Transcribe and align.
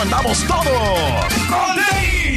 ¿Cómo 0.00 0.14
andamos 0.14 0.46
todos? 0.46 1.99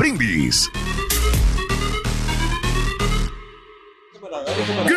Brindis. 0.00 0.70
Good 4.22 4.96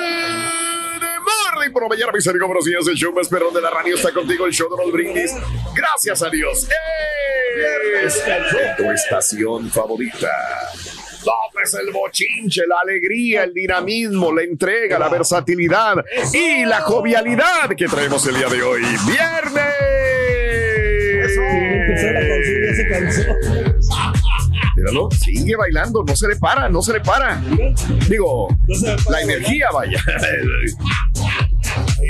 morning 1.20 1.74
por 1.74 1.84
la 1.84 1.90
mañana, 1.90 2.14
mis 2.14 2.26
amigos, 2.26 2.48
buenos 2.48 2.64
días. 2.64 2.88
El 2.88 2.96
show 2.96 3.12
más 3.12 3.28
perrón 3.28 3.54
de 3.54 3.60
la 3.60 3.70
radio 3.70 3.96
está 3.96 4.14
contigo, 4.14 4.46
el 4.46 4.54
show 4.54 4.70
de 4.70 4.78
Raúl 4.78 4.94
Brindis. 4.94 5.34
Gracias 5.76 6.22
a 6.24 6.30
Dios. 6.30 6.70
¡Eh! 6.70 8.08
Tu 8.78 8.92
estación 8.92 9.70
favorita. 9.70 10.32
Todo 11.22 11.62
es 11.62 11.74
el 11.74 11.92
bochinche, 11.92 12.66
la 12.66 12.78
alegría, 12.82 13.44
el 13.44 13.54
dinamismo, 13.54 14.32
la 14.32 14.44
entrega, 14.44 14.98
la 14.98 15.10
versatilidad 15.10 15.96
y 16.32 16.64
la 16.64 16.80
jovialidad 16.80 17.76
que 17.78 17.88
traemos 17.88 18.26
el 18.26 18.38
día 18.38 18.48
de 18.48 18.64
hoy. 18.64 18.84
¡Viernes! 19.06 19.84
Míralo, 24.84 25.10
sigue 25.24 25.56
bailando, 25.56 26.04
no 26.06 26.16
se 26.16 26.28
le 26.28 26.36
para, 26.36 26.68
no 26.70 26.82
se 26.82 26.94
le 26.94 27.00
para. 27.00 27.42
Digo, 28.10 28.50
la 29.10 29.22
energía, 29.22 29.68
vaya. 29.74 30.04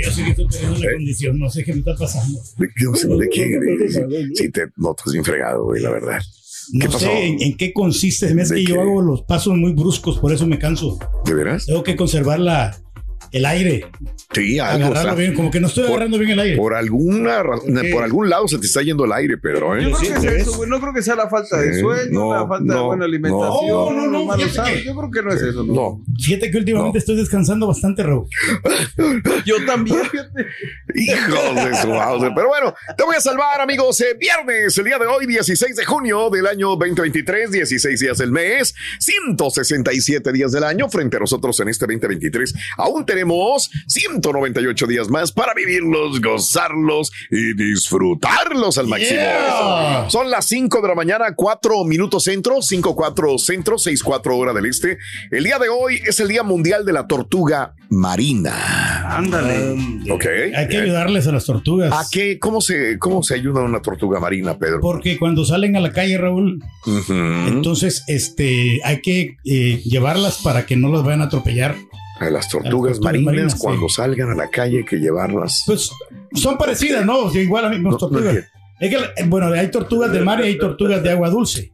Yo 0.04 0.10
sé 0.10 0.24
que 0.24 0.30
estoy 0.30 0.48
teniendo 0.48 0.76
una 0.78 0.92
condición, 0.92 1.38
no 1.38 1.50
sé 1.50 1.64
qué 1.64 1.72
me 1.72 1.78
está 1.78 1.94
pasando. 1.96 2.40
¿De 2.58 2.68
qué? 2.74 2.88
¿De 3.16 3.28
qué? 3.30 4.28
Sí, 4.34 4.50
te 4.50 4.66
notas 4.76 5.12
bien 5.12 5.24
fregado, 5.24 5.64
güey, 5.64 5.80
la 5.82 5.90
verdad. 5.90 6.20
¿Qué 6.72 6.78
No 6.86 6.92
pasó? 6.92 6.98
sé 7.06 7.26
en, 7.26 7.42
en 7.42 7.56
qué 7.56 7.72
consiste. 7.72 8.26
Es 8.26 8.48
¿De 8.48 8.56
que 8.56 8.64
yo 8.64 8.80
hago 8.80 9.02
los 9.02 9.22
pasos 9.22 9.54
muy 9.56 9.72
bruscos, 9.72 10.18
por 10.18 10.32
eso 10.32 10.46
me 10.46 10.58
canso. 10.58 10.98
¿De 11.24 11.34
veras? 11.34 11.66
Tengo 11.66 11.82
que 11.84 11.94
conservar 11.94 12.40
la, 12.40 12.76
el 13.34 13.44
aire, 13.46 13.84
Sí, 14.32 14.58
algo. 14.58 14.86
agarrarlo 14.86 15.16
bien, 15.16 15.34
como 15.34 15.50
que 15.50 15.60
no 15.60 15.66
estoy 15.66 15.84
por- 15.84 15.92
agarrando 15.94 16.18
bien 16.18 16.30
el 16.30 16.40
aire. 16.40 16.56
Por 16.56 16.74
alguna 16.74 17.42
ra- 17.42 17.58
por 17.92 18.02
algún 18.04 18.30
lado 18.30 18.46
se 18.48 18.58
te 18.58 18.66
está 18.66 18.80
yendo 18.82 19.04
el 19.04 19.12
aire, 19.12 19.36
Pedro, 19.38 19.76
¿eh? 19.76 19.82
Yo 19.82 19.90
creo 19.90 19.98
Sí, 19.98 20.06
que 20.22 20.28
es 20.36 20.42
eso, 20.42 20.56
güey. 20.56 20.70
No 20.70 20.80
creo 20.80 20.94
que 20.94 21.02
sea 21.02 21.14
la 21.16 21.28
falta 21.28 21.60
de 21.60 21.78
sueño, 21.80 22.10
no, 22.12 22.32
la 22.32 22.46
falta 22.46 22.74
de 22.74 22.80
buena 22.80 23.04
alimentación, 23.04 23.68
no. 23.68 23.90
No, 23.90 24.06
no, 24.06 24.24
no, 24.24 24.36
que-. 24.36 24.84
Yo 24.84 24.94
creo 24.94 25.10
que 25.10 25.22
no 25.22 25.32
es 25.32 25.42
eso. 25.42 25.64
No, 25.64 26.00
Fíjate 26.22 26.50
que 26.50 26.58
últimamente 26.58 26.98
estoy 26.98 27.16
descansando 27.16 27.66
bastante, 27.66 28.02
Raúl. 28.02 28.26
Yo 29.44 29.56
también, 29.66 29.98
fíjate. 30.10 30.46
hijos 30.94 31.54
de 31.56 31.76
su 31.76 31.88
Mauser. 31.88 32.32
Pero 32.34 32.48
bueno, 32.48 32.74
te 32.96 33.02
voy 33.04 33.16
a 33.16 33.20
salvar, 33.20 33.60
amigos. 33.60 34.00
Eh, 34.00 34.14
viernes, 34.18 34.78
el 34.78 34.84
día 34.84 34.98
de 34.98 35.06
hoy, 35.06 35.26
16 35.26 35.74
de 35.76 35.84
junio 35.84 36.30
del 36.30 36.46
año 36.46 36.68
2023, 36.76 37.50
16 37.50 37.98
días 38.00 38.18
del 38.18 38.30
mes, 38.30 38.74
167 39.00 40.32
días 40.32 40.52
del 40.52 40.64
año. 40.64 40.88
Frente 40.88 41.16
a 41.16 41.20
nosotros 41.20 41.58
en 41.60 41.68
este 41.68 41.86
2023, 41.86 42.54
aún 42.78 43.04
tenemos 43.04 43.23
198 43.24 44.86
días 44.86 45.08
más 45.08 45.32
para 45.32 45.54
vivirlos, 45.54 46.20
gozarlos 46.20 47.12
y 47.30 47.54
disfrutarlos 47.54 48.78
al 48.78 48.86
máximo. 48.88 49.20
Yeah. 49.20 50.06
Son 50.08 50.30
las 50.30 50.46
5 50.46 50.80
de 50.80 50.88
la 50.88 50.94
mañana, 50.94 51.34
4 51.34 51.84
minutos 51.84 52.24
centro, 52.24 52.60
5, 52.60 52.94
4 52.94 53.38
centro, 53.38 53.78
6, 53.78 54.02
4 54.02 54.36
hora 54.36 54.52
del 54.52 54.66
este. 54.66 54.98
El 55.30 55.44
día 55.44 55.58
de 55.58 55.68
hoy 55.68 56.00
es 56.06 56.20
el 56.20 56.28
Día 56.28 56.42
Mundial 56.42 56.84
de 56.84 56.92
la 56.92 57.06
Tortuga 57.06 57.74
Marina. 57.90 59.16
Ándale. 59.16 59.76
Ok. 60.10 60.26
Hay 60.56 60.68
que 60.68 60.78
ayudarles 60.78 61.26
a 61.26 61.32
las 61.32 61.44
tortugas. 61.44 61.92
¿A 61.92 62.04
qué? 62.10 62.38
¿Cómo 62.38 62.60
se, 62.60 62.98
cómo 62.98 63.22
se 63.22 63.34
ayuda 63.34 63.60
a 63.60 63.64
una 63.64 63.80
tortuga 63.80 64.20
marina, 64.20 64.58
Pedro? 64.58 64.80
Porque 64.80 65.18
cuando 65.18 65.44
salen 65.44 65.76
a 65.76 65.80
la 65.80 65.92
calle, 65.92 66.18
Raúl, 66.18 66.62
entonces 67.46 68.04
este, 68.08 68.80
hay 68.84 69.00
que 69.00 69.36
eh, 69.44 69.80
llevarlas 69.84 70.38
para 70.38 70.66
que 70.66 70.76
no 70.76 70.90
las 70.90 71.02
vayan 71.02 71.22
a 71.22 71.24
atropellar. 71.24 71.76
A 72.20 72.30
las 72.30 72.48
tortugas 72.48 72.70
tortugas 72.98 73.00
marinas, 73.00 73.24
marinas, 73.26 73.52
sí. 73.52 73.58
cuando 73.60 73.88
salgan 73.88 74.30
a 74.30 74.34
la 74.34 74.48
calle, 74.48 74.78
hay 74.78 74.84
que 74.84 74.96
llevarlas. 74.96 75.64
Pues 75.66 75.90
son 76.34 76.56
parecidas, 76.56 77.04
¿no? 77.04 77.32
Igual 77.34 77.64
a 77.64 77.68
las 77.68 77.76
mismas 77.78 77.92
No, 77.92 77.98
no 77.98 78.08
tortugas. 78.08 78.36
es 78.80 78.90
que, 78.90 78.96
eh, 78.96 79.24
bueno, 79.26 79.46
hay 79.48 79.68
tortugas 79.70 80.12
de 80.12 80.20
mar 80.20 80.40
y 80.40 80.44
hay 80.44 80.58
tortugas 80.58 81.02
de 81.02 81.10
agua 81.10 81.28
dulce. 81.30 81.72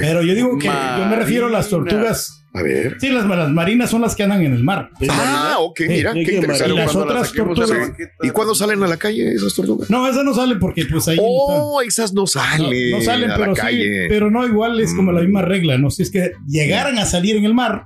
Pero 0.00 0.22
yo 0.22 0.34
digo 0.34 0.58
que 0.58 0.66
yo 0.66 1.06
me 1.08 1.16
refiero 1.16 1.46
a 1.46 1.50
las 1.50 1.68
tortugas. 1.68 2.34
A 2.54 2.62
ver. 2.62 2.96
Sí, 2.98 3.10
las, 3.10 3.26
las 3.26 3.50
marinas 3.50 3.90
son 3.90 4.00
las 4.00 4.16
que 4.16 4.22
andan 4.22 4.42
en 4.42 4.54
el 4.54 4.64
mar. 4.64 4.90
Ah, 5.10 5.56
ok, 5.60 5.80
mira, 5.86 6.12
Sí, 6.14 6.24
qué 6.24 6.38
y 6.38 6.40
las 6.42 6.96
otras 6.96 7.32
tortugas. 7.32 7.92
¿Y 8.22 8.30
cuándo 8.30 8.54
salen 8.54 8.82
a 8.82 8.86
la 8.86 8.96
calle 8.96 9.32
esas 9.34 9.54
tortugas? 9.54 9.90
No, 9.90 10.08
esas 10.08 10.24
no 10.24 10.32
salen 10.34 10.58
porque 10.58 10.84
pues 10.86 11.06
ahí 11.08 11.18
Oh, 11.20 11.80
esas 11.82 12.12
no 12.14 12.26
salen. 12.26 12.90
no 12.90 13.00
salen, 13.02 13.30
a 13.30 13.36
pero 13.36 13.48
la 13.50 13.54
sí, 13.54 13.60
calle. 13.60 14.06
pero 14.08 14.30
no 14.30 14.46
igual 14.46 14.80
es 14.80 14.94
como 14.94 15.12
la 15.12 15.20
Mm. 15.20 15.24
misma 15.24 15.42
regla, 15.42 15.76
¿no? 15.78 15.90
Si 15.90 16.02
es 16.02 16.10
que 16.10 16.32
llegaran 16.46 16.98
a 16.98 17.04
salir 17.04 17.36
en 17.36 17.44
el 17.44 17.54
mar, 17.54 17.84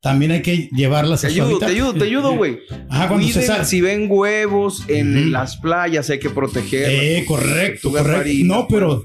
también 0.00 0.30
hay 0.32 0.40
que 0.42 0.68
llevarlas 0.72 1.20
Te 1.20 1.26
a 1.26 1.30
su 1.30 1.42
ayudo, 1.42 1.58
te 1.58 1.66
ayudo, 1.66 1.94
te 1.94 2.04
ayudo, 2.04 2.36
güey. 2.36 2.58
Ajá, 2.88 3.08
cuando 3.08 3.26
se 3.26 3.32
Cuiden, 3.34 3.46
sale. 3.46 3.64
si 3.66 3.80
ven 3.82 4.06
huevos 4.08 4.84
en 4.88 5.16
Ujú. 5.18 5.28
las 5.30 5.56
playas, 5.58 6.08
hay 6.08 6.18
que 6.18 6.30
proteger. 6.30 6.88
Eh, 6.90 7.24
correcto, 7.26 7.90
correcto. 7.90 8.30
No, 8.44 8.66
pero- 8.68 9.02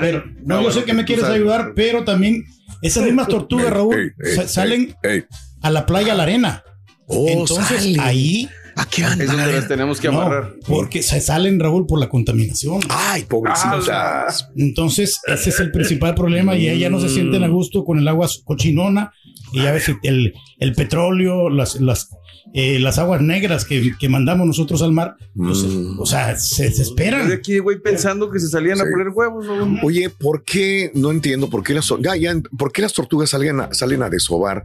Pero, 0.00 0.24
no, 0.44 0.56
Ah, 0.56 0.58
yo 0.58 0.62
bueno, 0.64 0.70
sé 0.72 0.84
que 0.84 0.92
me 0.94 1.04
quieres 1.04 1.24
sabes. 1.24 1.40
ayudar, 1.40 1.72
pero 1.76 2.02
también 2.04 2.44
esas 2.82 3.04
mismas 3.04 3.28
tortugas, 3.28 3.70
Raúl, 3.72 3.94
ey, 3.94 4.10
ey, 4.38 4.48
salen 4.48 4.96
ey. 5.04 5.24
a 5.62 5.70
la 5.70 5.86
playa, 5.86 6.12
a 6.12 6.16
la 6.16 6.24
arena. 6.24 6.64
Oh, 7.06 7.28
Entonces 7.28 7.66
salen. 7.82 8.00
ahí 8.00 8.48
¿A 8.78 8.84
qué 8.84 9.04
andan? 9.04 9.22
Es 9.22 9.28
donde 9.32 9.52
las 9.52 9.68
tenemos 9.68 9.98
que 10.00 10.08
no, 10.08 10.20
amarrar. 10.20 10.54
porque 10.66 11.02
se 11.02 11.18
salen, 11.22 11.58
Raúl, 11.58 11.86
por 11.86 11.98
la 11.98 12.10
contaminación. 12.10 12.80
Ay, 12.90 13.22
pobrecitas. 13.24 14.50
Entonces, 14.54 15.18
ese 15.26 15.48
es 15.50 15.60
el 15.60 15.70
principal 15.70 16.14
problema 16.14 16.56
y 16.56 16.68
ellas 16.68 16.90
no 16.90 17.00
se 17.00 17.08
sienten 17.08 17.42
a 17.44 17.48
gusto 17.48 17.84
con 17.84 17.98
el 17.98 18.06
agua 18.08 18.28
cochinona 18.44 19.12
y 19.52 19.62
ya 19.62 19.72
ves 19.72 19.90
el, 20.02 20.34
el 20.58 20.72
petróleo, 20.74 21.48
las, 21.50 21.80
las, 21.80 22.10
eh, 22.54 22.78
las 22.78 22.98
aguas 22.98 23.20
negras 23.22 23.64
que, 23.64 23.92
que 23.98 24.08
mandamos 24.08 24.46
nosotros 24.46 24.82
al 24.82 24.92
mar, 24.92 25.16
pues, 25.34 25.62
Mm. 25.64 25.98
o 26.00 26.06
sea, 26.06 26.36
se 26.36 26.64
desesperan. 26.64 27.28
de 27.28 27.34
aquí, 27.34 27.58
güey, 27.58 27.78
pensando 27.80 28.30
que 28.30 28.38
se 28.38 28.48
salían 28.48 28.76
Sí. 28.76 28.82
a 28.82 28.90
poner 28.90 29.08
huevos. 29.08 29.46
¿no? 29.46 29.78
Oye, 29.82 30.10
¿por 30.10 30.44
qué? 30.44 30.90
No 30.94 31.10
entiendo 31.10 31.48
por 31.50 31.62
qué 31.62 31.74
las, 31.74 31.88
ya, 32.00 32.16
ya, 32.16 32.34
¿por 32.58 32.72
qué 32.72 32.82
las 32.82 32.92
tortugas 32.92 33.30
salen 33.30 33.60
a, 33.60 33.72
salen 33.74 34.02
a 34.02 34.10
desovar 34.10 34.62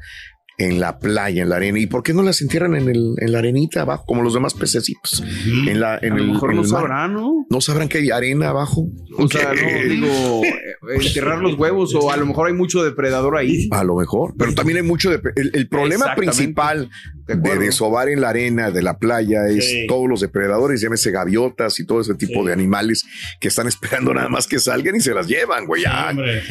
en 0.66 0.80
la 0.80 1.00
playa, 1.00 1.44
en 1.44 1.50
la 1.50 1.58
arena? 1.58 1.80
¿Y 1.80 1.88
por 1.88 2.04
qué 2.04 2.14
no 2.14 2.24
las 2.24 2.42
entierran 2.42 2.76
en, 2.76 2.90
el, 2.90 3.16
en 3.18 3.32
la 3.32 3.40
arenita 3.40 3.82
abajo, 3.82 4.06
como 4.06 4.22
los 4.22 4.34
demás 4.34 4.54
pececitos? 4.54 5.24
En 5.68 5.80
la, 5.80 5.98
en 6.02 6.14
a 6.14 6.16
lo 6.16 6.24
el, 6.24 6.32
mejor 6.32 6.52
en 6.52 6.56
no 6.58 6.62
el 6.64 6.68
sabrán, 6.68 7.14
¿no? 7.14 7.46
¿No 7.50 7.62
sabrán 7.62 7.90
que 7.90 8.00
hay 8.00 8.12
arena 8.12 8.50
abajo? 8.50 8.88
O 9.18 9.28
sea, 9.28 9.54
no, 9.54 9.90
digo, 9.90 10.42
enterrar 10.96 11.40
los 11.42 11.58
huevos 11.58 11.94
o 11.96 12.12
a 12.12 12.18
lo 12.18 12.26
mejor 12.26 12.48
hay 12.48 12.54
mucho 12.54 12.84
depredador 12.84 13.38
ahí. 13.38 13.68
A 13.72 13.84
lo 13.84 13.96
mejor, 13.96 14.34
pero 14.38 14.54
también 14.54 14.78
hay 14.78 14.84
mucho 14.84 15.10
de... 15.10 15.22
El, 15.36 15.52
el 15.54 15.68
problema 15.68 16.16
principal 16.16 16.90
De 17.36 17.52
de 17.52 17.60
desovar 17.66 18.10
en 18.10 18.22
la 18.22 18.30
arena 18.30 18.72
de 18.72 18.82
la 18.82 18.98
playa 18.98 19.48
es 19.48 19.70
Sí. 19.70 19.86
todos 19.88 20.08
los 20.10 20.22
depredadores, 20.22 20.82
llámese 20.82 21.12
gaviotas 21.12 21.80
y 21.80 21.86
todo 21.86 22.02
ese 22.02 22.16
tipo 22.16 22.42
Sí. 22.42 22.48
de 22.48 22.54
animales 22.54 23.06
que 23.40 23.48
están 23.50 23.68
esperando 24.08 24.14
nada 24.14 24.30
más 24.30 24.48
que 24.48 24.60
salgan 24.60 24.96
y 24.96 25.00
se 25.02 25.14
las 25.14 25.28
llevan, 25.28 25.66
güey. 25.68 25.84
Hombre, 25.86 26.42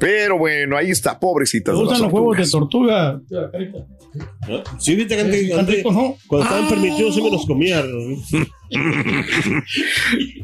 Pero 0.00 0.38
bueno, 0.38 0.76
ahí 0.76 0.90
está, 0.90 1.18
pobrecitas. 1.18 1.74
¿te 1.74 1.80
gustan 1.80 2.02
los 2.02 2.12
huevos 2.12 2.36
de 2.36 2.46
tortuga? 2.48 3.20
Sí, 4.78 4.94
viste 4.94 5.16
que 5.16 5.22
antes, 5.22 5.42
¿Están 5.42 5.58
antes- 5.60 5.76
ricos, 5.76 5.92
no? 5.94 6.16
cuando 6.28 6.44
estaban 6.48 6.68
permitidos, 6.68 7.14
sí 7.16 7.22
me 7.22 7.30
los 7.30 7.46
comía. 7.46 7.82
¿no? 7.82 8.16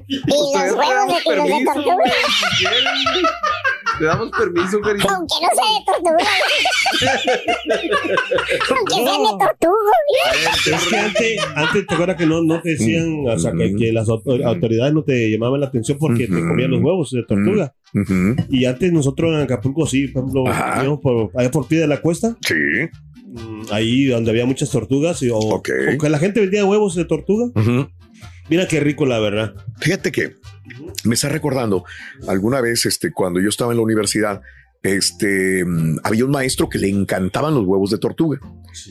Y 0.06 0.16
los 0.26 0.52
huevos 0.54 0.74
de 1.08 1.22
tortuga. 1.24 2.12
Te 4.00 4.06
damos 4.06 4.30
permiso, 4.30 4.80
cariño. 4.80 5.04
Aunque 5.10 5.34
no 5.42 5.48
sea 5.54 5.68
de 5.76 5.84
tortuga. 5.84 6.24
Aunque 8.76 8.94
sea 8.94 9.04
de 9.04 9.38
tortuga. 9.38 9.92
Es 10.78 10.88
que 10.88 10.96
antes, 10.96 11.40
antes 11.54 11.86
te 11.86 11.94
acuerdas 11.94 12.16
que 12.16 12.26
no, 12.26 12.42
no 12.42 12.60
te 12.62 12.70
decían, 12.70 13.24
o 13.28 13.38
sea, 13.38 13.52
que, 13.52 13.74
que 13.76 13.92
las 13.92 14.08
auto- 14.08 14.38
autoridades 14.44 14.94
no 14.94 15.02
te 15.04 15.30
llamaban 15.30 15.60
la 15.60 15.66
atención 15.66 15.98
porque 15.98 16.26
te 16.26 16.40
comían 16.40 16.70
los 16.70 16.80
huevos 16.80 17.10
de 17.10 17.22
tortuga. 17.24 17.74
Ujú. 17.94 18.36
Y 18.48 18.64
antes 18.64 18.90
nosotros 18.92 19.34
en 19.34 19.40
Acapulco, 19.42 19.86
sí, 19.86 20.08
por 20.08 20.22
ejemplo, 20.24 20.44
por, 21.02 21.30
allá 21.36 21.50
por 21.50 21.66
pie 21.66 21.80
de 21.80 21.86
la 21.88 22.00
cuesta, 22.00 22.36
Sí. 22.40 22.54
mm, 23.26 23.62
ahí 23.72 24.06
donde 24.06 24.30
había 24.30 24.46
muchas 24.46 24.70
tortugas, 24.70 25.22
y, 25.22 25.28
o, 25.30 25.62
que 25.62 26.08
la 26.08 26.18
gente 26.18 26.40
vendía 26.40 26.64
huevos 26.64 26.94
de 26.94 27.04
tortuga. 27.04 27.46
Ujú. 27.54 27.88
Mira 28.50 28.66
qué 28.66 28.80
rico, 28.80 29.06
la 29.06 29.20
verdad. 29.20 29.54
Fíjate 29.78 30.10
que 30.10 30.34
me 31.04 31.14
está 31.14 31.28
recordando 31.28 31.84
alguna 32.26 32.60
vez, 32.60 32.84
este, 32.84 33.12
cuando 33.12 33.40
yo 33.40 33.48
estaba 33.48 33.70
en 33.70 33.78
la 33.78 33.84
universidad, 33.84 34.42
este, 34.82 35.64
mm, 35.64 35.98
había 36.02 36.24
un 36.24 36.32
maestro 36.32 36.68
que 36.68 36.78
le 36.78 36.88
encantaban 36.88 37.54
los 37.54 37.64
huevos 37.64 37.90
de 37.90 37.98
tortuga, 37.98 38.40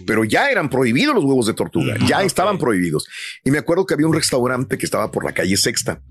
pero 0.07 0.23
ya 0.23 0.49
eran 0.49 0.69
prohibidos 0.69 1.13
los 1.13 1.25
huevos 1.25 1.45
de 1.45 1.53
tortuga, 1.53 1.97
ya 2.07 2.23
estaban 2.23 2.57
prohibidos. 2.57 3.07
Y 3.43 3.51
me 3.51 3.57
acuerdo 3.57 3.85
que 3.85 3.95
había 3.95 4.07
un 4.07 4.13
restaurante 4.13 4.77
que 4.77 4.85
estaba 4.85 5.11
por 5.11 5.25
la 5.25 5.33
calle 5.33 5.57
Sexta, 5.57 6.01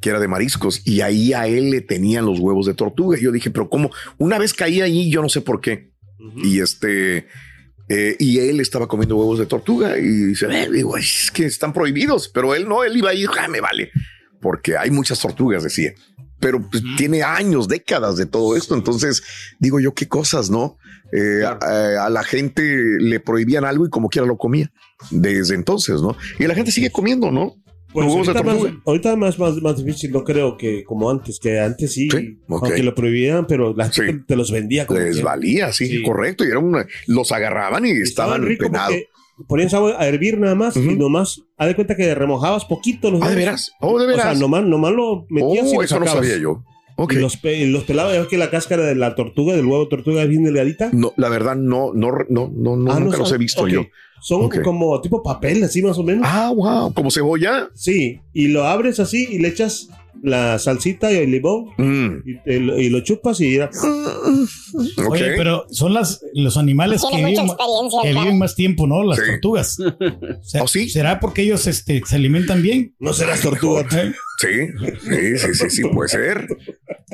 que 0.00 0.08
era 0.08 0.18
de 0.18 0.28
mariscos, 0.28 0.84
y 0.84 1.02
ahí 1.02 1.32
a 1.32 1.46
él 1.46 1.70
le 1.70 1.80
tenían 1.80 2.26
los 2.26 2.40
huevos 2.40 2.66
de 2.66 2.74
tortuga. 2.74 3.16
Y 3.16 3.22
yo 3.22 3.30
dije, 3.30 3.50
pero 3.50 3.68
¿cómo? 3.68 3.90
Una 4.18 4.36
vez 4.38 4.52
caí 4.52 4.80
ahí, 4.80 5.10
yo 5.10 5.22
no 5.22 5.28
sé 5.28 5.42
por 5.42 5.60
qué. 5.60 5.92
Y 6.42 6.60
este, 6.60 7.28
eh, 7.88 8.16
y 8.18 8.38
él 8.38 8.60
estaba 8.60 8.88
comiendo 8.88 9.16
huevos 9.16 9.38
de 9.38 9.46
tortuga 9.46 9.96
y 9.98 10.02
dice, 10.06 10.46
eh, 10.50 10.68
digo, 10.70 10.96
"Ay, 10.96 11.02
es 11.04 11.30
que 11.30 11.44
están 11.44 11.72
prohibidos, 11.72 12.28
pero 12.28 12.54
él 12.54 12.68
no, 12.68 12.82
él 12.82 12.96
iba 12.96 13.10
ahí, 13.10 13.24
ah, 13.38 13.48
me 13.48 13.60
vale, 13.60 13.90
porque 14.40 14.76
hay 14.76 14.90
muchas 14.90 15.20
tortugas, 15.20 15.62
decía. 15.62 15.94
Pero 16.38 16.60
pues, 16.68 16.82
tiene 16.98 17.22
años, 17.22 17.66
décadas 17.66 18.16
de 18.16 18.26
todo 18.26 18.56
esto. 18.56 18.74
Entonces 18.74 19.22
digo 19.58 19.80
yo, 19.80 19.94
qué 19.94 20.06
cosas, 20.06 20.50
¿no? 20.50 20.76
Eh, 21.12 21.42
a, 21.44 22.04
a 22.04 22.10
la 22.10 22.22
gente 22.24 22.62
le 23.00 23.20
prohibían 23.20 23.64
algo 23.64 23.86
y 23.86 23.90
como 23.90 24.08
quiera 24.08 24.26
lo 24.26 24.36
comía 24.36 24.70
desde 25.10 25.54
entonces, 25.54 26.02
¿no? 26.02 26.16
Y 26.38 26.46
la 26.46 26.54
gente 26.54 26.72
sigue 26.72 26.90
comiendo, 26.90 27.30
¿no? 27.30 27.54
Pues 28.04 28.14
ahorita, 28.28 28.42
más, 28.42 28.58
ahorita 28.84 29.16
más, 29.16 29.38
más, 29.38 29.62
más 29.62 29.84
difícil, 29.84 30.12
no 30.12 30.22
creo 30.24 30.56
que 30.56 30.84
como 30.84 31.10
antes, 31.10 31.38
que 31.40 31.58
antes 31.58 31.92
sí, 31.94 32.08
Sí, 32.10 32.38
ok. 32.48 32.64
aunque 32.64 32.82
lo 32.82 32.94
prohibían, 32.94 33.46
pero 33.46 33.74
la 33.74 33.90
Sí. 33.92 34.02
gente 34.02 34.24
te 34.28 34.36
los 34.36 34.50
vendía 34.52 34.86
como 34.86 35.00
Les 35.00 35.22
valía, 35.22 35.72
sí, 35.72 35.86
Sí. 35.86 36.02
correcto. 36.02 36.44
Y 36.44 36.48
era 36.48 36.58
una, 36.58 36.86
los 37.06 37.32
agarraban 37.32 37.84
y 37.86 37.90
estaban 37.90 38.42
rico 38.44 38.66
penados. 38.66 38.94
ponías 39.48 39.74
agua 39.74 39.96
a 39.98 40.06
hervir 40.06 40.38
nada 40.38 40.54
más 40.54 40.76
Ujú. 40.76 40.90
y 40.92 40.96
nomás, 40.96 41.42
haz 41.58 41.68
de 41.68 41.74
cuenta 41.74 41.94
que 41.94 42.14
remojabas 42.14 42.64
poquito 42.64 43.10
los 43.10 43.20
Ah, 43.22 43.28
de 43.30 43.36
veras. 43.36 43.70
Oh, 43.80 43.98
de 43.98 44.06
O 44.06 44.08
sea, 44.16 44.24
veras. 44.24 44.40
nomás, 44.40 44.64
nomás 44.64 44.92
lo 44.92 45.26
metías 45.28 45.66
y 45.66 45.76
oh, 45.76 45.80
lo 45.80 45.82
eso 45.82 46.00
no 46.00 46.06
sabía 46.06 46.38
yo. 46.38 46.64
Ok. 46.98 47.12
Y 47.12 47.16
los, 47.16 47.36
pe- 47.36 47.58
y 47.58 47.66
los 47.70 47.86
ves 47.86 48.26
que 48.28 48.38
la 48.38 48.48
cáscara 48.48 48.82
de 48.84 48.94
la 48.94 49.14
tortuga, 49.14 49.54
del 49.54 49.66
huevo 49.66 49.84
de 49.84 49.90
tortuga 49.90 50.22
es 50.22 50.28
bien 50.30 50.44
delgadita. 50.44 50.88
No, 50.94 51.12
la 51.18 51.28
verdad, 51.28 51.54
no, 51.54 51.92
no, 51.92 52.10
no, 52.30 52.50
no, 52.50 52.72
Ah, 52.90 52.98
nunca 52.98 53.16
no 53.18 53.24
los 53.24 53.32
he 53.32 53.36
visto 53.36 53.64
Ok. 53.64 53.68
yo. 53.68 53.82
Son 54.20 54.44
Ok. 54.46 54.62
como 54.62 55.00
tipo 55.00 55.22
papel, 55.22 55.62
así 55.64 55.82
más 55.82 55.98
o 55.98 56.02
menos. 56.02 56.24
Ah, 56.28 56.50
wow, 56.54 56.92
como 56.92 57.10
cebolla. 57.10 57.68
Sí, 57.74 58.20
y 58.32 58.48
lo 58.48 58.64
abres 58.64 58.98
así 59.00 59.28
y 59.30 59.38
le 59.38 59.48
echas 59.48 59.88
la 60.22 60.58
salsita 60.58 61.12
y 61.12 61.16
el 61.16 61.30
limón 61.30 61.66
Mm, 61.76 62.22
y, 62.46 62.58
lo- 62.58 62.80
y 62.80 62.88
lo 62.88 63.00
chupas 63.00 63.38
y 63.40 63.56
ya. 63.58 63.68
Oye, 65.08 65.34
pero 65.36 65.66
son 65.70 65.92
las, 65.94 66.20
los 66.34 66.56
animales 66.56 67.02
que 67.08 67.16
viven, 67.16 67.46
que 68.02 68.12
viven 68.12 68.38
más 68.38 68.54
tiempo, 68.54 68.86
¿no? 68.86 69.04
Las 69.04 69.18
Sí. 69.18 69.24
tortugas. 69.32 69.76
Se- 70.42 70.60
¿Oh, 70.60 70.66
sí? 70.66 70.88
¿Será 70.88 71.20
porque 71.20 71.42
ellos 71.42 71.66
este, 71.66 72.02
se 72.04 72.16
alimentan 72.16 72.62
bien? 72.62 72.94
No 72.98 73.12
serás 73.12 73.40
tortuga. 73.42 73.86
¿Eh? 73.92 74.12
Sí, 74.38 74.48
sí, 75.02 75.38
sí, 75.38 75.54
sí, 75.54 75.70
sí, 75.70 75.82
puede 75.92 76.08
ser. 76.08 76.46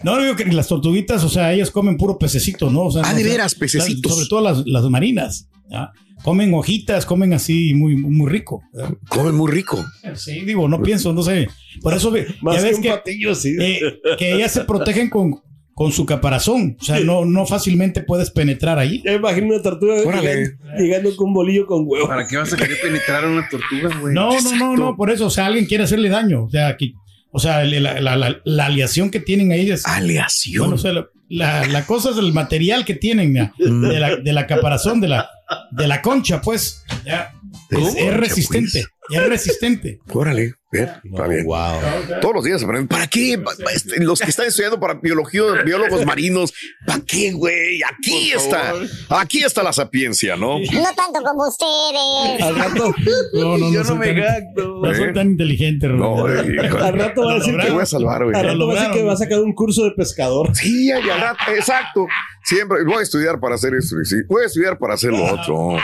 No, 0.04 0.20
digo 0.22 0.36
que 0.36 0.44
las 0.46 0.68
tortuguitas, 0.68 1.22
o 1.24 1.28
sea, 1.28 1.52
ellas 1.52 1.70
comen 1.70 1.96
puro 1.96 2.18
pececito, 2.18 2.70
¿no? 2.70 2.84
O 2.84 2.90
sea, 2.92 3.02
Ah, 3.04 3.12
no, 3.12 3.18
de 3.18 3.24
o 3.24 3.28
veras, 3.28 3.54
pececitos. 3.54 4.14
sobre 4.14 4.26
todo 4.28 4.40
las, 4.40 4.66
las 4.66 4.84
marinas. 4.88 5.48
¿ya? 5.70 5.90
Comen 6.22 6.54
hojitas, 6.54 7.04
comen 7.04 7.32
así 7.32 7.74
muy, 7.74 7.96
muy 7.96 8.30
rico. 8.30 8.62
Comen 9.08 9.34
muy 9.34 9.50
rico. 9.50 9.84
Sí, 10.14 10.40
digo, 10.42 10.68
no 10.68 10.80
pienso, 10.82 11.12
no 11.12 11.22
sé. 11.22 11.48
Por 11.80 11.94
eso 11.94 12.10
ve- 12.12 12.26
Más 12.42 12.56
ya 12.56 12.60
que 12.62 12.68
ves 12.68 12.76
un 12.76 12.82
que, 12.82 12.88
patillo, 12.90 13.34
sí. 13.34 13.56
eh, 13.60 13.80
que 14.18 14.32
ellas 14.34 14.52
se 14.52 14.60
protegen 14.64 15.10
con, 15.10 15.40
con 15.74 15.90
su 15.90 16.06
caparazón. 16.06 16.76
O 16.80 16.84
sea, 16.84 17.00
no, 17.00 17.24
no 17.24 17.44
fácilmente 17.44 18.02
puedes 18.02 18.30
penetrar 18.30 18.78
ahí. 18.78 19.02
Ya 19.04 19.14
imagino 19.14 19.48
una 19.48 19.62
tortuga 19.62 19.96
llegando, 19.96 20.50
llegando 20.78 21.16
con 21.16 21.28
un 21.28 21.34
bolillo 21.34 21.66
con 21.66 21.82
huevo. 21.86 22.06
¿Para 22.06 22.26
qué 22.28 22.36
vas 22.36 22.52
a 22.52 22.56
querer 22.56 22.76
penetrar 22.80 23.24
a 23.24 23.28
una 23.28 23.48
tortuga, 23.48 23.98
güey? 24.00 24.14
No, 24.14 24.30
no, 24.40 24.56
no, 24.56 24.76
no, 24.76 24.96
por 24.96 25.10
eso, 25.10 25.26
o 25.26 25.30
sea, 25.30 25.46
alguien 25.46 25.66
quiere 25.66 25.82
hacerle 25.84 26.08
daño. 26.08 26.44
O 26.44 26.50
sea, 26.50 26.76
que, 26.76 26.92
o 27.32 27.40
sea, 27.40 27.64
la, 27.64 28.00
la, 28.00 28.16
la, 28.16 28.36
la 28.44 28.66
aliación 28.66 29.10
que 29.10 29.18
tienen 29.18 29.50
ahí 29.50 29.68
es. 29.70 29.84
Aleación. 29.86 30.60
Bueno, 30.60 30.74
o 30.76 30.78
sea, 30.78 30.92
la, 30.92 31.06
la, 31.28 31.66
la 31.66 31.84
cosa 31.86 32.10
es 32.10 32.18
el 32.18 32.32
material 32.32 32.84
que 32.84 32.94
tienen 32.94 33.32
de, 33.32 33.98
la, 33.98 34.16
de 34.16 34.32
la 34.32 34.46
caparazón, 34.46 35.00
de 35.00 35.08
la, 35.08 35.28
de 35.70 35.86
la 35.88 36.02
concha, 36.02 36.40
pues. 36.40 36.84
Ya, 37.04 37.32
es, 37.70 37.94
la 37.94 38.00
es 38.00 38.16
concha, 38.16 38.80
resistente, 39.20 39.24
es 39.24 39.28
resistente. 39.28 40.00
Órale, 40.12 40.54
ver, 40.70 40.94
está 41.04 41.26
bien. 41.28 41.44
wow. 41.44 41.80
Todos 42.20 42.34
los 42.36 42.44
días 42.44 42.62
aprenden. 42.62 42.88
¿Para 42.88 43.06
qué? 43.06 43.38
Este, 43.74 44.02
Los 44.02 44.20
que 44.20 44.30
están 44.30 44.46
estudiando 44.46 44.78
para 44.80 44.94
biología, 44.94 45.42
biólogos 45.64 46.04
marinos, 46.06 46.52
¿para 46.86 47.00
qué, 47.06 47.32
güey? 47.32 47.82
Aquí 47.82 48.30
Por 48.32 48.42
está. 48.42 48.58
favor. 48.58 48.86
Aquí 49.10 49.42
está 49.42 49.62
la 49.62 49.72
sapiencia, 49.72 50.36
¿no? 50.36 50.58
No 50.58 50.94
tanto 50.96 51.22
como 51.24 51.46
ustedes. 51.48 52.42
Al 52.42 52.56
rato, 52.56 52.94
No, 53.34 53.58
no, 53.58 53.72
Yo 53.72 53.84
no, 53.84 53.96
me 53.96 54.06
tan, 54.14 54.22
jacto. 54.22 54.80
no 54.82 54.94
soy 54.94 55.12
tan 55.12 55.26
inteligente, 55.32 55.88
No, 55.88 56.28
eh, 56.28 56.58
al 56.58 56.98
rato 56.98 57.24
va 57.24 57.32
a 57.32 57.38
decir 57.38 57.56
Te 57.60 57.70
voy 57.70 57.82
a 57.82 57.86
salvar, 57.86 58.24
güey. 58.24 58.36
al 58.36 58.46
rato 58.46 58.66
va 58.66 58.72
a 58.72 58.76
decir 58.76 58.92
que 58.92 59.02
va 59.04 59.12
a 59.12 59.16
sacar 59.16 59.40
un 59.40 59.52
curso 59.54 59.84
de 59.84 59.90
pescador. 59.92 60.54
Sí, 60.56 60.88
ya, 60.88 61.00
rato, 61.16 61.38
exacto. 61.56 62.06
Siempre 62.44 62.82
voy 62.84 62.96
a 62.96 63.02
estudiar 63.02 63.38
para 63.38 63.54
hacer 63.54 63.72
esto. 63.74 64.00
y 64.00 64.04
Sí, 64.04 64.16
voy 64.28 64.42
a 64.42 64.46
estudiar 64.46 64.76
para 64.76 64.94
hacer 64.94 65.10
lo 65.12 65.24
otro. 65.24 65.76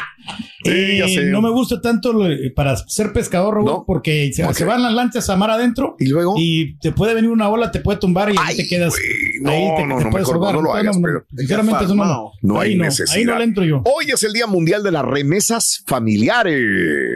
Sí, 0.65 0.71
Eh, 0.71 0.97
ya 0.99 1.07
sé. 1.09 1.25
no 1.27 1.41
me 1.41 1.51
gusta 1.51 1.81
tanto 1.81 2.19
para 2.57 2.77
ser 2.77 3.13
pescador, 3.13 3.18
Raúl, 3.27 3.65
No. 3.65 3.85
porque 3.87 4.31
se, 4.33 4.45
Ok. 4.45 4.53
se 4.53 4.65
van 4.65 4.83
las 4.83 4.93
lanchas 4.95 5.29
a 5.31 5.37
mar 5.37 5.51
adentro 5.51 5.97
Y 5.99 6.07
luego. 6.07 6.35
y 6.39 6.77
te 6.79 6.93
puede 6.93 7.15
venir 7.15 7.31
una 7.31 7.49
ola, 7.49 7.71
te 7.71 7.81
puede 7.81 7.99
tumbar 7.99 8.29
y 8.31 8.33
ahí 8.33 8.39
Ay, 8.39 8.57
te 8.57 8.67
quedas. 8.69 8.91
güey, 8.95 9.55
ahí 9.55 9.69
no, 9.69 9.75
te- 9.77 9.87
no, 9.87 9.99
te 9.99 10.05
no, 10.05 10.11
puedes 10.11 10.27
mejor 10.29 10.35
ahogar. 10.37 10.55
no 10.55 10.63
lo 10.63 10.75
hagas, 10.75 10.99
pero- 11.03 11.25
Sinceramente, 11.37 11.85
eso 11.85 11.95
no, 11.95 12.05
no. 12.05 12.33
No 12.43 12.61
hay 12.61 12.71
Ahí 12.73 12.79
necesidad. 12.79 13.17
Ahí 13.19 13.25
no 13.25 13.39
le 13.39 13.45
entro 13.45 13.65
yo. 13.65 13.83
Hoy 13.85 14.07
es 14.13 14.23
el 14.23 14.33
Día 14.33 14.47
Mundial 14.47 14.83
de 14.83 14.93
las 14.93 15.05
Remesas 15.05 15.83
Familiares. 15.87 16.55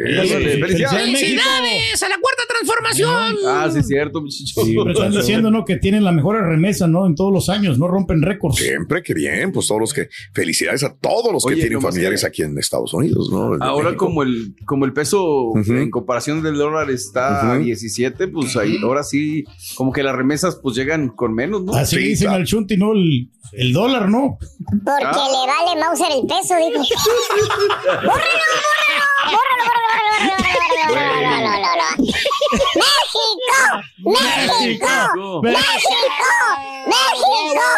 Felicidades. 0.04 0.60
Felicidades, 0.60 1.12
México. 1.12 1.42
a 1.42 2.08
la 2.08 2.16
cuarta 2.20 2.42
transformación! 2.48 3.36
Ah, 3.46 3.68
sí, 3.72 3.78
es 3.80 3.86
cierto, 3.86 4.20
muchacho. 4.20 4.54
Pero 4.64 4.90
están 4.92 5.12
diciendo, 5.12 5.50
¿no? 5.50 5.64
Que 5.64 5.76
tienen 5.76 6.04
las 6.04 6.14
mejores 6.14 6.42
remesas, 6.42 6.88
¿no? 6.88 7.06
En 7.06 7.14
todos 7.14 7.32
los 7.32 7.48
años, 7.48 7.78
no 7.78 7.88
rompen 7.88 8.22
récords. 8.22 8.56
Siempre, 8.58 9.02
que 9.02 9.14
bien, 9.14 9.52
pues 9.52 9.66
todos 9.66 9.80
los 9.80 9.92
que, 9.92 10.08
felicidades 10.34 10.82
a 10.84 10.94
todos 10.94 11.32
los 11.32 11.44
que 11.44 11.52
Oye, 11.54 11.62
tienen 11.62 11.80
familiares 11.80 12.20
que- 12.22 12.26
aquí 12.26 12.42
en 12.42 12.58
Estados 12.58 12.92
Unidos, 12.94 13.28
¿no? 13.30 13.52
Desde 13.52 13.64
Ahora 13.64 13.94
como 13.96 14.22
el 14.22 14.54
como 14.64 14.84
el 14.84 14.92
peso 14.92 15.50
Ujú. 15.50 15.72
En 15.82 15.90
comparación 15.90 16.42
del 16.42 16.56
dólar 16.56 16.90
está 16.90 17.52
a 17.52 17.54
Ujú. 17.56 17.64
17, 17.64 18.28
pues 18.28 18.56
ahí 18.56 18.78
ahora 18.82 19.02
sí 19.02 19.44
como 19.74 19.92
que 19.92 20.02
las 20.02 20.14
remesas 20.16 20.56
pues 20.62 20.74
llegan 20.76 21.08
con 21.08 21.34
menos, 21.34 21.62
¿no? 21.62 21.74
Así 21.74 21.96
Sí, 21.96 22.02
dicen 22.02 22.30
al 22.30 22.44
Chunti, 22.44 22.76
¿no? 22.76 22.92
El, 22.92 23.28
el 23.52 23.72
dólar, 23.72 24.08
¿no? 24.08 24.38
Porque 24.84 25.04
Ah. 25.04 25.28
le 25.30 25.46
vale 25.72 25.80
Mauser 25.80 26.06
el 26.12 26.26
peso, 26.26 26.54
dijo. 26.56 26.82
¡Bórralo, 29.24 29.64
bórralo! 29.68 30.12
¡Bórralo, 30.22 30.50
bórralo, 30.88 30.88
bórralo, 30.88 30.88
bórralo, 30.88 31.20
bórralo, 31.20 31.58
bórralo. 31.58 32.12
¡México! 34.04 35.40
¡México! 35.42 36.32
¡México! 36.86 37.68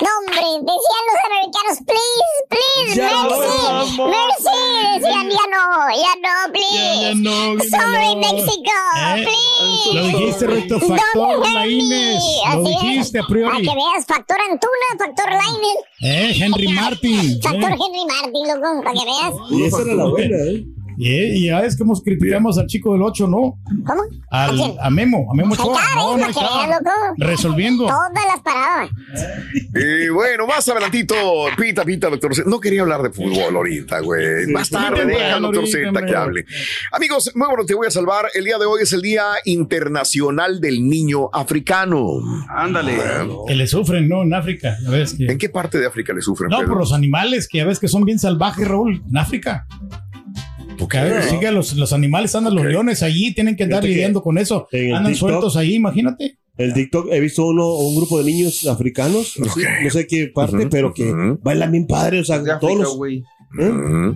No, 0.00 0.10
hombre, 0.18 0.46
decían 0.62 1.04
los 1.08 1.20
americanos, 1.26 1.76
please, 1.86 2.36
please, 2.48 2.94
Ya 2.96 3.10
no, 3.10 3.22
mercy, 3.30 3.58
vamos. 3.66 4.08
mercy. 4.08 4.58
Decían, 5.00 5.26
ya 5.30 5.44
no, 5.50 5.64
ya 5.90 6.14
no, 6.22 6.34
Ya, 6.46 6.48
ya 6.48 6.52
please. 6.52 7.14
no, 7.16 7.54
ya 7.56 7.78
Sorry, 7.78 8.14
no. 8.14 8.20
Mexico, 8.20 8.76
Eh, 8.96 9.24
please. 9.24 9.94
Lo 9.94 10.02
dijiste, 10.06 10.46
Recto, 10.46 10.80
factor. 10.80 11.52
Laínez. 11.52 12.22
Lo 12.54 12.62
dijiste 12.62 13.18
a 13.18 13.22
Para 13.22 13.32
priori. 13.32 13.62
que 13.68 13.74
veas, 13.74 14.06
factor 14.06 14.36
Antuna, 14.50 14.88
factor 14.98 15.28
Lainez, 15.30 15.78
Eh, 16.00 16.32
Henry 16.44 16.68
Martin. 16.74 17.42
factor 17.42 17.72
eh. 17.72 17.76
Henry 17.84 18.04
Martin, 18.06 18.48
loco, 18.48 18.82
para 18.84 18.92
que 18.92 19.04
veas. 19.04 19.34
Y 19.50 19.64
esa 19.64 19.82
era 19.82 19.94
la 19.94 20.04
buena, 20.06 20.36
¿eh? 20.36 20.64
Y, 20.98 21.14
y 21.14 21.46
ya 21.46 21.60
es 21.60 21.76
que 21.76 21.84
hemos 21.84 22.02
criticamos 22.02 22.58
al 22.58 22.66
chico 22.66 22.92
del 22.92 23.02
8, 23.02 23.28
¿no? 23.28 23.58
¿Cómo? 23.86 24.02
Al, 24.30 24.56
quién? 24.56 24.72
a 24.82 24.90
Memo, 24.90 25.28
a 25.30 25.34
Memo 25.34 25.54
Ochoa. 25.54 25.80
está, 25.80 25.94
No, 25.94 26.16
no. 26.16 27.26
Resolviendo. 27.26 27.86
Todas 27.86 28.10
las 28.26 28.40
paradas. 28.42 28.90
Y 29.74 30.08
bueno, 30.08 30.46
más 30.46 30.68
adelantito, 30.68 31.14
pita, 31.56 31.84
pita, 31.84 32.08
doctor 32.10 32.34
Z. 32.34 32.48
No 32.50 32.58
quería 32.60 32.82
hablar 32.82 33.02
de 33.02 33.10
fútbol 33.10 33.56
ahorita, 33.56 34.00
güey. 34.00 34.46
Más 34.48 34.68
tarde, 34.70 35.06
deja 35.06 35.36
al 35.36 35.42
doctor 35.42 35.66
Z 35.68 36.04
que 36.06 36.16
hable. 36.16 36.44
Amigos, 36.92 37.30
muy 37.34 37.46
bueno, 37.48 37.64
te 37.64 37.74
voy 37.74 37.86
a 37.86 37.90
salvar. 37.90 38.26
El 38.34 38.44
día 38.44 38.58
de 38.58 38.66
hoy 38.66 38.82
es 38.82 38.92
el 38.92 39.02
Día 39.02 39.24
Internacional 39.44 40.60
del 40.60 40.86
Niño 40.88 41.30
Africano. 41.32 42.02
Ándale. 42.48 42.98
Que 43.46 43.54
le 43.54 43.66
sufren, 43.66 44.08
¿no? 44.08 44.22
En 44.22 44.34
África. 44.34 44.76
Que- 45.16 45.26
¿En 45.32 45.38
qué 45.38 45.48
parte 45.48 45.78
de 45.78 45.86
África 45.86 46.12
le 46.12 46.20
sufren, 46.22 46.50
No, 46.50 46.58
Pedro? 46.58 46.70
por 46.72 46.78
los 46.80 46.92
animales 46.92 47.48
que 47.48 47.58
ya 47.58 47.64
ves 47.64 47.78
que 47.78 47.88
son 47.88 48.04
bien 48.04 48.18
salvajes, 48.18 48.66
Raúl, 48.66 49.02
en 49.08 49.16
África. 49.16 49.66
Porque 50.78 50.98
a 50.98 51.04
ver, 51.04 51.22
sigue, 51.24 51.50
los, 51.52 51.74
los 51.74 51.92
animales 51.92 52.34
andan 52.34 52.54
los 52.54 52.64
leones 52.64 53.02
allí, 53.02 53.34
tienen 53.34 53.56
que 53.56 53.64
andar 53.64 53.82
que 53.82 53.88
lidiando 53.88 54.22
con 54.22 54.38
eso. 54.38 54.68
Andan 54.72 55.12
TikTok- 55.12 55.16
sueltos 55.16 55.56
ahí, 55.56 55.74
imagínate. 55.74 56.38
El 56.56 56.72
TikTok, 56.74 57.08
he 57.12 57.20
visto 57.20 57.46
uno, 57.46 57.74
un 57.76 57.94
grupo 57.96 58.18
de 58.18 58.24
niños 58.24 58.66
africanos, 58.66 59.34
así, 59.46 59.60
no 59.84 59.90
sé 59.90 60.06
qué 60.08 60.26
parte, 60.34 60.66
pero 60.68 60.92
que 60.92 61.12
bailan 61.42 61.70
bien 61.72 61.86
padre, 61.86 62.20
o 62.20 62.24
sea, 62.24 62.38
De 62.40 62.46
todos 62.46 62.62
África, 62.64 62.82
los... 62.82 62.96
güey. 62.96 63.18
¿eh? 63.60 64.12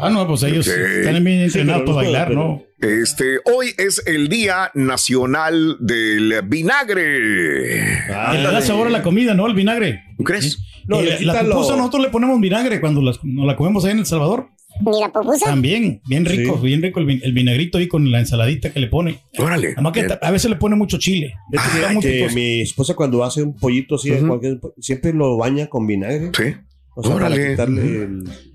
Ah, 0.00 0.10
no, 0.10 0.26
pues 0.28 0.42
ellos 0.44 0.66
Ok. 0.68 0.74
están 0.76 1.24
bien 1.24 1.40
entrenados 1.40 1.82
para 1.82 1.96
bailar, 1.96 2.30
¿no? 2.32 2.62
Este, 2.80 3.38
hoy 3.52 3.68
es 3.78 4.00
el 4.06 4.28
Día 4.28 4.70
Nacional 4.74 5.76
del 5.80 6.42
Vinagre. 6.46 7.82
Ah, 8.12 8.30
Que 8.32 8.38
le 8.38 8.44
da 8.44 8.60
sabor 8.62 8.86
a 8.86 8.90
la 8.90 9.02
comida, 9.02 9.34
¿no? 9.34 9.46
El 9.46 9.54
vinagre. 9.54 10.02
¿Tú 10.16 10.24
crees? 10.24 10.58
No, 10.86 11.00
Y 11.02 11.06
le 11.06 11.20
la, 11.26 11.40
pupusa 11.44 11.76
nosotros 11.76 12.02
le 12.02 12.08
ponemos 12.10 12.40
vinagre 12.40 12.80
cuando 12.80 13.02
las- 13.02 13.18
nos 13.24 13.46
la 13.46 13.56
comemos 13.56 13.84
ahí 13.84 13.92
en 13.92 13.98
El 13.98 14.06
Salvador. 14.06 14.48
Ni 14.84 15.00
la 15.00 15.12
pupusa. 15.12 15.46
También, 15.46 16.00
bien 16.06 16.24
rico, 16.24 16.58
Sí. 16.60 16.66
bien 16.66 16.82
rico 16.82 17.00
el, 17.00 17.06
vin- 17.06 17.20
el 17.22 17.32
vinagrito 17.32 17.78
ahí 17.78 17.88
con 17.88 18.10
la 18.10 18.20
ensaladita 18.20 18.72
que 18.72 18.80
le 18.80 18.86
pone. 18.86 19.18
Órale. 19.38 19.72
Además 19.74 19.92
que 19.92 20.06
a 20.20 20.30
veces 20.30 20.50
le 20.50 20.56
pone 20.56 20.76
mucho 20.76 20.98
chile. 20.98 21.34
Es 21.52 21.60
que, 22.00 22.28
mi 22.34 22.60
esposa 22.60 22.94
cuando 22.94 23.24
hace 23.24 23.42
un 23.42 23.54
pollito 23.56 23.96
así, 23.96 24.10
Ujú. 24.12 24.26
cualquier- 24.28 24.60
siempre 24.78 25.12
lo 25.12 25.36
baña 25.36 25.66
con 25.66 25.86
vinagre. 25.86 26.30
Sí. 26.36 26.54
O 27.00 27.02
sea, 27.04 27.12
para 27.14 27.26
Órale. 27.26 27.50
quitarle 27.50 27.80
Ujú. 27.80 27.90
el, 28.02 28.02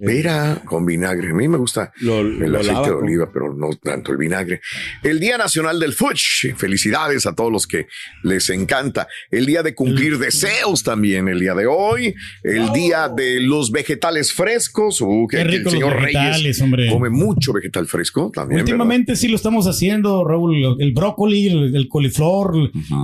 el- 0.01 0.15
Mira, 0.15 0.61
con 0.65 0.85
vinagre. 0.85 1.29
A 1.29 1.33
mí 1.33 1.47
me 1.47 1.57
gusta 1.57 1.93
lo, 2.01 2.19
el 2.19 2.39
lo 2.51 2.59
aceite 2.59 2.81
de 2.81 2.87
con- 2.95 3.03
oliva, 3.05 3.29
pero 3.31 3.53
no 3.53 3.69
tanto 3.81 4.11
el 4.11 4.17
vinagre. 4.17 4.59
El 5.01 5.21
Día 5.21 5.37
Nacional 5.37 5.79
del 5.79 5.93
Fuch. 5.93 6.53
Felicidades 6.57 7.25
a 7.25 7.33
todos 7.35 7.49
los 7.51 7.65
que 7.67 7.87
les 8.23 8.49
encanta. 8.49 9.07
El 9.31 9.45
Día 9.45 9.63
de 9.63 9.73
cumplir 9.73 10.17
deseos 10.17 10.83
también, 10.83 11.29
el 11.29 11.39
día 11.39 11.53
de 11.55 11.67
hoy. 11.67 12.13
El 12.43 12.73
Día 12.73 13.07
de 13.07 13.39
los 13.39 13.71
vegetales 13.71 14.33
frescos. 14.33 14.99
Uh, 14.99 15.25
que, 15.29 15.37
Qué 15.37 15.43
rico 15.45 15.69
el 15.69 15.75
señor 15.75 16.01
Reyes 16.01 16.59
hombre. 16.61 16.89
come 16.89 17.09
mucho 17.09 17.53
vegetal 17.53 17.87
fresco 17.87 18.29
también. 18.33 18.57
¿verdad? 18.57 18.73
Últimamente 18.73 19.15
sí 19.15 19.29
lo 19.29 19.37
estamos 19.37 19.67
haciendo, 19.67 20.25
Raúl. 20.25 20.75
El 20.81 20.91
brócoli, 20.91 21.47
el, 21.47 21.75
el 21.77 21.87
coliflor, 21.87 22.53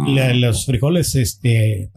la- 0.07 0.33
los 0.33 0.65
frijoles 0.65 1.15
este, 1.15 1.91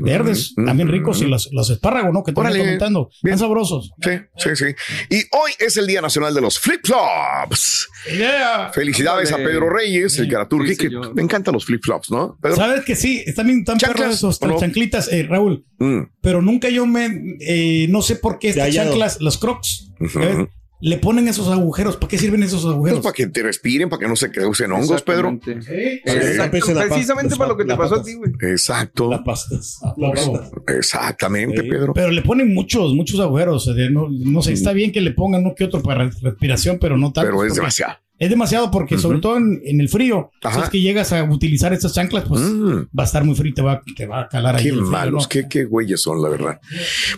verdes, 0.00 0.54
también 0.54 0.88
ricos, 0.88 1.20
y 1.22 1.26
los, 1.26 1.50
los 1.52 1.68
espárragos, 1.70 2.12
¿no? 2.14 2.22
Que 2.24 2.32
Órale. 2.34 2.77
Comentando. 2.78 3.10
Bien. 3.22 3.34
Están 3.34 3.48
sabrosos. 3.48 3.90
Sí, 4.02 4.10
sí, 4.36 4.50
sí. 4.56 4.64
Y 5.10 5.16
hoy 5.36 5.52
es 5.58 5.76
el 5.76 5.86
Día 5.86 6.00
Nacional 6.00 6.32
de 6.34 6.40
los 6.40 6.58
Flip-Flops. 6.60 7.88
Yeah. 8.16 8.70
Felicidades 8.72 9.32
a. 9.32 9.36
Pedro 9.38 9.70
Reyes, 9.70 10.18
el 10.18 10.28
Karaturgi, 10.30 10.74
Sí, 10.74 10.76
que 10.76 10.90
me 11.14 11.22
encantan 11.22 11.54
los 11.54 11.64
flip-flops, 11.64 12.10
¿no? 12.10 12.36
Pedro? 12.42 12.56
¿Sabes 12.56 12.84
que 12.84 12.94
sí? 12.96 13.22
Están 13.26 13.46
bien 13.46 13.64
tan 13.64 13.78
¿Chanclas 13.78 14.00
perros 14.00 14.16
esos 14.16 14.40
no? 14.42 14.58
chanclitas, 14.58 15.12
eh, 15.12 15.22
Raúl. 15.28 15.64
Mm, 15.78 16.00
Pero 16.20 16.42
nunca 16.42 16.68
yo 16.68 16.86
me. 16.86 17.36
eh, 17.40 17.86
no 17.88 18.02
sé 18.02 18.16
por 18.16 18.38
qué 18.38 18.50
estas 18.50 18.74
chanclas, 18.74 19.20
los 19.20 19.38
crocs. 19.38 19.90
Le 20.80 20.98
ponen 20.98 21.26
esos 21.28 21.48
agujeros. 21.48 21.96
¿Para 21.96 22.08
qué 22.08 22.18
sirven 22.18 22.42
esos 22.42 22.62
pues 22.62 22.74
agujeros? 22.74 23.00
para 23.00 23.12
que 23.12 23.26
te 23.26 23.42
respiren, 23.42 23.88
para 23.88 24.00
que 24.00 24.08
no 24.08 24.16
se 24.16 24.30
causen 24.30 24.70
hongos, 24.72 25.02
Pedro. 25.02 25.38
Sí. 25.44 25.50
Exacto, 26.04 26.72
la 26.74 26.86
Precisamente 26.86 27.36
para 27.36 27.48
lo 27.50 27.56
que 27.56 27.64
te 27.64 27.74
pasó 27.76 27.96
a 27.96 28.02
ti, 28.02 28.14
güey. 28.14 28.30
Exacto. 28.40 29.10
las 29.10 29.20
pastas. 29.22 29.80
Pastas. 30.00 30.50
Exactamente, 30.68 31.62
Sí. 31.62 31.68
Pedro. 31.68 31.92
Pero 31.94 32.10
le 32.10 32.22
ponen 32.22 32.54
muchos, 32.54 32.94
muchos 32.94 33.18
agujeros. 33.20 33.66
no, 33.90 34.08
no 34.08 34.42
sé, 34.42 34.52
está 34.52 34.72
bien 34.72 34.92
que 34.92 35.00
le 35.00 35.10
pongan 35.12 35.42
uno 35.44 35.54
que 35.56 35.64
otro 35.64 35.82
para 35.82 36.04
res- 36.04 36.20
respiración, 36.20 36.78
pero 36.80 36.96
no 36.96 37.12
tanto. 37.12 37.30
Pero 37.30 37.44
es 37.44 37.54
demasiado. 37.54 37.94
Es 38.18 38.30
demasiado 38.30 38.70
porque, 38.70 38.98
sobre 38.98 39.20
todo 39.20 39.36
en, 39.36 39.60
en 39.64 39.80
el 39.80 39.88
frío, 39.88 40.30
Ajá. 40.42 40.56
si 40.58 40.64
es 40.64 40.70
que 40.70 40.80
llegas 40.80 41.12
a 41.12 41.22
utilizar 41.22 41.72
estas 41.72 41.94
chanclas, 41.94 42.24
pues 42.28 42.40
Mm. 42.40 42.88
va 42.98 43.02
a 43.02 43.06
estar 43.06 43.22
muy 43.24 43.34
frío 43.36 43.50
y 43.52 43.54
te 43.54 43.62
va, 43.62 43.82
te 43.96 44.06
va 44.06 44.22
a 44.22 44.28
calar 44.28 44.56
ahí. 44.56 44.64
Qué 44.64 44.70
frío, 44.70 44.82
malos, 44.82 45.22
¿no? 45.24 45.28
qué, 45.28 45.46
qué 45.48 45.64
güeyes 45.66 46.02
son, 46.02 46.20
la 46.22 46.28
verdad. 46.28 46.60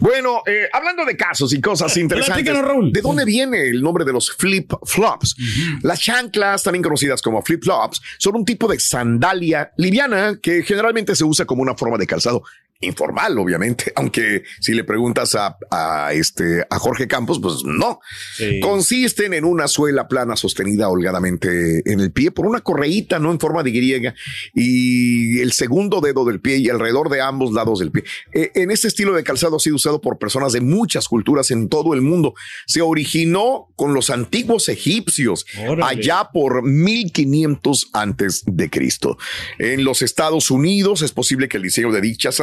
Bueno, 0.00 0.42
eh, 0.46 0.68
hablando 0.72 1.04
de 1.04 1.16
casos 1.16 1.52
y 1.54 1.60
cosas 1.60 1.96
interesantes, 1.96 2.54
Raúl. 2.58 2.92
¿de 2.92 3.00
dónde 3.00 3.24
viene 3.24 3.68
el 3.68 3.80
nombre 3.82 4.04
de 4.04 4.12
los 4.12 4.30
flip-flops? 4.36 5.36
Las 5.82 6.00
chanclas, 6.00 6.62
también 6.62 6.82
conocidas 6.82 7.22
como 7.22 7.42
flip-flops, 7.42 8.00
son 8.18 8.36
un 8.36 8.44
tipo 8.44 8.68
de 8.68 8.78
sandalia 8.78 9.70
liviana 9.78 10.38
que 10.42 10.62
generalmente 10.62 11.14
se 11.16 11.24
usa 11.24 11.44
como 11.46 11.62
una 11.62 11.74
forma 11.74 11.96
de 11.96 12.06
calzado 12.06 12.42
informal, 12.80 13.38
obviamente, 13.38 13.92
aunque 13.96 14.42
si 14.60 14.72
le 14.72 14.84
preguntas 14.84 15.34
a, 15.34 15.56
a 15.70 16.12
este 16.12 16.64
a 16.68 16.78
Jorge 16.78 17.06
Campos, 17.06 17.38
pues 17.40 17.62
no. 17.64 18.00
Sí. 18.36 18.60
Consisten 18.60 19.34
en 19.34 19.44
una 19.44 19.68
suela 19.68 20.08
plana 20.08 20.36
sostenida 20.36 20.88
holgadamente 20.88 21.82
en 21.90 22.00
el 22.00 22.12
pie 22.12 22.30
por 22.30 22.46
una 22.46 22.60
correíta, 22.60 23.18
no 23.18 23.30
en 23.30 23.38
forma 23.38 23.62
de 23.62 23.70
griega, 23.70 24.14
y 24.54 25.40
el 25.40 25.52
segundo 25.52 26.00
dedo 26.00 26.24
del 26.24 26.40
pie 26.40 26.58
y 26.58 26.68
alrededor 26.68 27.10
de 27.10 27.20
ambos 27.20 27.52
lados 27.52 27.78
del 27.78 27.90
pie. 27.90 28.04
Eh, 28.32 28.50
en 28.54 28.70
este 28.70 28.88
estilo 28.88 29.14
de 29.14 29.24
calzado 29.24 29.56
ha 29.56 29.60
sido 29.60 29.76
usado 29.76 30.00
por 30.00 30.18
personas 30.18 30.52
de 30.52 30.60
muchas 30.60 31.08
culturas 31.08 31.50
en 31.50 31.68
todo 31.68 31.94
el 31.94 32.00
mundo. 32.00 32.34
Se 32.66 32.80
originó 32.80 33.68
con 33.76 33.94
los 33.94 34.10
antiguos 34.10 34.68
egipcios 34.68 35.46
Órale. 35.68 35.84
allá 35.84 36.30
por 36.32 36.62
1500 36.62 37.90
antes 37.92 38.42
de 38.46 38.70
Cristo. 38.70 39.18
En 39.58 39.84
los 39.84 40.02
Estados 40.02 40.50
Unidos 40.50 41.02
es 41.02 41.12
posible 41.12 41.48
que 41.48 41.56
el 41.56 41.62
diseño 41.64 41.92
de 41.92 42.00
dichas 42.00 42.40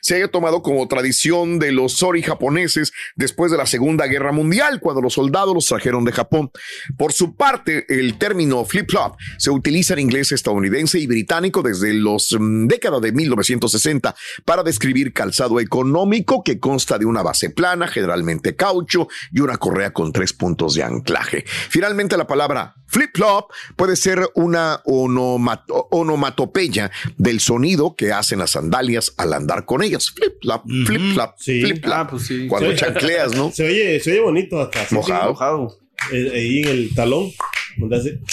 se 0.00 0.16
haya 0.16 0.28
tomado 0.28 0.62
como 0.62 0.86
tradición 0.88 1.58
de 1.58 1.72
los 1.72 1.92
sori 1.94 2.22
japoneses 2.22 2.92
después 3.16 3.50
de 3.50 3.58
la 3.58 3.66
Segunda 3.66 4.06
Guerra 4.06 4.32
Mundial, 4.32 4.80
cuando 4.80 5.00
los 5.00 5.14
soldados 5.14 5.54
los 5.54 5.66
trajeron 5.66 6.04
de 6.04 6.12
Japón. 6.12 6.50
Por 6.96 7.12
su 7.12 7.36
parte, 7.36 7.86
el 7.88 8.18
término 8.18 8.64
flip-flop 8.64 9.16
se 9.38 9.50
utiliza 9.50 9.94
en 9.94 10.00
inglés 10.00 10.32
estadounidense 10.32 10.98
y 10.98 11.06
británico 11.06 11.62
desde 11.62 11.94
los 11.94 12.36
mm, 12.38 12.66
décadas 12.66 13.00
de 13.00 13.12
1960 13.12 14.14
para 14.44 14.62
describir 14.62 15.12
calzado 15.12 15.60
económico 15.60 16.42
que 16.42 16.58
consta 16.58 16.98
de 16.98 17.06
una 17.06 17.22
base 17.22 17.50
plana, 17.50 17.86
generalmente 17.86 18.56
caucho, 18.56 19.08
y 19.32 19.40
una 19.40 19.56
correa 19.56 19.92
con 19.92 20.12
tres 20.12 20.32
puntos 20.32 20.74
de 20.74 20.82
anclaje. 20.82 21.44
Finalmente, 21.46 22.16
la 22.16 22.26
palabra 22.26 22.74
flip-flop 22.94 23.50
puede 23.76 23.96
ser 23.96 24.28
una 24.34 24.80
onomato- 24.86 25.88
onomatopeya 25.90 26.90
del 27.18 27.40
sonido 27.40 27.94
que 27.96 28.12
hacen 28.12 28.38
las 28.38 28.52
sandalias 28.52 29.12
al 29.16 29.32
andar 29.34 29.64
con 29.64 29.82
ellas. 29.82 30.10
Flip-flop, 30.14 30.62
flip-flop, 30.86 31.30
Sí. 31.38 31.62
flip-flop. 31.62 31.94
Ah, 31.96 32.06
pues 32.08 32.22
sí. 32.26 32.46
Cuando 32.46 32.70
Sí. 32.70 32.76
chancleas, 32.76 33.34
¿no? 33.34 33.50
Se 33.50 33.66
oye, 33.66 34.00
se 34.00 34.12
oye 34.12 34.20
bonito 34.20 34.60
hasta. 34.60 34.86
Mojado. 34.94 35.78
eh, 36.12 36.30
ahí 36.34 36.62
en 36.62 36.68
el 36.68 36.94
talón. 36.94 37.30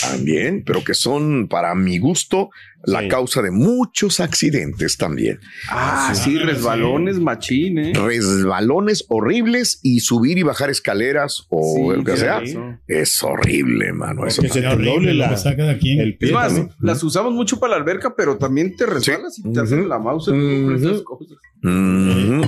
También, 0.01 0.63
pero 0.65 0.83
que 0.83 0.93
son, 0.93 1.47
para 1.47 1.73
mi 1.75 1.97
gusto, 1.97 2.49
la 2.83 3.01
Sí. 3.01 3.07
causa 3.09 3.41
de 3.43 3.51
muchos 3.51 4.19
accidentes 4.19 4.97
también. 4.97 5.39
Ah, 5.69 6.13
sí, 6.15 6.37
resbalones, 6.39 7.19
machín, 7.19 7.77
¿eh? 7.77 7.93
Resbalones 7.93 9.05
horribles 9.09 9.79
y 9.83 9.99
subir 9.99 10.37
y 10.39 10.43
bajar 10.43 10.69
escaleras 10.71 11.45
o 11.49 11.75
Sí, 11.75 11.99
el 11.99 12.03
que 12.03 12.11
sí, 12.13 12.17
sea. 12.17 12.41
sí. 12.45 12.57
Es 12.87 13.21
horrible, 13.23 13.93
mano. 13.93 14.25
Eso 14.25 14.41
te 14.41 14.65
Horrible 14.67 15.13
lo 15.13 15.19
la, 15.25 15.29
que 15.29 15.37
saca 15.37 15.63
de 15.65 15.71
aquí. 15.71 15.99
el 15.99 16.17
pie 16.17 16.29
Es 16.29 16.33
más, 16.33 16.47
también. 16.47 16.69
las 16.79 17.03
usamos 17.03 17.33
mucho 17.33 17.59
para 17.59 17.71
la 17.71 17.77
alberca, 17.77 18.15
pero 18.15 18.37
también 18.37 18.75
te 18.75 18.85
resbalas 18.87 19.37
y 19.39 19.43
te 19.53 19.59
hacen 19.59 19.87
la 19.87 19.99
mouse 19.99 20.27
esas 20.29 20.91
Ujú. 20.97 21.03
cosas. 21.03 21.37
Ujú. 21.63 22.41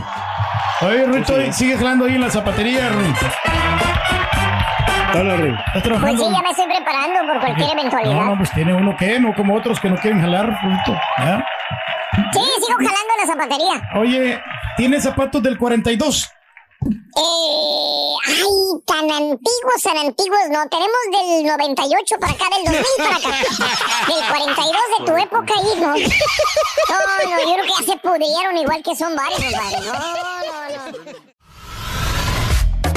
Oye, 0.81 1.05
Rito, 1.05 1.33
¿sigues 1.53 1.77
jalando 1.77 2.05
ahí 2.05 2.15
en 2.15 2.21
la 2.21 2.29
zapatería, 2.31 2.89
Rey. 5.13 5.51
¿Estás 5.53 5.71
Pues 5.73 5.83
trabajando? 5.83 6.25
sí, 6.25 6.31
ya 6.35 6.41
me 6.41 6.49
estoy 6.49 6.65
preparando 6.65 7.19
por 7.33 7.39
cualquier 7.41 7.67
No, 7.67 7.73
no, 7.75 7.79
eventualidad. 7.81 8.37
pues 8.37 8.51
tiene 8.53 8.73
uno 8.73 8.95
que, 8.97 9.19
no 9.19 9.35
como 9.35 9.55
otros 9.55 9.79
que 9.79 9.89
no 9.89 9.97
quieren 9.97 10.21
jalar, 10.21 10.47
Rito. 10.63 10.99
¿ya? 11.19 11.45
Sí, 12.33 12.39
sigo 12.65 12.77
jalando 12.77 13.13
en 13.19 13.27
la 13.27 13.33
zapatería. 13.33 13.89
Oye, 13.95 14.41
¿tiene 14.77 14.99
zapatos 15.01 15.41
del 15.43 15.57
42? 15.57 16.29
Eh, 16.85 18.15
ay, 18.27 18.43
tan 18.85 19.09
antiguos, 19.09 19.81
tan 19.83 19.97
antiguos, 19.97 20.39
no. 20.51 20.67
Tenemos 20.67 20.97
del 21.11 21.45
98 21.45 22.15
para 22.19 22.33
acá, 22.33 22.45
del 22.55 22.65
2000 22.65 22.83
para 22.97 23.15
acá. 23.15 23.29
Del 24.07 24.27
42 24.27 24.75
de 24.99 25.05
tu 25.05 25.17
época, 25.17 25.53
hijo. 25.53 25.85
No, 25.85 25.95
no, 25.95 27.37
yo 27.37 27.53
creo 27.53 27.63
que 27.65 27.85
ya 27.85 27.93
se 27.93 27.97
pudrieron 27.99 28.57
igual 28.57 28.83
que 28.83 28.95
son 28.95 29.15
varios, 29.15 29.39
compadre. 29.39 29.79
No, 29.85 29.93
no, 29.93 30.91
no. 30.91 31.32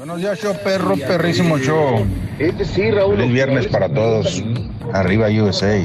Buenos 0.00 0.16
días, 0.16 0.38
show 0.38 0.56
perro, 0.64 0.96
perrísimo 0.96 1.58
show. 1.58 2.06
Feliz 2.38 3.32
viernes 3.34 3.66
para 3.66 3.86
todos. 3.86 4.42
Arriba 4.94 5.28
USA. 5.28 5.78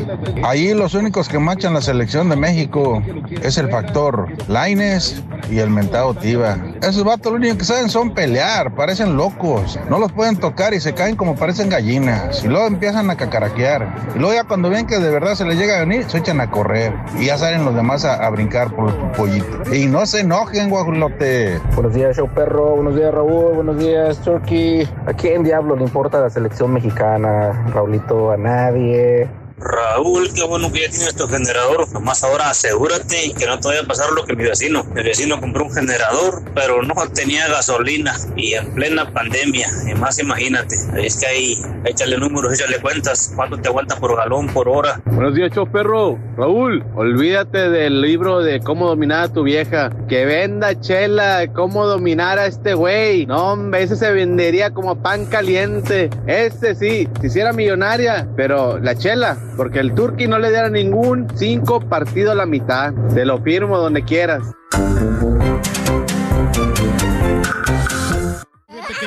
Ahí 0.43 0.73
los 0.73 0.93
únicos 0.93 1.27
que 1.27 1.37
machan 1.37 1.73
la 1.73 1.81
selección 1.81 2.29
de 2.29 2.37
México 2.37 3.03
es 3.43 3.57
el 3.57 3.69
factor 3.69 4.29
Laines 4.47 5.21
y 5.51 5.59
el 5.59 5.69
mentado 5.69 6.13
Tiva. 6.13 6.57
Esos 6.81 7.03
vatos 7.03 7.33
lo 7.33 7.37
único 7.37 7.57
que 7.57 7.65
saben 7.65 7.89
son 7.89 8.13
pelear, 8.13 8.73
parecen 8.73 9.17
locos. 9.17 9.77
No 9.89 9.99
los 9.99 10.13
pueden 10.13 10.37
tocar 10.37 10.73
y 10.73 10.79
se 10.79 10.93
caen 10.93 11.17
como 11.17 11.35
parecen 11.35 11.69
gallinas. 11.69 12.43
Y 12.43 12.47
luego 12.47 12.67
empiezan 12.67 13.09
a 13.09 13.17
cacaraquear. 13.17 14.13
Y 14.15 14.19
luego 14.19 14.33
ya 14.33 14.45
cuando 14.45 14.69
ven 14.69 14.87
que 14.87 14.97
de 14.97 15.09
verdad 15.11 15.35
se 15.35 15.45
les 15.45 15.57
llega 15.57 15.75
a 15.75 15.79
venir, 15.81 16.05
se 16.09 16.19
echan 16.19 16.39
a 16.39 16.49
correr. 16.49 16.93
Y 17.19 17.25
ya 17.25 17.37
salen 17.37 17.65
los 17.65 17.75
demás 17.75 18.05
a, 18.05 18.25
a 18.25 18.29
brincar 18.29 18.73
por 18.73 18.89
el 18.89 18.95
pollito. 19.11 19.75
Y 19.75 19.87
no 19.87 20.05
se 20.05 20.21
enojen, 20.21 20.69
guajulote. 20.69 21.59
Buenos 21.75 21.93
días, 21.93 22.15
show 22.15 22.29
perro. 22.33 22.75
Buenos 22.75 22.95
días, 22.95 23.13
Raúl. 23.13 23.55
Buenos 23.55 23.77
días, 23.77 24.04
Turkey. 24.13 24.87
¿A 25.07 25.13
quién 25.13 25.43
diablo 25.43 25.75
le 25.75 25.83
importa 25.83 26.19
la 26.19 26.29
selección 26.29 26.73
mexicana, 26.73 27.65
Raulito? 27.73 28.31
A 28.31 28.37
nadie. 28.37 29.27
Raúl, 29.57 30.33
qué 30.33 30.43
bueno 30.43 30.71
que 30.71 30.81
ya 30.81 30.89
tienes 30.89 31.15
tu 31.15 31.27
generador. 31.27 31.91
Nomás 31.93 32.23
ahora 32.23 32.49
asegúrate 32.49 33.33
que 33.37 33.45
no 33.45 33.59
te 33.59 33.69
vaya 33.69 33.81
a 33.81 33.85
pasar 33.85 34.11
lo 34.11 34.25
que 34.25 34.35
mi 34.35 34.43
vecino. 34.43 34.83
Mi 34.93 35.01
vecino 35.01 35.39
compró 35.39 35.65
un 35.65 35.73
generador, 35.73 36.43
pero 36.53 36.83
no 36.83 36.93
tenía 37.13 37.47
gasolina 37.47 38.15
y 38.35 38.53
en 38.53 38.73
plena 38.73 39.11
pandemia. 39.13 39.67
Y 39.89 39.93
más 39.95 40.19
imagínate. 40.19 40.75
Es 40.97 41.17
que 41.19 41.27
ahí, 41.27 41.57
échale 41.85 42.17
números, 42.17 42.53
échale 42.53 42.81
cuentas. 42.81 43.31
¿Cuánto 43.35 43.57
te 43.57 43.69
aguanta 43.69 43.95
por 43.97 44.15
galón, 44.17 44.47
por 44.47 44.67
hora? 44.67 45.01
Buenos 45.05 45.35
días, 45.35 45.51
perro. 45.71 46.19
Raúl, 46.37 46.83
olvídate 46.95 47.69
del 47.69 48.01
libro 48.01 48.39
de 48.39 48.59
cómo 48.59 48.87
dominar 48.87 49.23
a 49.23 49.33
tu 49.33 49.43
vieja. 49.43 49.89
Que 50.09 50.25
venda 50.25 50.79
chela, 50.81 51.47
cómo 51.53 51.85
dominar 51.87 52.39
a 52.39 52.47
este 52.47 52.73
güey. 52.73 53.25
No, 53.25 53.53
hombre, 53.53 53.83
ese 53.83 53.95
se 53.95 54.11
vendería 54.11 54.71
como 54.71 55.01
pan 55.01 55.25
caliente. 55.25 56.09
Ese 56.27 56.75
sí, 56.75 57.07
si 57.21 57.27
hiciera 57.27 57.53
millonaria, 57.53 58.27
pero 58.35 58.79
la 58.79 58.95
chela, 58.95 59.37
porque 59.55 59.79
el 59.79 59.93
turqui 59.93 60.27
no 60.27 60.39
le 60.39 60.49
diera 60.49 60.69
ningún 60.69 61.27
cinco 61.35 61.79
partido 61.79 62.31
a 62.31 62.35
la 62.35 62.45
mitad. 62.45 62.93
Te 63.13 63.25
lo 63.25 63.39
firmo 63.39 63.77
donde 63.77 64.03
quieras. 64.03 64.55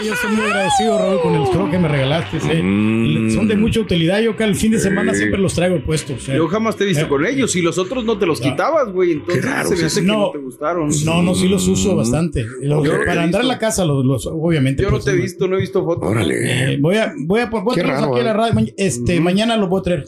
Que 0.01 0.07
yo 0.07 0.15
estoy 0.15 0.31
muy 0.37 0.45
agradecido, 0.47 0.99
Raúl, 0.99 1.21
con 1.21 1.35
el 1.35 1.47
scroll 1.47 1.71
que 1.71 1.79
me 1.79 1.89
regalaste. 1.89 2.37
¿eh? 2.39 2.63
Mm. 2.63 3.31
Son 3.35 3.49
de 3.49 3.57
mucha 3.57 3.81
utilidad. 3.81 4.21
Yo 4.21 4.37
que 4.37 4.45
al 4.45 4.55
fin 4.55 4.73
de 4.73 4.79
semana 4.81 5.15
siempre 5.15 5.39
los 5.41 5.55
traigo 5.55 5.81
puestos. 5.85 6.29
¿eh? 6.29 6.35
Yo 6.37 6.49
jamás 6.49 6.77
te 6.77 6.85
he 6.85 6.87
visto 6.87 7.05
Eh, 7.05 7.09
con 7.09 7.25
ellos 7.27 7.55
y 7.57 7.63
los 7.63 7.79
otros 7.79 8.05
no 8.05 8.19
te 8.19 8.27
los 8.27 8.41
quitabas, 8.41 8.93
güey. 8.93 9.13
Entonces 9.13 9.45
se 9.69 9.77
me 9.77 9.85
hace 9.87 10.01
que 10.01 10.07
no, 10.07 10.31
te 10.33 10.39
gustaron. 10.39 10.91
No, 11.05 11.23
no, 11.23 11.35
sí 11.35 11.49
los 11.49 11.67
uso 11.69 11.97
bastante. 11.97 12.45
Los- 12.63 12.85
Yo 12.85 12.99
no 12.99 13.05
para 13.05 13.23
andar 13.23 13.43
en 13.43 13.49
la 13.49 13.59
casa, 13.59 13.85
los, 13.85 14.05
los- 14.05 14.27
obviamente. 14.27 14.83
Yo 14.83 14.89
no 14.91 14.97
pues, 14.97 15.05
te 15.05 15.13
he 15.13 15.17
visto, 15.17 15.47
no 15.49 15.57
he 15.57 15.61
visto 15.61 15.85
fotos. 15.85 16.15
Eh, 16.31 16.79
voy 16.81 16.97
a, 16.97 17.13
voy 17.19 17.41
a, 17.41 17.47
voy 17.47 17.61
a 17.61 17.75
Qué 17.75 17.81
traerlos 17.83 18.01
raro, 18.01 18.13
aquí 18.15 18.21
a 18.21 18.25
la 18.25 18.31
¿eh? 18.31 18.53
radio. 18.53 18.73
Este, 18.77 19.21
mañana 19.21 19.57
los 19.57 19.69
voy 19.69 19.81
a 19.81 19.83
traer. 19.83 20.05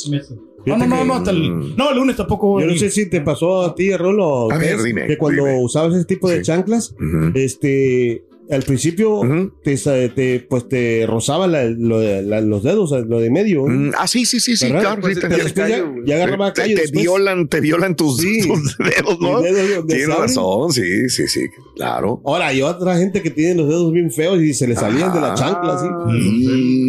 No, 0.66 0.76
no, 0.76 0.86
no, 0.86 1.04
no, 1.06 1.14
hasta 1.14 1.30
el, 1.30 1.74
no, 1.76 1.90
el 1.90 1.96
lunes 1.96 2.16
tampoco. 2.16 2.48
voy 2.48 2.64
Yo 2.64 2.70
no 2.70 2.76
sé 2.76 2.90
si 2.90 3.08
te 3.08 3.22
pasó 3.22 3.62
a 3.62 3.74
ti, 3.74 3.96
Rolo, 3.96 4.26
o 4.28 4.52
A 4.52 4.58
ver, 4.58 4.82
dime, 4.82 5.06
que 5.06 5.16
cuando 5.16 5.44
dime. 5.46 5.58
usabas 5.64 5.94
ese 5.94 6.04
tipo 6.04 6.28
de 6.28 6.42
chanclas, 6.42 6.94
este, 7.34 8.24
al 8.50 8.62
principio 8.62 9.20
te, 9.62 9.76
te, 10.10 10.40
pues 10.48 10.68
te 10.68 11.06
rozaba 11.06 11.46
la- 11.46 11.64
lo 11.64 12.00
de- 12.00 12.22
la- 12.22 12.40
los 12.40 12.62
dedos, 12.62 12.90
lo 13.06 13.20
de 13.20 13.30
medio. 13.30 13.64
Mm, 13.66 13.92
ah, 13.96 14.06
sí, 14.06 14.24
sí, 14.26 14.40
sí, 14.40 14.56
sí, 14.56 14.66
¿Verdad? 14.66 14.80
claro. 14.80 15.00
Pues 15.02 15.14
sí, 15.16 15.20
te- 15.20 15.28
te- 15.28 15.42
después 15.44 15.68
ya, 15.68 15.84
ya 16.04 16.14
agarraba 16.16 16.52
te, 16.52 16.62
callo 16.62 16.74
te 16.76 16.80
después. 16.82 17.02
violan, 17.02 17.48
te 17.48 17.60
violan 17.60 17.96
tus, 17.96 18.16
tus 18.46 18.76
dedos, 18.78 19.20
¿no? 19.20 19.40
Dedos 19.40 19.86
Tienes 19.86 20.08
razón, 20.08 20.72
sí, 20.72 21.08
sí, 21.08 21.28
sí, 21.28 21.40
claro. 21.76 22.20
Ahora, 22.24 22.48
hay 22.48 22.62
otra 22.62 22.96
gente 22.96 23.22
que 23.22 23.30
tiene 23.30 23.54
los 23.54 23.68
dedos 23.68 23.92
bien 23.92 24.10
feos 24.10 24.40
y 24.42 24.52
se 24.54 24.66
le 24.66 24.74
salían 24.76 25.12
de 25.12 25.20
la 25.20 25.34
chancla, 25.34 25.74
así. 25.74 25.86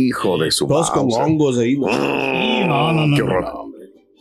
Hijo 0.07 0.37
de 0.37 0.51
su 0.51 0.67
Todos 0.67 0.91
con 0.91 1.07
hongos 1.11 1.57
ahí, 1.57 1.77
¿no? 1.77 1.87
No, 1.87 2.93
no, 2.93 3.07
no. 3.07 3.15
Qué 3.15 3.21
horror. 3.21 3.70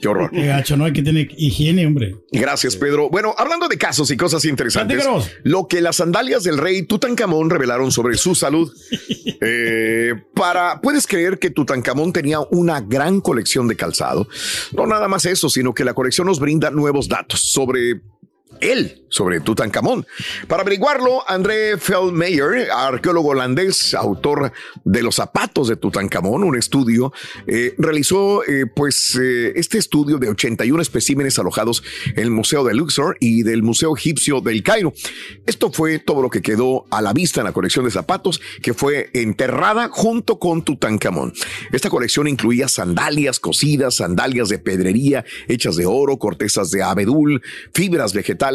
Qué 0.00 0.09
horror. 0.09 0.30
Qué 0.33 0.47
gacho, 0.47 0.76
no 0.76 0.85
hay 0.85 0.92
que 0.92 1.02
tener 1.02 1.28
higiene, 1.37 1.87
hombre. 1.87 2.16
Gracias, 2.33 2.76
Pedro. 2.76 3.11
Bueno, 3.11 3.35
hablando 3.37 3.69
de 3.69 3.76
casos 3.78 4.11
y 4.11 4.16
cosas 4.16 4.45
interesantes, 4.45 4.97
Platícanos. 4.97 5.30
lo 5.45 5.66
que 5.69 5.80
las 5.80 5.97
sandalias 5.97 6.42
del 6.42 6.59
rey 6.59 6.83
Tutankamón 6.83 7.50
revelaron 7.50 7.92
sobre 7.92 8.16
su 8.16 8.35
salud. 8.35 8.73
Eh, 9.42 10.12
para, 10.35 10.83
puedes 10.83 11.07
creer 11.07 11.38
que 11.38 11.49
Tutankamón 11.49 12.12
tenía 12.12 12.40
una 12.50 12.83
gran 12.83 13.23
colección 13.23 13.69
de 13.69 13.76
calzado. 13.76 14.28
No 14.73 14.87
nada 14.87 15.09
más 15.09 15.25
eso, 15.25 15.49
sino 15.49 15.73
que 15.73 15.83
la 15.83 15.95
colección 15.95 16.26
nos 16.26 16.40
brinda 16.40 16.71
nuevos 16.71 17.09
datos 17.09 17.40
sobre 17.40 18.02
él, 18.61 19.05
sobre 19.09 19.40
Tutankamón. 19.40 20.07
Para 20.49 20.62
averiguarlo, 20.62 21.29
André 21.29 21.76
Feldmayer, 21.79 22.71
arqueólogo 22.71 23.31
holandés, 23.31 23.95
autor 23.95 24.52
de 24.85 25.02
los 25.02 25.17
zapatos 25.17 25.69
de 25.69 25.76
Tutankamón, 25.76 26.45
un 26.45 26.57
estudio, 26.57 27.12
eh, 27.47 27.75
realizó 27.79 28.45
eh, 28.45 28.67
pues 28.67 29.19
eh, 29.21 29.52
este 29.57 29.79
estudio 29.79 30.19
de 30.19 30.29
81 30.29 30.81
especímenes 30.81 31.38
alojados 31.38 31.83
en 32.14 32.23
el 32.23 32.31
Museo 32.31 32.64
de 32.64 32.75
Luxor 32.75 33.17
y 33.21 33.43
del 33.43 33.62
Museo 33.62 33.97
Egipcio 33.97 34.40
del 34.40 34.62
Cairo. 34.62 34.93
Esto 35.47 35.73
fue 35.73 35.99
todo 35.99 36.23
lo 36.23 36.31
que 36.31 36.43
quedó 36.43 36.87
a 36.90 37.02
la 37.02 37.12
vista 37.12 37.40
en 37.40 37.47
la 37.47 37.52
colección 37.52 37.85
de 37.85 37.90
zapatos 37.90 38.40
que 38.62 38.75
fue 38.75 39.11
enterrada 39.12 39.88
junto 39.90 40.38
con 40.38 40.62
Tutankamón. 40.62 41.33
Esta 41.73 41.90
colección 41.90 42.29
incluía 42.29 42.69
sandalias 42.69 43.40
cosidas, 43.40 43.97
sandalias 43.97 44.49
de 44.49 44.59
pedrería 44.59 45.25
hechas 45.49 45.76
de 45.76 45.87
oro, 45.87 46.19
cortezas 46.19 46.71
de 46.71 46.83
abedul, 46.83 47.43
fibras 47.73 48.12
vegetales, 48.12 48.50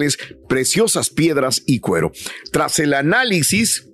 preciosas 0.47 1.09
piedras 1.09 1.63
y 1.65 1.79
cuero. 1.79 2.11
Tras 2.51 2.79
el 2.79 2.93
análisis 2.93 3.87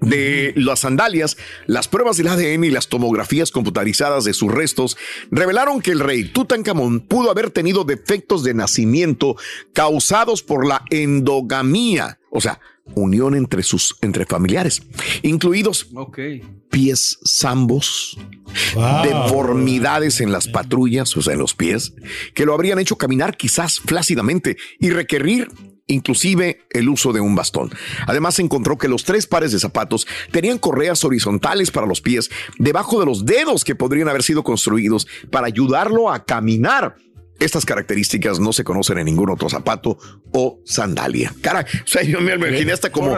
de 0.00 0.52
las 0.56 0.80
sandalias, 0.80 1.36
las 1.66 1.88
pruebas 1.88 2.16
del 2.16 2.28
ADN 2.28 2.64
y 2.64 2.70
las 2.70 2.88
tomografías 2.88 3.50
computarizadas 3.50 4.24
de 4.24 4.34
sus 4.34 4.52
restos 4.52 4.96
revelaron 5.30 5.80
que 5.80 5.92
el 5.92 6.00
rey 6.00 6.24
Tutankamón 6.24 7.00
pudo 7.00 7.30
haber 7.30 7.50
tenido 7.50 7.84
defectos 7.84 8.44
de 8.44 8.54
nacimiento 8.54 9.36
causados 9.72 10.42
por 10.42 10.66
la 10.66 10.84
endogamía, 10.90 12.18
o 12.30 12.40
sea, 12.40 12.60
unión 12.94 13.34
entre 13.34 13.62
sus 13.62 13.96
entre 14.00 14.26
familiares, 14.26 14.82
incluidos 15.22 15.88
pies 16.70 17.18
zambos, 17.26 18.18
deformidades 19.02 20.20
en 20.20 20.32
las 20.32 20.48
patrullas, 20.48 21.16
o 21.16 21.22
sea, 21.22 21.34
en 21.34 21.40
los 21.40 21.54
pies, 21.54 21.94
que 22.34 22.46
lo 22.46 22.54
habrían 22.54 22.78
hecho 22.78 22.96
caminar 22.96 23.36
quizás 23.36 23.80
flácidamente 23.80 24.56
y 24.78 24.90
requerir 24.90 25.48
inclusive 25.86 26.66
el 26.70 26.88
uso 26.88 27.12
de 27.12 27.20
un 27.20 27.34
bastón. 27.34 27.70
Además 28.06 28.34
se 28.34 28.42
encontró 28.42 28.76
que 28.76 28.88
los 28.88 29.04
tres 29.04 29.26
pares 29.26 29.52
de 29.52 29.60
zapatos 29.60 30.06
tenían 30.32 30.58
correas 30.58 31.04
horizontales 31.04 31.70
para 31.70 31.86
los 31.86 32.00
pies 32.00 32.30
debajo 32.58 33.00
de 33.00 33.06
los 33.06 33.24
dedos 33.24 33.64
que 33.64 33.74
podrían 33.74 34.08
haber 34.08 34.22
sido 34.22 34.42
construidos 34.42 35.06
para 35.30 35.46
ayudarlo 35.46 36.10
a 36.10 36.24
caminar. 36.24 36.96
Estas 37.38 37.66
características 37.66 38.40
no 38.40 38.52
se 38.52 38.64
conocen 38.64 38.98
en 38.98 39.04
ningún 39.06 39.30
otro 39.30 39.48
zapato 39.50 39.98
o 40.32 40.60
sandalia. 40.64 41.34
Cara, 41.42 41.66
o 41.84 41.86
sea, 41.86 42.02
yo 42.02 42.20
me 42.20 42.34
imaginé 42.34 42.72
hasta 42.72 42.90
como 42.90 43.16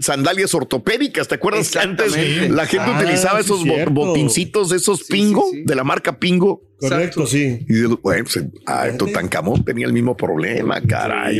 sandalias 0.00 0.52
ortopédicas. 0.54 1.28
¿Te 1.28 1.36
acuerdas 1.36 1.70
que 1.70 1.78
antes 1.78 2.12
la 2.50 2.66
gente 2.66 2.86
Ah, 2.90 2.98
utilizaba 3.00 3.38
sí, 3.40 3.46
esos 3.46 3.62
cierto. 3.62 3.90
botincitos 3.92 4.72
esos 4.72 5.04
pingo, 5.04 5.48
de 5.52 5.74
la 5.74 5.84
marca 5.84 6.18
Pingo? 6.18 6.65
Correcto, 6.78 7.26
sí. 7.26 7.64
Y 7.68 7.72
de- 7.74 7.86
bueno, 8.02 8.24
pues, 8.24 8.44
ah, 8.66 8.88
Tutankamón 8.98 9.64
tenía 9.64 9.86
el 9.86 9.92
mismo 9.92 10.16
problema, 10.16 10.80
caray. 10.82 11.38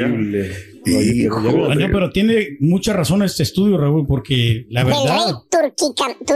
Hijo 0.86 1.40
de- 1.40 1.88
pero 1.88 2.10
tiene 2.10 2.56
mucha 2.60 2.92
razón 2.92 3.22
este 3.22 3.42
estudio, 3.42 3.76
Raúl, 3.76 4.06
porque 4.06 4.66
la 4.70 4.84
verdad. 4.84 5.34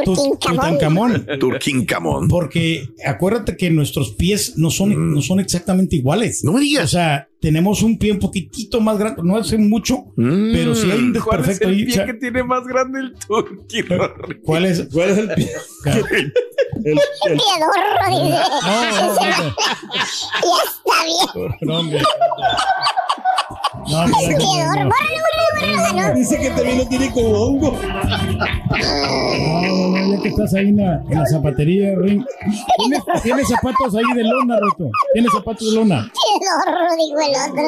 Turquincamón. 0.05 0.59
Tutankamón. 0.79 1.27
Turquincamón. 1.39 2.29
Porque 2.29 2.89
acuérdate 3.07 3.57
que 3.57 3.71
nuestros 3.71 4.13
pies 4.17 4.55
no 4.57 4.71
son, 4.71 5.15
no 5.15 5.23
son 5.23 5.41
exactamente 5.41 5.97
iguales. 5.97 6.43
Mm. 6.43 6.47
No 6.47 6.53
me 6.55 6.61
digas. 6.61 6.85
O 6.85 6.89
sea, 6.89 7.29
tenemos 7.41 7.83
un 7.83 7.99
pie 7.99 8.13
un 8.13 8.19
poquitito 8.19 8.81
más 8.81 8.99
grande, 8.99 9.23
no 9.25 9.37
hace 9.37 9.57
mucho, 9.57 10.05
Mm. 10.17 10.53
pero 10.53 10.75
si 10.75 10.91
hay 10.91 10.99
un 10.99 11.13
¿Cuál 11.15 11.41
es 11.41 11.47
desperfecto 11.47 11.69
el 11.69 11.75
ahí. 11.75 11.85
pie 11.85 11.93
o 11.93 11.97
sea, 11.97 12.07
que 12.07 12.15
tiene 12.15 12.43
más 12.45 12.67
grande 12.67 13.01
el 13.01 13.15
turqui? 13.15 13.83
¿Cuál 14.45 14.67
es? 14.67 14.89
¿Cuál 14.93 15.11
es 15.11 15.19
el 15.19 15.29
pie? 15.35 15.51
El- 16.85 16.99
el- 16.99 17.01
Piedorro, 17.23 18.07
dice. 18.09 18.39
No, 18.63 18.85
no, 18.91 19.15
no. 19.15 19.21
Ya 19.21 20.57
está 20.65 20.99
bien. 21.05 22.03
No. 23.91 23.97
Bórralo, 23.99 24.89
bórralo, 24.89 24.89
bórralo. 24.89 26.09
No. 26.11 26.15
Dice 26.15 26.39
que 26.39 26.51
también 26.51 26.79
lo 26.79 26.87
tiene 26.89 27.11
con 27.13 27.25
hongo. 27.27 27.77
No, 28.81 29.89
no, 29.89 30.17
ya 30.17 30.23
que 30.23 30.29
estás 30.29 30.55
ahí 30.55 30.69
en 30.69 30.77
la, 30.77 31.03
en 31.11 31.19
la 31.19 31.27
zapatería, 31.27 31.95
Ring. 31.97 32.25
¿Tienes, 32.79 33.03
tienes 33.23 33.49
zapatos 33.49 33.95
ahí 33.95 34.15
de 34.15 34.25
lona, 34.25 34.59
Roto. 34.61 34.91
Tienes 35.13 35.33
zapatos 35.33 35.71
de 35.71 35.77
lona. 35.77 36.11
Piedorro, 36.13 36.97
dijo 36.97 37.21
el 37.21 37.51
otro. 37.51 37.67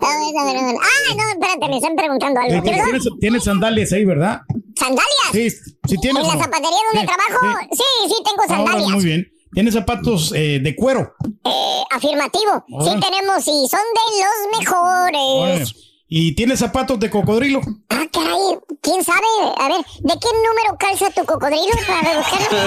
A 0.00 0.18
ver, 0.18 0.36
a 0.38 0.44
ver, 0.44 0.56
a 0.56 0.66
ver. 0.66 0.76
Ah, 0.80 1.14
no, 1.16 1.22
espérate, 1.32 1.68
me 1.70 1.76
están 1.76 1.96
preguntando 1.96 2.40
algo. 2.40 2.62
Tienes, 2.62 2.70
¿Perdón? 2.82 3.00
tienes- 3.00 3.20
tienes 3.20 3.44
sandalias 3.44 3.92
ahí, 3.92 4.04
¿verdad? 4.04 4.40
¿Sandalias? 4.76 5.06
Sí, 5.32 5.50
sí 5.50 5.96
tienes. 6.00 6.22
En 6.22 6.28
la 6.28 6.44
zapatería 6.44 6.78
donde 6.92 7.00
Sí, 7.00 7.06
trabajo, 7.06 7.58
sí, 7.72 7.84
sí, 8.08 8.14
tengo 8.24 8.42
Ah, 8.42 8.48
sandalias. 8.48 8.90
muy 8.90 9.04
bien. 9.04 9.28
Tienes 9.54 9.74
zapatos 9.74 10.32
eh, 10.34 10.58
de 10.60 10.74
cuero. 10.74 11.14
Eh, 11.44 11.82
afirmativo. 11.90 12.64
Sí 12.66 12.90
tenemos 13.00 13.46
y 13.46 13.68
son 13.68 13.80
de 13.94 14.04
los 14.20 14.58
mejores. 14.58 15.74
Y 16.08 16.34
tienes 16.34 16.58
zapatos 16.58 16.98
de 17.00 17.08
cocodrilo. 17.08 17.60
Ah, 17.88 18.04
caray, 18.12 18.58
¿quién 18.82 19.02
sabe? 19.04 19.20
A 19.56 19.68
ver, 19.68 19.78
¿de 20.00 20.14
qué 20.20 20.28
número 20.46 20.76
calza 20.78 21.10
tu 21.10 21.24
cocodrilo 21.24 21.72
para 21.86 22.18
buscarlo? 22.18 22.58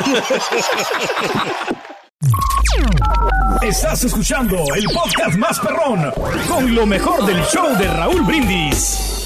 Estás 3.62 4.04
escuchando 4.04 4.58
el 4.76 4.86
podcast 4.86 5.38
más 5.38 5.60
perrón 5.60 6.12
con 6.48 6.74
lo 6.74 6.86
mejor 6.86 7.26
del 7.26 7.44
show 7.46 7.76
de 7.78 7.88
Raúl 7.88 8.22
Brindis. 8.24 9.17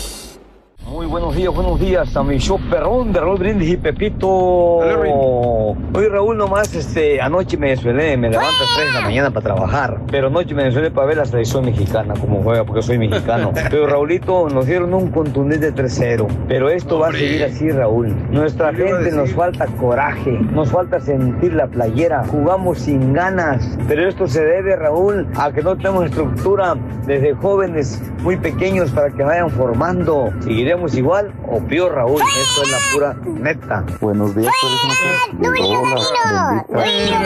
Muy 1.01 1.09
buenos 1.09 1.35
días, 1.35 1.51
buenos 1.51 1.79
días 1.79 2.15
a 2.15 2.21
mi 2.21 2.37
show 2.37 2.59
perrón 2.69 3.11
de 3.11 3.19
Raúl 3.19 3.39
Brindis 3.39 3.71
y 3.71 3.77
Pepito. 3.77 4.27
Oye 4.27 6.09
Raúl, 6.09 6.37
nomás 6.37 6.75
este, 6.75 7.19
anoche 7.19 7.57
me 7.57 7.69
desvelé, 7.69 8.15
me 8.17 8.29
levanto 8.29 8.51
a 8.55 8.61
las 8.61 8.75
3 8.75 8.87
de 8.87 8.93
la 8.93 9.01
mañana 9.01 9.31
para 9.31 9.43
trabajar, 9.43 9.99
pero 10.11 10.27
anoche 10.27 10.53
me 10.53 10.65
desvelé 10.65 10.91
para 10.91 11.07
ver 11.07 11.17
la 11.17 11.25
selección 11.25 11.65
mexicana, 11.65 12.13
como 12.21 12.43
juega, 12.43 12.63
porque 12.65 12.83
soy 12.83 12.99
mexicano. 12.99 13.51
Pero 13.71 13.87
Raulito, 13.87 14.47
nos 14.49 14.67
dieron 14.67 14.93
un 14.93 15.09
contundente 15.09 15.73
3-0, 15.73 16.27
pero 16.47 16.69
esto 16.69 16.99
va 16.99 17.07
a 17.07 17.11
seguir 17.11 17.45
así, 17.45 17.71
Raúl. 17.71 18.15
Nuestra 18.29 18.71
gente 18.71 19.11
nos 19.11 19.31
falta 19.31 19.65
coraje, 19.65 20.31
nos 20.51 20.69
falta 20.69 20.99
sentir 20.99 21.53
la 21.55 21.65
playera, 21.65 22.23
jugamos 22.27 22.77
sin 22.77 23.13
ganas, 23.13 23.75
pero 23.87 24.07
esto 24.07 24.27
se 24.27 24.43
debe, 24.43 24.75
Raúl, 24.75 25.27
a 25.35 25.51
que 25.51 25.63
no 25.63 25.75
tenemos 25.77 26.05
estructura 26.05 26.75
desde 27.07 27.33
jóvenes 27.33 27.99
muy 28.21 28.37
pequeños 28.37 28.91
para 28.91 29.09
que 29.09 29.23
vayan 29.23 29.49
formando. 29.49 30.29
¿Seguiremos 30.41 30.90
igual 30.93 31.33
o 31.49 31.59
peor, 31.59 31.93
Raúl? 31.93 32.21
Esto 32.21 32.63
es 32.63 32.71
la 32.71 32.77
pura 32.93 33.15
neta. 33.25 33.85
Buenos 33.99 34.35
días, 34.35 34.53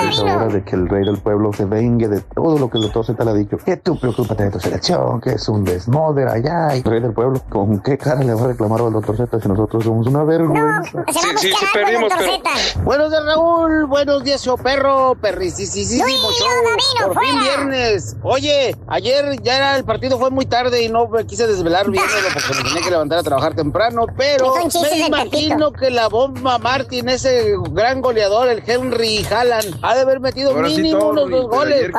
Es 0.10 0.20
hora 0.20 0.48
de 0.48 0.64
que 0.64 0.76
el 0.76 0.88
rey 0.88 1.06
del 1.06 1.18
pueblo 1.18 1.52
se 1.54 1.66
vengue 1.66 2.08
de 2.08 2.22
todo 2.22 2.58
lo 2.60 2.70
que 2.70 2.78
el 2.78 2.84
doctor 2.84 3.06
Z 3.06 3.24
le 3.24 3.32
ha 3.32 3.34
dicho. 3.34 3.58
Que 3.58 3.78
tú 3.78 4.00
preocúpate 4.00 4.44
de 4.44 4.52
tu 4.52 4.60
selección, 4.60 5.20
que 5.22 5.32
es 5.32 5.50
un 5.50 5.64
desmoder 5.64 6.28
allá. 6.28 6.76
Y 6.76 6.80
el 6.80 6.84
rey 6.84 7.02
del 7.02 7.14
pueblo, 7.14 7.42
¿con 7.50 7.80
qué 7.82 7.98
cara 7.98 8.24
le 8.24 8.34
va 8.34 8.44
a 8.44 8.48
reclamar 8.48 8.82
al 8.82 8.94
doctor 8.94 9.18
Z 9.18 9.40
si 9.40 9.48
nosotros 9.48 9.84
somos 9.84 10.08
una 10.08 10.24
vergüenza? 10.24 11.04
Sí, 11.12 11.20
sí, 11.38 11.52
sí, 11.58 11.66
perdimos, 11.74 12.12
Buenos 12.84 13.10
días, 13.10 13.26
Raúl. 13.26 13.86
Buenos 13.88 14.24
días, 14.24 14.44
show 14.44 14.58
perro. 14.58 15.16
Perricisísimo 15.16 16.06
show. 16.08 17.08
Por 17.08 17.20
fin 17.24 17.40
viernes. 17.40 18.16
Oye, 18.24 18.76
ayer 18.88 19.42
ya 19.42 19.58
era 19.58 19.78
el 19.78 19.84
partido, 19.84 20.20
fue 20.20 20.30
muy 20.30 20.46
tarde 20.46 20.84
y 20.84 20.90
no 20.90 21.08
me 21.08 21.26
quise 21.26 21.48
desvelar 21.48 21.90
viéndolo 21.90 22.28
porque 22.34 22.58
me 22.58 22.70
tenía 22.70 22.82
que 22.82 22.92
levantar 22.92 23.20
a 23.20 23.24
trabajar 23.24 23.55
temprano. 23.56 24.06
Pero 24.18 24.54
me 24.82 25.00
imagino 25.08 25.72
que 25.72 25.90
la 25.90 26.08
bomba 26.08 26.58
Martin, 26.58 27.10
ese 27.10 27.54
gran 27.72 28.02
goleador, 28.02 28.48
el 28.50 28.64
Henry 28.66 29.26
Haaland, 29.26 29.80
ha 29.82 29.96
de 29.96 30.02
haber 30.02 30.20
metido 30.20 30.52
Ahora 30.52 30.70
sí, 30.70 30.78
mínimo 30.78 31.00
Torri, 31.00 31.24
unos 31.24 31.32
dos 31.32 31.50
goles. 31.50 31.92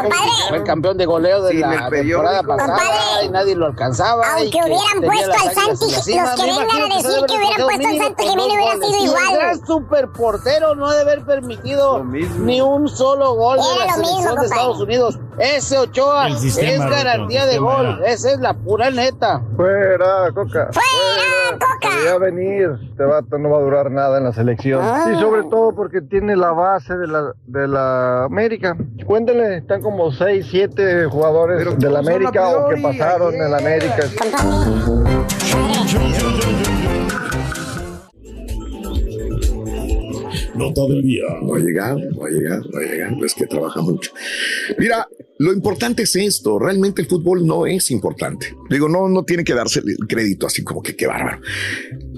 Fue 0.48 0.58
el 0.58 0.64
campeón 0.64 0.96
de 0.98 1.06
goleo 1.06 1.42
de 1.42 1.52
Sí, 1.52 1.58
la 1.58 1.90
temporada 1.90 2.42
pasada 2.42 3.24
y 3.24 3.28
nadie 3.28 3.56
lo 3.56 3.66
alcanzaba. 3.66 4.22
Aunque 4.34 4.50
que 4.50 4.58
hubieran 4.58 5.02
puesto 5.02 5.32
al 5.32 5.54
Santi, 5.54 5.94
los 5.94 6.04
que 6.04 6.42
vengan 6.44 6.92
a 6.92 6.96
decir 6.96 7.24
que 7.26 7.36
hubieran 7.36 7.66
puesto 7.66 7.88
al 7.88 7.98
Santi 7.98 8.24
Jiménez 8.24 8.54
hubiera 8.56 8.74
sido 8.74 8.98
Y 8.98 9.04
igual. 9.04 9.24
El 9.30 9.36
gran 9.36 9.66
super 9.66 10.12
portero 10.12 10.74
no 10.74 10.86
ha 10.88 10.94
de 10.94 11.00
haber 11.00 11.24
permitido 11.24 12.04
ni 12.04 12.60
un 12.60 12.88
solo 12.88 13.34
gol 13.34 13.58
de 13.58 13.86
la 13.86 13.94
selección 13.94 14.34
de. 14.40 14.46
Estados 14.46 14.80
Unidos. 14.80 15.18
Ese 15.38 15.78
Ochoa 15.78 16.28
es 16.28 16.78
garantía 16.78 17.46
de 17.46 17.58
gol. 17.58 17.98
era. 17.98 18.08
Esa 18.08 18.32
es 18.32 18.40
la 18.40 18.54
pura 18.54 18.90
neta. 18.90 19.42
Fuera, 19.56 20.30
Coca. 20.34 20.70
Fuera, 20.72 21.58
Coca. 21.58 21.88
Debería 21.90 22.18
venir. 22.18 22.70
Este 22.90 23.04
vato 23.04 23.38
no 23.38 23.50
va 23.50 23.58
a 23.58 23.60
durar 23.60 23.90
nada 23.90 24.18
en 24.18 24.24
la 24.24 24.32
selección. 24.32 24.80
Ah. 24.82 25.10
Y 25.12 25.20
sobre 25.20 25.42
todo 25.44 25.74
porque 25.74 26.00
tiene 26.00 26.36
la 26.36 26.52
base 26.52 26.96
de 26.96 27.06
la, 27.06 27.32
de 27.46 27.68
la 27.68 28.24
América. 28.24 28.76
Cuéntenle, 29.04 29.58
están 29.58 29.82
como 29.82 30.10
6, 30.10 30.46
7 30.50 31.06
jugadores 31.06 31.78
de 31.78 31.90
la 31.90 31.98
a 31.98 32.00
América 32.00 32.48
o 32.48 32.68
que 32.68 32.80
pasaron 32.80 33.34
en 33.34 33.50
la 33.50 33.58
América. 33.58 34.04
Nota 40.56 40.82
del 40.88 41.02
día. 41.02 41.24
No 41.42 41.54
ha 41.54 41.58
llegado, 41.58 41.98
no 41.98 42.24
ha 42.24 42.30
llegado, 42.30 42.64
no 42.70 42.78
ha 42.78 42.82
llegado. 42.82 43.24
Es 43.24 43.34
que 43.34 43.46
trabaja 43.46 43.80
mucho. 43.80 44.12
Mira, 44.78 45.08
lo 45.38 45.52
importante 45.52 46.04
es 46.04 46.16
esto. 46.16 46.58
Realmente 46.58 47.02
el 47.02 47.08
fútbol 47.08 47.46
no 47.46 47.66
es 47.66 47.90
importante. 47.90 48.54
Digo, 48.70 48.88
no, 48.88 49.08
no 49.08 49.24
tiene 49.24 49.44
que 49.44 49.54
darse 49.54 49.80
el 49.80 50.06
crédito 50.08 50.46
así 50.46 50.64
como 50.64 50.82
que 50.82 50.96
qué 50.96 51.06
bárbaro. 51.06 51.40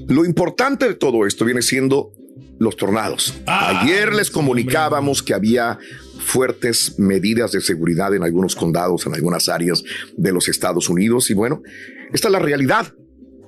Lo 0.08 0.24
importante 0.24 0.86
de 0.86 0.94
todo 0.94 1.26
esto 1.26 1.44
viene 1.44 1.62
siendo 1.62 2.12
los 2.58 2.76
tornados. 2.76 3.34
Ayer 3.46 4.14
les 4.14 4.30
comunicábamos 4.30 5.22
que 5.22 5.34
había 5.34 5.78
fuertes 6.18 6.98
medidas 6.98 7.52
de 7.52 7.60
seguridad 7.60 8.14
en 8.14 8.22
algunos 8.22 8.54
condados, 8.54 9.06
en 9.06 9.14
algunas 9.14 9.48
áreas 9.48 9.82
de 10.16 10.32
los 10.32 10.48
Estados 10.48 10.88
Unidos. 10.88 11.30
Y 11.30 11.34
bueno, 11.34 11.62
esta 12.12 12.28
es 12.28 12.32
la 12.32 12.38
realidad. 12.38 12.92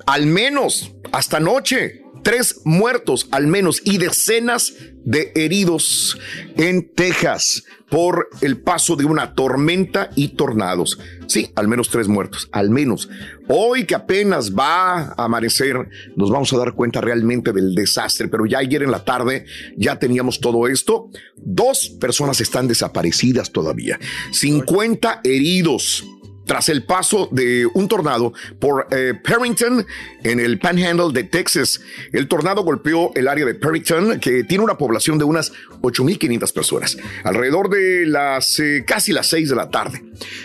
Al 0.06 0.26
menos 0.26 0.94
hasta 1.12 1.38
anoche, 1.38 1.99
tres 2.22 2.60
muertos 2.64 3.28
al 3.30 3.46
menos 3.46 3.82
y 3.84 3.98
decenas 3.98 4.74
de 5.04 5.32
heridos 5.34 6.18
en 6.56 6.94
Texas 6.94 7.64
por 7.90 8.28
el 8.40 8.58
paso 8.58 8.96
de 8.96 9.04
una 9.04 9.34
tormenta 9.34 10.10
y 10.14 10.28
tornados. 10.28 10.98
Sí, 11.26 11.50
al 11.56 11.68
menos 11.68 11.90
tres 11.90 12.06
muertos, 12.06 12.48
al 12.52 12.70
menos. 12.70 13.08
Hoy 13.48 13.84
que 13.84 13.94
apenas 13.94 14.54
va 14.54 15.00
a 15.00 15.24
amanecer, 15.24 15.76
nos 16.16 16.30
vamos 16.30 16.52
a 16.52 16.58
dar 16.58 16.72
cuenta 16.74 17.00
realmente 17.00 17.52
del 17.52 17.74
desastre, 17.74 18.28
pero 18.28 18.46
ya 18.46 18.58
ayer 18.58 18.82
en 18.82 18.92
la 18.92 19.04
tarde 19.04 19.44
ya 19.76 19.98
teníamos 19.98 20.40
todo 20.40 20.68
esto. 20.68 21.10
Dos 21.36 21.88
personas 22.00 22.40
están 22.40 22.68
desaparecidas 22.68 23.50
todavía, 23.50 23.98
50 24.32 25.22
heridos 25.24 26.04
tras 26.50 26.68
el 26.68 26.82
paso 26.82 27.28
de 27.30 27.64
un 27.74 27.86
tornado 27.86 28.32
por 28.58 28.88
eh, 28.90 29.14
Perrington 29.22 29.86
en 30.24 30.40
el 30.40 30.58
Panhandle 30.58 31.12
de 31.12 31.22
Texas. 31.22 31.80
El 32.10 32.26
tornado 32.26 32.64
golpeó 32.64 33.12
el 33.14 33.28
área 33.28 33.46
de 33.46 33.54
Perrington, 33.54 34.18
que 34.18 34.42
tiene 34.42 34.64
una 34.64 34.76
población 34.76 35.16
de 35.16 35.22
unas 35.22 35.52
8.500 35.80 36.52
personas, 36.52 36.96
alrededor 37.24 37.70
de 37.70 38.06
las 38.06 38.58
eh, 38.58 38.84
casi 38.86 39.12
las 39.12 39.28
6 39.28 39.50
de 39.50 39.56
la 39.56 39.70
tarde, 39.70 40.02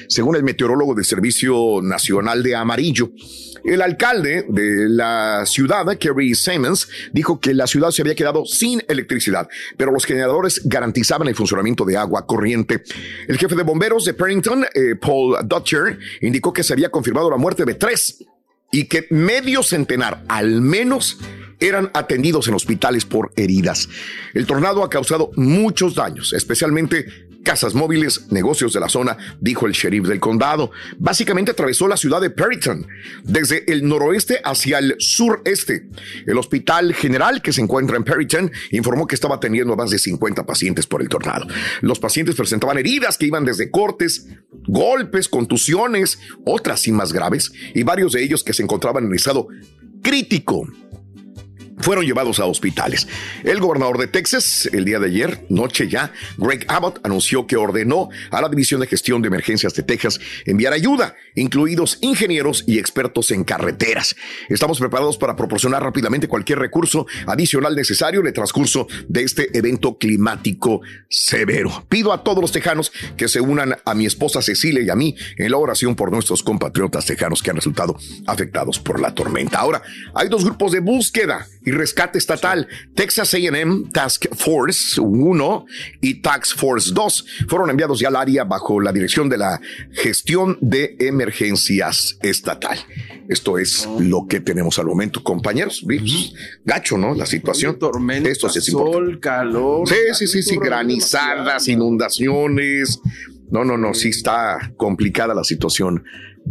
según 0.07 0.35
el 0.35 0.43
meteorólogo 0.43 0.95
del 0.95 1.05
Servicio 1.05 1.81
Nacional 1.81 2.43
de 2.43 2.55
Amarillo. 2.55 3.11
El 3.63 3.81
alcalde 3.81 4.45
de 4.47 4.87
la 4.87 5.43
ciudad, 5.47 5.85
Kerry 5.97 6.35
Simmons, 6.35 6.87
dijo 7.11 7.39
que 7.39 7.51
la 7.55 7.65
ciudad 7.65 7.89
se 7.89 8.03
había 8.03 8.13
quedado 8.13 8.45
sin 8.45 8.83
electricidad, 8.87 9.47
pero 9.75 9.91
los 9.91 10.05
generadores 10.05 10.61
garantizaban 10.65 11.27
el 11.27 11.35
funcionamiento 11.35 11.83
de 11.83 11.97
agua 11.97 12.27
corriente. 12.27 12.83
El 13.27 13.39
jefe 13.39 13.55
de 13.55 13.63
bomberos 13.63 14.05
de 14.05 14.13
Perrington, 14.13 14.65
eh, 14.65 14.95
Paul 15.01 15.37
Dutcher, 15.45 15.97
indicó 16.21 16.53
que 16.53 16.61
se 16.61 16.73
había 16.73 16.89
confirmado 16.89 17.31
la 17.31 17.37
muerte 17.37 17.65
de 17.65 17.73
tres 17.73 18.23
y 18.71 18.85
que 18.85 19.07
medio 19.09 19.63
centenar 19.63 20.23
al 20.27 20.61
menos 20.61 21.19
eran 21.59 21.89
atendidos 21.93 22.47
en 22.47 22.53
hospitales 22.53 23.05
por 23.05 23.31
heridas. 23.35 23.89
El 24.33 24.45
tornado 24.45 24.83
ha 24.83 24.89
causado 24.89 25.31
muchos 25.35 25.95
daños, 25.95 26.33
especialmente 26.33 27.24
casas 27.45 27.73
móviles, 27.73 28.29
negocios 28.31 28.73
de 28.73 28.81
la 28.81 28.89
zona, 28.89 29.17
dijo 29.39 29.67
el 29.67 29.71
sheriff 29.71 30.07
del 30.07 30.19
condado. 30.19 30.71
Básicamente 30.97 31.51
atravesó 31.51 31.87
la 31.87 31.95
ciudad 31.95 32.19
de 32.19 32.31
Perryton, 32.31 32.85
desde 33.23 33.71
el 33.71 33.87
noroeste 33.87 34.41
hacia 34.43 34.79
el 34.79 34.95
sureste. 34.99 35.87
El 36.25 36.37
hospital 36.37 36.93
general 36.93 37.41
que 37.41 37.53
se 37.53 37.61
encuentra 37.61 37.95
en 37.95 38.03
Perryton 38.03 38.51
informó 38.71 39.07
que 39.07 39.15
estaba 39.15 39.35
atendiendo 39.35 39.73
a 39.73 39.77
más 39.77 39.91
de 39.91 39.99
50 39.99 40.45
pacientes 40.45 40.87
por 40.87 41.01
el 41.01 41.07
tornado. 41.07 41.47
Los 41.79 41.99
pacientes 41.99 42.35
presentaban 42.35 42.77
heridas 42.77 43.17
que 43.17 43.27
iban 43.27 43.45
desde 43.45 43.71
cortes, 43.71 44.27
golpes, 44.67 45.29
contusiones, 45.29 46.19
otras 46.45 46.85
y 46.87 46.91
más 46.91 47.13
graves, 47.13 47.53
y 47.73 47.83
varios 47.83 48.11
de 48.11 48.23
ellos 48.23 48.43
que 48.43 48.53
se 48.53 48.63
encontraban 48.63 49.05
en 49.05 49.13
estado 49.13 49.47
crítico 50.01 50.67
fueron 51.85 52.03
llevados 52.03 52.39
a 52.39 52.47
hospitales. 52.47 53.07
El 53.43 53.59
gobernador 53.59 53.99
de 53.99 54.07
Texas, 54.07 54.67
el 54.73 54.85
día 54.85 54.97
de 54.97 55.05
ayer, 55.05 55.45
noche 55.49 55.87
ya, 55.87 56.11
Greg 56.35 56.65
Abbott, 56.67 56.99
anunció 57.03 57.45
que 57.45 57.57
ordenó 57.57 58.09
a 58.31 58.41
la 58.41 58.49
División 58.49 58.81
de 58.81 58.87
Gestión 58.87 59.21
de 59.21 59.27
Emergencias 59.27 59.75
de 59.75 59.83
Texas 59.83 60.19
enviar 60.47 60.73
ayuda, 60.73 61.15
incluidos 61.35 61.99
ingenieros 62.01 62.63
y 62.67 62.79
expertos 62.79 63.31
en 63.31 63.43
carreteras. 63.43 64.15
Estamos 64.49 64.79
preparados 64.79 65.17
para 65.17 65.35
proporcionar 65.35 65.83
rápidamente 65.83 66.27
cualquier 66.27 66.59
recurso 66.59 67.05
adicional 67.27 67.75
necesario 67.75 68.21
en 68.21 68.27
el 68.27 68.33
transcurso 68.33 68.87
de 69.07 69.23
este 69.23 69.57
evento 69.57 69.97
climático 69.97 70.81
severo. 71.09 71.85
Pido 71.89 72.13
a 72.13 72.23
todos 72.23 72.41
los 72.41 72.51
tejanos 72.51 72.91
que 73.17 73.27
se 73.27 73.41
unan 73.41 73.75
a 73.85 73.93
mi 73.93 74.05
esposa 74.05 74.41
Cecilia 74.41 74.83
y 74.83 74.89
a 74.89 74.95
mí 74.95 75.15
en 75.37 75.51
la 75.51 75.57
oración 75.57 75.95
por 75.95 76.11
nuestros 76.11 76.43
compatriotas 76.43 77.05
tejanos 77.05 77.41
que 77.41 77.49
han 77.49 77.57
resultado 77.57 77.97
afectados 78.25 78.79
por 78.79 78.99
la 78.99 79.13
tormenta. 79.13 79.59
Ahora, 79.59 79.81
hay 80.13 80.29
dos 80.29 80.43
grupos 80.43 80.71
de 80.71 80.79
búsqueda 80.79 81.47
y 81.65 81.71
rescate 81.71 82.17
estatal. 82.17 82.67
Texas 82.95 83.33
AM 83.33 83.91
Task 83.91 84.25
Force 84.35 84.99
1 84.99 85.65
y 86.01 86.21
Task 86.21 86.57
Force 86.57 86.91
2 86.93 87.25
fueron 87.47 87.69
enviados 87.69 87.99
ya 87.99 88.09
al 88.09 88.15
área 88.15 88.43
bajo 88.43 88.79
la 88.79 88.91
dirección 88.91 89.29
de 89.29 89.37
la 89.37 89.59
gestión 89.91 90.57
de 90.61 90.95
emergencias 91.25 92.17
estatal. 92.21 92.77
Esto 93.27 93.57
es 93.57 93.87
lo 93.99 94.27
que 94.27 94.39
tenemos 94.39 94.77
al 94.77 94.85
momento, 94.85 95.23
compañeros. 95.23 95.81
Pues, 95.83 96.33
Gacho, 96.63 96.97
¿no? 96.97 97.15
La 97.15 97.25
situación. 97.25 97.79
Tormenta, 97.79 98.29
Esto 98.29 98.49
sí 98.49 98.59
es 98.59 98.65
sol, 98.65 99.19
calor. 99.19 99.87
Sí, 99.87 99.95
sí, 100.13 100.27
sí, 100.27 100.43
sí, 100.43 100.57
granizadas, 100.57 101.67
inundaciones. 101.67 102.99
No, 103.49 103.63
no, 103.63 103.77
no, 103.77 103.93
sí 103.93 104.09
está 104.09 104.73
complicada 104.77 105.33
la 105.33 105.43
situación 105.43 106.03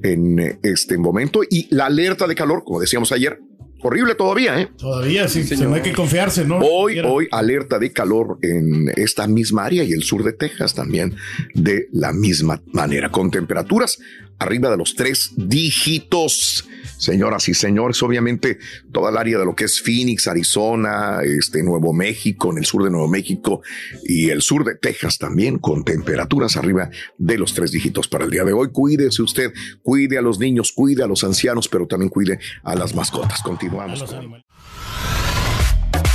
en 0.03 0.39
eh, 0.39 0.59
este 0.63 0.99
momento. 0.99 1.43
Y 1.49 1.73
la 1.75 1.87
alerta 1.87 2.27
de 2.27 2.35
calor, 2.35 2.65
como 2.65 2.81
decíamos 2.81 3.13
ayer, 3.13 3.41
horrible 3.83 4.15
todavía, 4.15 4.61
¿eh? 4.61 4.71
Todavía 4.79 5.29
sí, 5.29 5.45
se 5.45 5.57
no 5.57 5.75
hay 5.75 5.83
que 5.83 5.93
confiarse, 5.93 6.45
¿no? 6.45 6.59
Hoy, 6.59 7.01
hoy, 7.01 7.29
alerta 7.31 7.79
de 7.79 7.93
calor 7.93 8.39
en 8.43 8.91
esta 8.97 9.27
misma 9.27 9.67
área 9.67 9.85
y 9.85 9.93
el 9.93 10.03
sur 10.03 10.25
de 10.25 10.33
Texas 10.33 10.75
también 10.75 11.15
de 11.53 11.89
la 11.93 12.13
misma 12.13 12.63
manera, 12.73 13.11
con 13.11 13.31
temperaturas 13.31 13.99
arriba 14.38 14.70
de 14.70 14.77
los 14.77 14.94
tres 14.94 15.33
dígitos. 15.37 16.68
Señoras 16.99 17.49
y 17.49 17.55
señores, 17.55 18.03
obviamente 18.03 18.59
toda 18.92 19.11
el 19.11 19.16
área 19.16 19.38
de 19.38 19.44
lo 19.44 19.55
que 19.55 19.64
es 19.64 19.81
Phoenix, 19.81 20.29
Arizona, 20.29 21.18
este 21.23 21.62
Nuevo 21.62 21.92
México, 21.92 22.53
en 22.53 22.59
el 22.59 22.64
sur 22.64 22.85
de 22.85 22.90
Nuevo 22.90 23.09
México 23.09 23.62
y 24.05 24.31
el 24.31 24.42
sur 24.42 24.64
de 24.64 24.75
Texas 24.77 25.18
también, 25.18 25.59
con 25.59 25.85
temperaturas 25.85 26.57
arriba 26.57 26.90
de 27.18 27.38
los 27.38 27.55
tres 27.55 27.73
dígitos 27.73 28.09
para 28.09 28.25
el 28.25 28.31
día 28.31 28.44
de 28.44 28.53
hoy. 28.53 28.68
Cuídese 28.73 29.23
usted, 29.23 29.53
cuide 29.83 30.18
a 30.18 30.23
los 30.23 30.38
niños, 30.38 30.73
cuide 30.73 31.03
a 31.03 31.07
los 31.07 31.25
ancianos, 31.25 31.68
pero 31.68 31.87
también 31.87 32.11
cuide 32.11 32.38
a 32.62 32.75
las 32.75 32.94
mascotas. 32.94 33.42
Continuamos. 33.42 34.05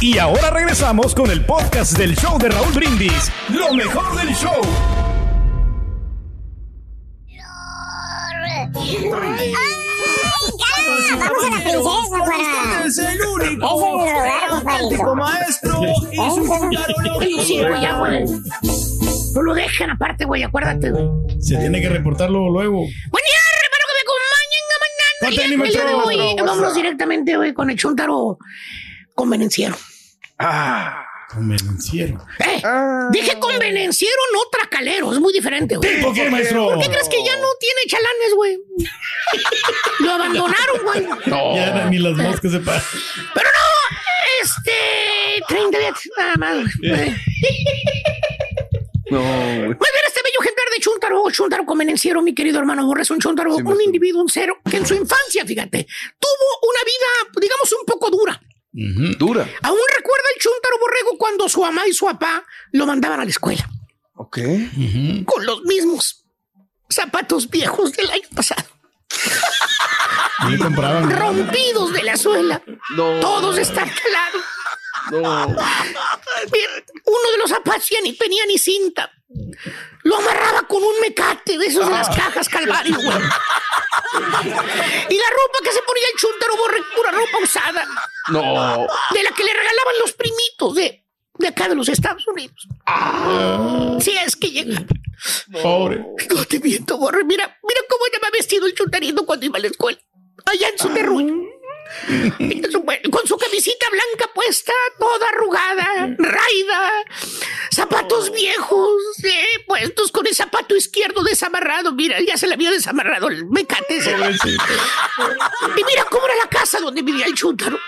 Y 0.01 0.17
ahora 0.17 0.49
regresamos 0.49 1.13
con 1.13 1.29
el 1.29 1.45
podcast 1.45 1.97
del 1.97 2.15
show 2.15 2.39
de 2.39 2.49
Raúl 2.49 2.71
Brindis, 2.73 3.29
lo 3.49 3.73
mejor 3.73 4.15
del 4.17 4.33
show. 4.33 5.08
Vamos 8.73 8.89
a 11.11 11.15
la 11.17 11.29
princesa 11.29 11.89
para... 12.25 12.85
Es 12.85 12.97
el 12.97 13.21
único. 13.21 13.65
Ese 13.65 13.67
es 13.77 13.85
el 13.85 13.91
lugar, 13.91 14.49
compadrito. 14.49 15.15
maestro 15.15 15.81
y 16.11 16.15
su 16.17 16.41
Sí, 17.45 17.55
güey, 17.63 17.81
ya, 17.81 17.93
güey. 17.97 18.23
No 19.35 19.41
lo 19.43 19.53
dejan 19.53 19.89
aparte, 19.91 20.25
güey, 20.25 20.43
acuérdate, 20.43 20.91
güey. 20.91 21.07
Se 21.41 21.55
tiene 21.57 21.79
que 21.81 21.89
reportar 21.89 22.29
luego. 22.29 22.49
luego. 22.49 22.77
Buen 22.77 22.89
día, 22.89 23.39
hermano, 23.63 23.85
que 23.87 23.93
me 23.95 24.01
acompañen 24.05 24.63
a 24.69 24.77
mañana. 24.85 25.17
Ponte 25.21 25.35
Y 25.35 25.39
ánimo, 25.45 25.63
el 25.65 25.71
día 25.71 25.79
de 25.79 25.85
maestro. 25.91 26.07
hoy 26.09 26.17
Maestro, 26.17 26.45
Vámonos 26.45 26.73
directamente, 26.75 27.37
güey, 27.37 27.53
con 27.53 27.69
el 27.69 27.77
chuntaro 27.77 28.37
convenenciero. 29.15 29.75
Ah, 30.39 31.03
convencieron. 31.29 32.21
Eh, 32.39 32.61
dije 33.11 33.39
convenenciero, 33.39 34.17
no 34.33 34.39
tracalero. 34.51 35.13
Es 35.13 35.19
muy 35.19 35.31
diferente, 35.31 35.77
güey. 35.77 35.95
¿Tipo 35.97 36.13
qué, 36.13 36.29
maestro? 36.29 36.69
¿Por 36.69 36.79
qué 36.79 36.89
crees 36.89 37.07
que 37.07 37.23
ya 37.23 37.35
no 37.37 37.47
tiene 37.59 37.81
chalanes, 37.87 38.33
güey? 38.35 38.57
Lo 39.99 40.11
abandonaron, 40.11 40.83
güey. 40.83 41.07
Ya 41.55 41.85
ni 41.89 41.99
las 41.99 42.17
moscas 42.17 42.51
se 42.51 42.59
paran. 42.59 42.81
Pero 43.33 43.47
no, 43.47 43.97
este. 44.43 45.43
30 45.47 45.77
días, 45.77 45.93
nada 46.17 46.35
más, 46.35 46.57
güey. 46.79 47.15
No, 49.11 49.23
Muy 49.23 49.63
bien, 49.63 50.05
este 50.07 50.21
bello 50.23 50.37
ejemplar 50.39 50.67
de 50.71 50.79
Chuntaro, 50.81 51.31
Chuntaro 51.31 51.65
convenenciero, 51.65 52.21
mi 52.21 52.35
querido 52.35 52.59
hermano 52.59 52.85
Borres, 52.85 53.09
un 53.09 53.17
Chuntaro, 53.17 53.55
un 53.55 53.81
individuo, 53.81 54.21
un 54.21 54.29
cero, 54.29 54.59
que 54.69 54.77
en 54.77 54.85
su 54.85 54.93
infancia, 54.93 55.43
fíjate, 55.47 55.87
tuvo 56.19 56.69
una 56.69 56.83
vida, 56.83 57.41
digamos, 57.41 57.71
un 57.73 57.85
poco 57.87 58.11
dura. 58.11 58.39
Dura. 59.17 59.41
Aún 59.61 59.79
recuerda 59.97 60.23
el 60.35 60.41
Chuntaro 60.41 60.79
Borrego 60.79 61.17
cuando 61.17 61.49
su 61.49 61.61
mamá 61.61 61.85
y 61.87 61.93
su 61.93 62.05
papá 62.05 62.45
lo 62.71 62.85
mandaban 62.85 63.19
a 63.19 63.25
la 63.25 63.29
escuela. 63.29 63.69
Ok. 64.15 64.37
Con 65.25 65.45
los 65.45 65.63
mismos 65.63 66.23
zapatos 66.89 67.49
viejos 67.49 67.91
del 67.93 68.09
año 68.09 68.27
pasado. 68.33 68.63
Compraban. 70.61 71.11
Rompidos 71.11 71.91
de 71.93 72.03
la 72.03 72.15
suela. 72.15 72.61
No. 72.95 73.19
Todos 73.19 73.57
están 73.57 73.89
calados. 73.89 74.41
No. 75.11 75.47
Mira, 75.47 76.69
uno 77.05 77.31
de 77.31 77.37
los 77.37 77.51
ya 77.89 78.01
ni 78.01 78.13
tenía 78.13 78.45
ni 78.45 78.57
cinta. 78.57 79.11
Lo 80.03 80.17
amarraba 80.17 80.63
con 80.63 80.81
un 80.81 80.99
mecate 81.01 81.57
de 81.57 81.67
esos 81.67 81.85
de 81.85 81.91
las 81.91 82.09
cajas 82.09 82.49
Calvario, 82.49 82.95
güey. 82.95 83.07
Y 83.07 85.17
la 85.17 85.29
ropa 85.29 85.59
que 85.63 85.71
se 85.71 85.81
ponía 85.83 86.07
el 86.11 86.19
chuntaro 86.19 86.57
borre, 86.57 86.79
pura 86.95 87.11
ropa 87.11 87.37
usada. 87.43 87.85
No. 88.29 88.87
De 89.13 89.23
la 89.23 89.31
que 89.31 89.43
le 89.43 89.53
regalaban 89.53 89.95
los 90.01 90.13
primitos 90.13 90.75
de, 90.75 91.05
de 91.37 91.47
acá 91.47 91.67
de 91.67 91.75
los 91.75 91.89
Estados 91.89 92.25
Unidos. 92.27 92.67
Si 94.03 94.11
es 94.11 94.35
que 94.35 94.51
llega. 94.51 94.83
Pobre. 95.61 96.05
No 96.33 96.45
te 96.45 96.59
miento, 96.59 96.97
borre. 96.97 97.23
Mira, 97.23 97.59
mira 97.61 97.81
cómo 97.89 98.05
estaba 98.05 98.29
vestido 98.31 98.65
el 98.65 98.73
chuntarito 98.73 99.25
cuando 99.25 99.45
iba 99.45 99.57
a 99.57 99.61
la 99.61 99.67
escuela. 99.67 99.99
Allá 100.45 100.69
en 100.69 100.79
su 100.79 100.89
terruño. 100.89 101.35
Con 103.11 103.27
su 103.27 103.37
camisita 103.37 103.87
blanca 103.89 104.33
puesta, 104.33 104.73
toda 104.99 105.29
arrugada, 105.29 106.15
raida, 106.17 106.91
zapatos 107.71 108.31
viejos, 108.31 109.01
eh, 109.23 109.63
puestos 109.65 110.11
con 110.11 110.27
el 110.27 110.35
zapato 110.35 110.75
izquierdo 110.75 111.23
desamarrado. 111.23 111.91
Mira, 111.93 112.19
ya 112.21 112.37
se 112.37 112.47
le 112.47 112.53
había 112.53 112.71
desamarrado 112.71 113.29
el 113.29 113.45
mecate. 113.47 113.97
ese. 113.97 114.11
Y 114.11 115.83
mira 115.83 116.05
cómo 116.09 116.25
era 116.25 116.35
la 116.35 116.49
casa 116.49 116.79
donde 116.79 117.01
vivía 117.01 117.25
el 117.25 117.35
chúntaro. 117.35 117.79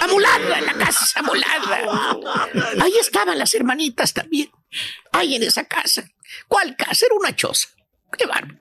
Amolada, 0.00 0.60
la 0.60 0.72
casa 0.74 1.20
amolada. 1.20 2.16
Ahí 2.80 2.96
estaban 2.98 3.38
las 3.38 3.54
hermanitas 3.54 4.14
también. 4.14 4.50
Ahí 5.12 5.34
en 5.34 5.42
esa 5.42 5.64
casa. 5.64 6.04
¿Cuál 6.48 6.76
casa? 6.76 7.06
Era 7.06 7.14
una 7.16 7.34
choza. 7.34 7.68
Qué 8.16 8.26
bárbaro. 8.26 8.58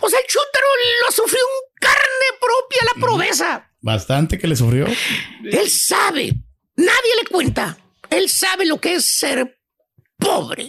O 0.00 0.08
sea, 0.08 0.18
el 0.20 0.26
chúntaro 0.26 0.66
lo 1.06 1.12
sufrió 1.12 1.40
en 1.40 1.80
carne 1.80 2.38
propia 2.40 2.82
la 2.84 3.00
proveza. 3.00 3.69
Bastante 3.80 4.38
que 4.38 4.46
le 4.46 4.56
sufrió. 4.56 4.86
Él 5.44 5.70
sabe, 5.70 6.34
nadie 6.76 7.12
le 7.22 7.28
cuenta. 7.30 7.78
Él 8.10 8.28
sabe 8.28 8.66
lo 8.66 8.80
que 8.80 8.94
es 8.94 9.06
ser 9.06 9.58
pobre. 10.18 10.68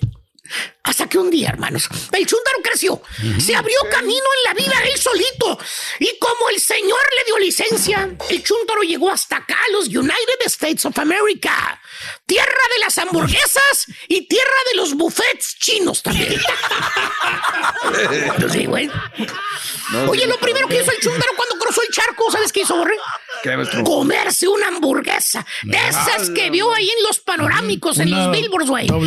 Hasta 0.84 1.08
que 1.08 1.20
un 1.20 1.30
día, 1.30 1.50
hermanos, 1.50 1.88
el 2.12 2.26
chúntaro 2.26 2.58
creció, 2.64 3.02
se 3.40 3.56
abrió 3.56 3.78
camino 3.92 4.26
en 4.38 4.44
la 4.46 4.54
vida 4.56 4.74
él 4.84 4.98
solito. 5.00 5.60
Y 6.00 6.18
como 6.18 6.50
el 6.50 6.60
Señor 6.60 7.00
le 7.18 7.26
dio 7.26 7.38
licencia, 7.38 8.10
el 8.30 8.44
chúntaro 8.44 8.82
llegó 8.82 9.12
hasta 9.12 9.38
acá, 9.38 9.60
los 9.74 9.88
United 9.88 10.42
States 10.46 10.84
of 10.86 10.98
America. 10.98 11.80
Tierra 12.26 12.64
de 12.74 12.80
las 12.80 12.98
hamburguesas 12.98 13.86
y 14.08 14.28
tierra 14.28 14.50
de 14.72 14.78
los 14.78 14.96
buffets 14.96 15.56
chinos 15.60 16.02
también. 16.02 16.42
Pues 18.38 18.52
sí, 18.52 18.66
güey. 18.66 18.90
Oye, 20.08 20.26
lo 20.26 20.38
primero 20.40 20.68
que 20.68 20.82
hizo 20.82 20.92
el 20.92 21.00
chúntaro 21.00 21.32
cuando 21.36 21.60
cruzó 21.60 21.82
el 21.84 21.90
charco, 21.94 22.32
¿sabes 22.32 22.52
qué 22.52 22.62
hizo, 22.62 22.76
Borre? 22.76 22.96
Comerse 23.84 24.48
una 24.48 24.70
hamburguesa 24.70 25.46
de 25.64 25.78
esas 25.78 26.30
que 26.32 26.50
vio 26.50 26.74
ahí 26.74 26.90
en 26.90 27.04
los 27.04 27.20
panorámicos, 27.20 28.00
en 28.00 28.10
los 28.12 28.32
billboards, 28.32 28.70
güey. 28.70 28.88
Lo 28.88 29.00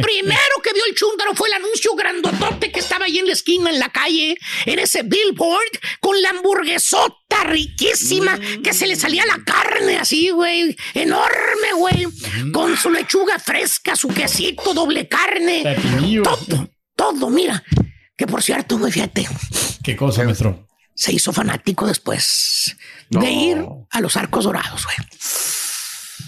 primero 0.00 0.54
que 0.62 0.72
vio 0.72 0.84
el 0.86 0.94
chúntaro 1.18 1.34
fue 1.34 1.48
el 1.48 1.54
anuncio 1.54 1.94
grandotote 1.94 2.70
que 2.70 2.80
estaba 2.80 3.06
ahí 3.06 3.18
en 3.18 3.26
la 3.26 3.32
esquina, 3.32 3.70
en 3.70 3.78
la 3.78 3.88
calle, 3.90 4.36
en 4.66 4.78
ese 4.78 5.02
billboard, 5.02 5.80
con 6.00 6.20
la 6.22 6.30
hamburguesota 6.30 7.44
riquísima 7.44 8.38
que 8.62 8.72
se 8.72 8.86
le 8.86 8.94
salía 8.94 9.26
la 9.26 9.42
carne 9.44 9.98
así, 9.98 10.30
güey, 10.30 10.76
enorme, 10.94 11.72
güey, 11.76 12.06
con 12.52 12.76
su 12.76 12.90
lechuga 12.90 13.38
fresca, 13.38 13.96
su 13.96 14.08
quesito, 14.08 14.72
doble 14.74 15.08
carne, 15.08 15.62
Pepinillo. 15.64 16.22
todo, 16.22 16.70
todo, 16.94 17.30
mira. 17.30 17.62
Que 18.16 18.26
por 18.26 18.42
cierto, 18.42 18.78
güey, 18.78 18.92
fíjate, 18.92 19.28
¿Qué 19.82 19.96
cosa, 19.96 20.24
maestro? 20.24 20.68
se 20.94 21.12
hizo 21.12 21.32
fanático 21.32 21.86
después 21.86 22.76
de 23.10 23.30
ir 23.30 23.64
a 23.90 24.00
los 24.00 24.16
arcos 24.16 24.44
dorados, 24.44 24.84
güey. 24.84 24.96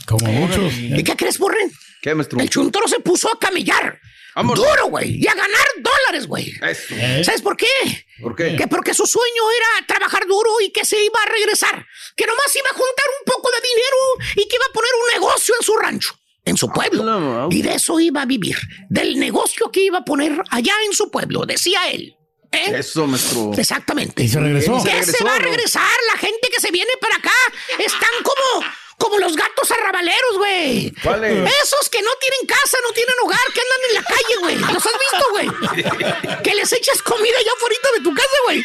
Como 0.07 0.33
muchos. 0.33 0.73
¿Y 0.77 1.03
qué 1.05 1.17
crees, 1.17 1.39
Borren? 1.39 1.71
¿Qué, 2.03 2.15
maestro? 2.15 2.41
El 2.41 2.49
chuntaro 2.51 2.89
se 2.89 3.01
puso 3.01 3.29
a 3.33 3.39
camellar. 3.39 3.99
Vamos. 4.35 4.57
Duro, 4.59 4.87
güey. 4.89 5.17
Y 5.23 5.27
a 5.27 5.35
ganar 5.35 5.67
dólares, 5.79 6.27
güey. 6.27 6.53
Eso. 6.63 6.95
¿Eh? 6.95 7.23
¿Sabes 7.25 7.43
por 7.43 7.57
qué? 7.57 7.67
¿Por 8.21 8.35
qué? 8.37 8.57
Que 8.57 8.67
porque 8.69 8.95
su 8.95 9.07
sueño 9.07 9.43
era 9.57 9.87
trabajar 9.87 10.27
duro 10.27 10.51
y 10.61 10.71
que 10.71 10.85
se 10.85 11.03
iba 11.03 11.21
a 11.23 11.31
regresar. 11.31 11.87
Que 12.17 12.27
nomás 12.27 12.55
iba 12.55 12.69
a 12.69 12.75
juntar 12.75 13.07
un 13.21 13.33
poco 13.33 13.51
de 13.51 13.61
dinero 13.61 13.97
y 14.37 14.49
que 14.49 14.57
iba 14.57 14.65
a 14.69 14.73
poner 14.73 14.91
un 14.95 15.21
negocio 15.21 15.55
en 15.59 15.65
su 15.65 15.77
rancho, 15.77 16.19
en 16.45 16.57
su 16.57 16.69
pueblo. 16.71 17.03
no. 17.03 17.49
Y 17.51 17.63
de 17.63 17.75
eso 17.75 17.99
iba 18.01 18.23
a 18.23 18.27
vivir. 18.27 18.57
Del 18.89 19.19
negocio 19.19 19.71
que 19.71 19.81
iba 19.85 19.99
a 19.99 20.05
poner 20.05 20.43
allá 20.51 20.75
en 20.87 20.93
su 20.93 21.11
pueblo, 21.11 21.45
decía 21.47 21.89
él. 21.91 22.17
¿Eh? 22.53 22.79
Eso, 22.79 23.07
maestro. 23.07 23.53
Exactamente. 23.57 24.25
Y 24.25 24.29
se 24.29 24.41
regresó. 24.41 24.83
¿Qué 24.83 24.91
regresó, 24.91 25.13
se 25.19 25.25
va 25.25 25.37
a 25.37 25.39
¿no? 25.39 25.45
regresar? 25.45 25.89
La 26.13 26.19
gente 26.19 26.49
que 26.53 26.61
se 26.61 26.73
viene 26.73 26.91
para 27.01 27.15
acá 27.17 27.31
están 27.79 28.11
como, 28.25 28.67
como 29.01 29.19
los 29.19 29.35
gatos 29.35 29.71
arrabaleros, 29.71 30.37
güey. 30.37 30.93
¿Cuáles? 31.03 31.51
Esos 31.63 31.89
que 31.89 32.03
no 32.03 32.11
tienen 32.21 32.47
casa, 32.47 32.77
no 32.87 32.93
tienen 32.93 33.15
hogar, 33.23 33.41
que 33.53 33.61
andan 33.61 33.81
en 33.89 33.95
la 33.95 34.03
calle, 34.05 34.37
güey. 34.41 34.57
¿Los 34.75 34.87
has 34.87 34.99
visto, 35.11 35.31
güey? 35.31 36.41
Que 36.45 36.55
les 36.55 36.73
echas 36.73 37.03
comida 37.03 37.37
ya 37.45 37.53
afuera 37.53 37.71
de 37.97 38.03
tu 38.03 38.15
casa, 38.15 38.37
güey. 38.45 38.65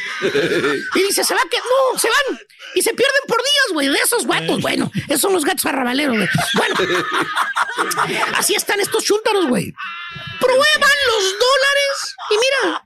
Y 0.96 1.04
dice, 1.04 1.24
se 1.24 1.34
va 1.34 1.42
que 1.50 1.58
no, 1.58 2.00
se 2.00 2.10
van. 2.10 2.40
Y 2.76 2.82
se 2.82 2.94
pierden 2.94 3.22
por 3.28 3.38
días, 3.38 3.74
güey, 3.74 3.88
de 3.88 4.00
esos 4.00 4.28
gatos. 4.28 4.62
Bueno, 4.62 4.92
esos 5.08 5.22
son 5.22 5.34
los 5.34 5.46
gatos 5.46 5.66
arrabaleros, 5.66 6.18
güey. 6.18 6.30
Bueno, 6.56 6.76
así 8.38 8.56
están 8.56 8.80
estos 8.82 9.04
chúntaros, 9.04 9.48
güey. 9.48 9.74
Prueban 10.40 10.98
los 11.08 11.24
dólares 11.40 12.16
y 12.30 12.36
mira, 12.38 12.84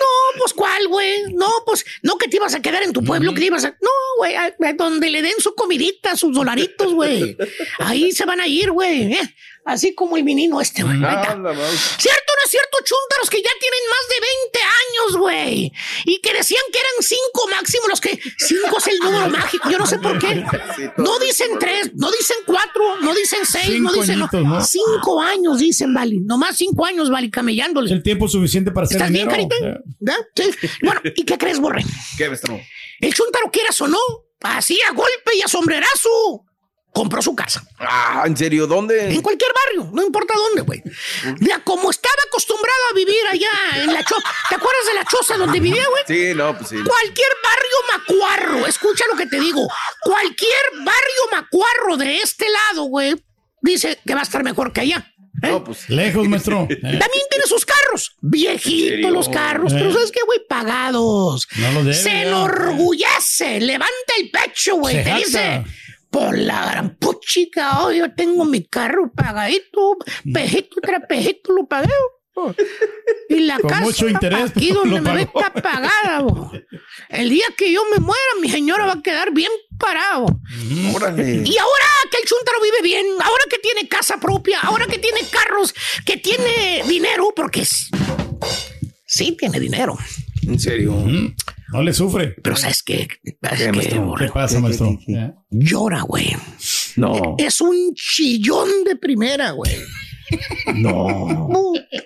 no, 0.00 0.38
pues 0.38 0.52
cuál, 0.52 0.88
güey. 0.88 1.32
No, 1.32 1.50
pues 1.64 1.84
no 2.02 2.18
que 2.18 2.28
te 2.28 2.36
ibas 2.36 2.54
a 2.54 2.60
quedar 2.60 2.82
en 2.82 2.92
tu 2.92 3.02
pueblo, 3.02 3.32
que 3.32 3.40
te 3.40 3.46
ibas 3.46 3.64
a. 3.64 3.70
No, 3.80 3.90
güey, 4.20 4.34
a, 4.34 4.54
a 4.60 4.72
donde 4.74 5.08
le 5.08 5.22
den 5.22 5.32
su 5.38 5.54
comidita, 5.54 6.14
sus 6.14 6.34
dolaritos, 6.34 6.92
güey. 6.92 7.38
Ahí 7.78 8.12
se 8.12 8.26
van 8.26 8.38
a 8.38 8.46
ir, 8.46 8.70
güey. 8.70 9.14
¿eh? 9.14 9.34
Así 9.64 9.94
como 9.94 10.16
el 10.16 10.24
menino 10.24 10.60
este, 10.60 10.82
güey. 10.82 10.96
¿Cierto 10.96 11.32
o 11.32 11.38
no 11.38 11.60
es 12.44 12.50
cierto, 12.50 12.78
chúntaros 12.84 13.30
que 13.30 13.42
ya 13.42 13.50
tienen 13.60 13.80
más 13.88 14.08
de 14.08 14.20
20 14.20 14.58
años, 14.60 15.16
güey? 15.18 15.72
Y 16.06 16.20
que 16.20 16.32
decían 16.32 16.62
que 16.72 16.78
eran 16.78 16.92
cinco 17.00 17.48
máximo 17.50 17.88
los 17.88 18.00
que... 18.00 18.18
Cinco 18.38 18.78
es 18.78 18.86
el 18.88 18.98
número 18.98 19.28
mágico, 19.28 19.70
yo 19.70 19.78
no 19.78 19.86
sé 19.86 19.98
por 19.98 20.18
qué. 20.18 20.44
No 20.96 21.18
dicen 21.18 21.58
tres, 21.58 21.92
no 21.94 22.10
dicen 22.10 22.38
cuatro, 22.46 23.00
no 23.02 23.14
dicen 23.14 23.44
seis, 23.44 23.80
no 23.80 23.90
Cinco 23.90 24.00
dicen... 24.00 24.18
no. 24.18 24.24
añitos, 24.32 24.44
¿no? 24.44 24.64
Cinco 24.64 25.20
años 25.20 25.58
dicen, 25.58 25.92
vale. 25.92 26.16
Nomás 26.22 26.56
cinco 26.56 26.86
años, 26.86 27.10
vale, 27.10 27.30
camellándole. 27.30 27.92
El 27.92 28.02
tiempo 28.02 28.28
suficiente 28.28 28.70
para 28.70 28.86
hacer 28.86 28.96
¿Estás 28.96 29.12
bien. 29.12 29.28
Carita? 29.28 29.54
Bueno, 30.82 31.00
¿y 31.14 31.24
qué 31.24 31.38
crees, 31.38 31.60
Borre? 31.60 31.84
¿Qué, 32.16 32.28
maestro? 32.28 32.58
El 33.00 33.14
chúntaro 33.14 33.50
quieras 33.50 33.80
o 33.80 33.88
no, 33.88 33.98
así 34.40 34.78
a 34.88 34.92
golpe 34.92 35.36
y 35.36 35.42
a 35.42 35.48
sombrerazo, 35.48 36.44
compró 36.92 37.22
su 37.22 37.34
casa. 37.34 37.62
Ah, 37.78 38.24
¿en 38.26 38.36
serio? 38.36 38.66
¿Dónde? 38.66 39.12
En 39.12 39.22
cualquier 39.22 39.50
barrio, 39.52 39.90
no 39.92 40.02
importa 40.02 40.34
dónde, 40.36 40.62
güey. 40.62 40.82
Ya 41.40 41.62
como 41.64 41.90
estaba 41.90 42.14
acostumbrado 42.28 42.80
a 42.90 42.94
vivir 42.94 43.26
allá 43.30 43.82
en 43.82 43.92
la 43.92 44.02
choza. 44.04 44.28
¿Te 44.48 44.54
acuerdas 44.56 44.86
de 44.86 44.94
la 44.94 45.04
choza 45.04 45.36
donde 45.36 45.60
vivía, 45.60 45.84
güey? 45.88 46.02
Sí, 46.06 46.34
no, 46.36 46.56
pues 46.56 46.68
sí. 46.70 46.76
Cualquier 46.76 47.28
barrio 47.42 47.98
macuarro, 47.98 48.66
escucha 48.66 49.04
lo 49.10 49.16
que 49.16 49.26
te 49.26 49.38
digo. 49.40 49.66
Cualquier 50.02 50.60
barrio 50.78 51.22
macuarro 51.32 51.96
de 51.96 52.18
este 52.18 52.46
lado, 52.48 52.84
güey, 52.84 53.14
dice 53.62 53.98
que 54.06 54.14
va 54.14 54.20
a 54.20 54.24
estar 54.24 54.42
mejor 54.42 54.72
que 54.72 54.80
allá. 54.80 55.06
No, 55.42 55.64
pues. 55.64 55.88
Lejos, 55.88 56.28
maestro. 56.28 56.66
Eh, 56.70 56.76
También 56.80 57.24
tiene 57.30 57.46
sus 57.46 57.64
carros. 57.64 58.16
Viejitos 58.20 59.10
los 59.10 59.28
carros. 59.28 59.72
Eh. 59.72 59.76
Pero 59.78 59.92
¿sabes 59.92 60.10
qué, 60.10 60.20
güey? 60.26 60.40
Pagados. 60.48 61.46
No 61.56 61.72
lo 61.72 61.80
debe, 61.84 61.94
Se 61.94 62.22
enorgullece. 62.22 63.60
Levanta 63.60 64.12
el 64.18 64.30
pecho, 64.30 64.76
güey. 64.76 64.96
Te 64.96 65.04
jacta. 65.04 65.18
dice. 65.18 65.64
Por 66.10 66.36
la 66.36 66.66
gran 66.72 66.96
puchica, 66.96 67.84
oh, 67.84 67.92
yo 67.92 68.12
tengo 68.14 68.44
mi 68.44 68.64
carro 68.64 69.12
pagadito, 69.14 69.96
pejito 70.34 70.80
tras 70.82 71.02
pejito 71.08 71.52
lo 71.52 71.66
pagué. 71.66 71.88
oh. 72.34 72.52
Y 73.28 73.40
la 73.40 73.58
Con 73.60 73.70
casa 73.70 73.82
mucho 73.82 74.08
interés, 74.08 74.50
aquí 74.50 74.72
donde 74.72 75.00
me 75.00 75.14
ve 75.14 75.22
está 75.22 75.52
pagada. 75.52 76.20
bo. 76.22 76.50
El 77.10 77.30
día 77.30 77.44
que 77.56 77.70
yo 77.72 77.82
me 77.92 77.98
muera, 77.98 78.20
mi 78.40 78.48
señora 78.48 78.86
va 78.86 78.94
a 78.94 79.02
quedar 79.02 79.32
bien 79.32 79.52
parado. 79.78 80.26
Órale. 80.94 81.42
Y 81.44 81.56
ahora 81.58 81.86
que 82.10 82.16
el 82.18 82.24
Chuntaro 82.24 82.60
vive 82.60 82.82
bien, 82.82 83.06
ahora 83.22 83.44
que 83.48 83.58
tiene 83.58 83.88
casa 83.88 84.18
propia, 84.18 84.58
ahora 84.62 84.86
que 84.88 84.98
tiene 84.98 85.20
carros, 85.30 85.72
que 86.04 86.16
tiene 86.16 86.82
dinero, 86.88 87.32
porque 87.36 87.62
es- 87.62 87.88
sí 89.06 89.36
tiene 89.38 89.60
dinero. 89.60 89.96
¿En 90.42 90.58
serio? 90.58 90.92
Mm, 90.92 91.34
No 91.72 91.82
le 91.82 91.92
sufre. 91.92 92.34
Pero 92.42 92.56
¿sabes 92.56 92.82
qué? 92.82 93.08
¿Sabes 93.42 93.58
¿Qué, 93.58 93.64
qué, 93.66 93.72
maestro? 93.72 94.02
borre? 94.06 94.26
¿Qué 94.26 94.32
pasa, 94.32 94.60
maestro? 94.60 94.98
Eh, 95.08 95.32
Llora, 95.50 96.02
güey. 96.02 96.36
No. 96.96 97.36
Es 97.38 97.60
un 97.60 97.94
chillón 97.94 98.68
de 98.84 98.96
primera, 98.96 99.50
güey. 99.52 99.72
No. 100.74 101.48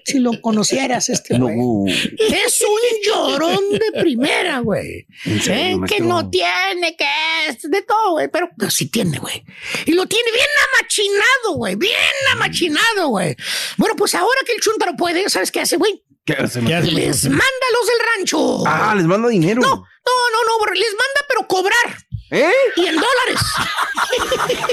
Si 0.05 0.18
lo 0.18 0.40
conocieras 0.40 1.09
este 1.09 1.38
No. 1.38 1.47
güey. 1.49 1.92
Es 2.18 2.62
un 2.62 3.12
llorón 3.12 3.61
de 3.70 4.01
primera, 4.01 4.59
güey. 4.61 5.07
¿En 5.25 5.40
serio, 5.40 5.77
Eh, 5.85 5.87
que 5.88 6.01
no 6.01 6.29
tiene, 6.31 6.97
que 6.97 7.05
es 7.49 7.62
de 7.62 7.83
todo, 7.83 8.12
güey. 8.12 8.29
Pero, 8.33 8.49
pero 8.57 8.70
sí 8.70 8.88
tiene, 8.90 9.18
güey. 9.18 9.44
Y 9.87 9.92
lo 9.92 10.07
tiene 10.07 10.31
bien 10.33 10.47
amachinado, 10.79 11.55
güey. 11.57 11.77
Bien 11.77 11.92
amachinado, 12.33 13.09
güey. 13.09 13.37
Bueno, 13.77 13.94
pues 13.97 14.14
ahora 14.14 14.38
que 14.47 14.53
el 14.53 14.61
chuntaro 14.61 14.94
puede, 14.97 15.29
¿sabes 15.29 15.51
qué 15.51 15.61
hace, 15.61 15.77
güey? 15.77 16.03
¿Qué 16.25 16.33
hace, 16.33 16.61
¿Qué 16.65 16.75
hace, 16.75 16.91
maestro? 16.91 16.99
Les 16.99 17.25
manda 17.29 17.45
a 17.45 17.73
los 17.73 17.87
del 17.87 17.99
rancho. 18.17 18.67
Ah, 18.67 18.95
les 18.97 19.05
manda 19.05 19.29
dinero. 19.29 19.61
No, 19.61 19.69
no, 19.69 19.77
no, 19.77 20.67
no, 20.67 20.73
les 20.73 20.91
manda, 20.93 21.27
pero 21.29 21.47
cobrar. 21.47 21.99
¿Eh? 22.31 22.51
Y 22.77 22.87
en 22.87 22.97
dólares. 22.97 23.41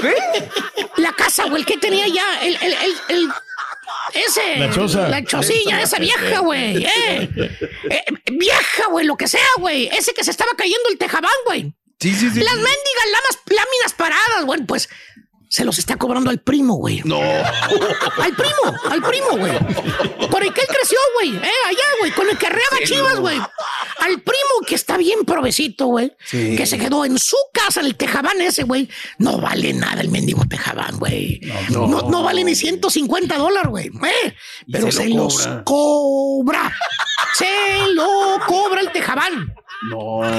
¿Qué? 0.00 0.48
La 0.96 1.12
casa, 1.12 1.44
güey, 1.44 1.64
que 1.64 1.76
tenía 1.76 2.08
ya 2.08 2.40
el, 2.42 2.56
el, 2.56 2.72
el, 2.72 2.96
el- 3.08 3.32
ese. 4.14 4.56
La 4.58 4.70
choza. 4.70 5.08
La 5.08 5.24
chocilla, 5.24 5.82
esa 5.82 5.98
vieja, 5.98 6.38
güey. 6.40 6.84
Eh. 6.84 7.30
Eh, 7.90 8.04
vieja, 8.32 8.86
güey, 8.90 9.06
lo 9.06 9.16
que 9.16 9.28
sea, 9.28 9.46
güey. 9.58 9.88
Ese 9.88 10.14
que 10.14 10.24
se 10.24 10.30
estaba 10.30 10.52
cayendo 10.56 10.88
el 10.90 10.98
tejabán, 10.98 11.30
güey. 11.44 11.74
Sí, 12.00 12.12
sí, 12.14 12.30
sí. 12.30 12.40
Las 12.40 12.54
mendigas 12.54 13.06
lamas, 13.12 13.38
láminas 13.46 13.92
paradas, 13.96 14.44
güey, 14.44 14.64
pues 14.64 14.88
se 15.52 15.66
los 15.66 15.78
está 15.78 15.96
cobrando 15.96 16.30
al 16.30 16.38
primo, 16.38 16.76
güey. 16.76 17.02
No. 17.04 17.20
Al 17.20 18.34
primo, 18.34 18.78
al 18.90 19.02
primo, 19.02 19.36
güey. 19.36 19.52
Por 20.30 20.42
el 20.42 20.52
que 20.54 20.62
él 20.62 20.66
creció, 20.66 20.98
güey. 21.14 21.36
Eh, 21.36 21.50
allá, 21.68 21.84
güey, 22.00 22.10
con 22.12 22.28
el 22.30 22.38
que 22.38 22.46
arreaba 22.46 22.78
chivas, 22.84 23.18
güey. 23.18 23.36
Al 23.36 24.20
primo 24.22 24.66
que 24.66 24.74
está 24.74 24.96
bien 24.96 25.24
provecito, 25.26 25.86
güey. 25.86 26.10
Sí. 26.24 26.56
Que 26.56 26.64
se 26.64 26.78
quedó 26.78 27.04
en 27.04 27.18
su 27.18 27.36
casa, 27.52 27.82
el 27.82 27.96
tejabán 27.96 28.40
ese, 28.40 28.62
güey. 28.62 28.88
No 29.18 29.38
vale 29.38 29.74
nada 29.74 30.00
el 30.00 30.08
mendigo 30.08 30.42
tejabán, 30.48 30.98
güey. 30.98 31.40
No, 31.68 31.86
no, 31.86 32.22
vale 32.22 32.44
ni 32.44 32.54
150 32.54 33.36
dólares, 33.36 33.70
güey. 33.70 33.88
Eh, 33.88 34.34
pero 34.70 34.86
se 34.90 35.02
se, 35.02 35.08
lo 35.10 35.24
los 35.24 35.36
cobra. 35.36 35.62
cobra. 35.64 36.76
se 37.36 37.92
lo 37.92 38.38
cobra 38.46 38.80
el 38.80 38.90
tejabán. 38.92 39.54
No, 39.90 39.96
güey. 39.96 40.30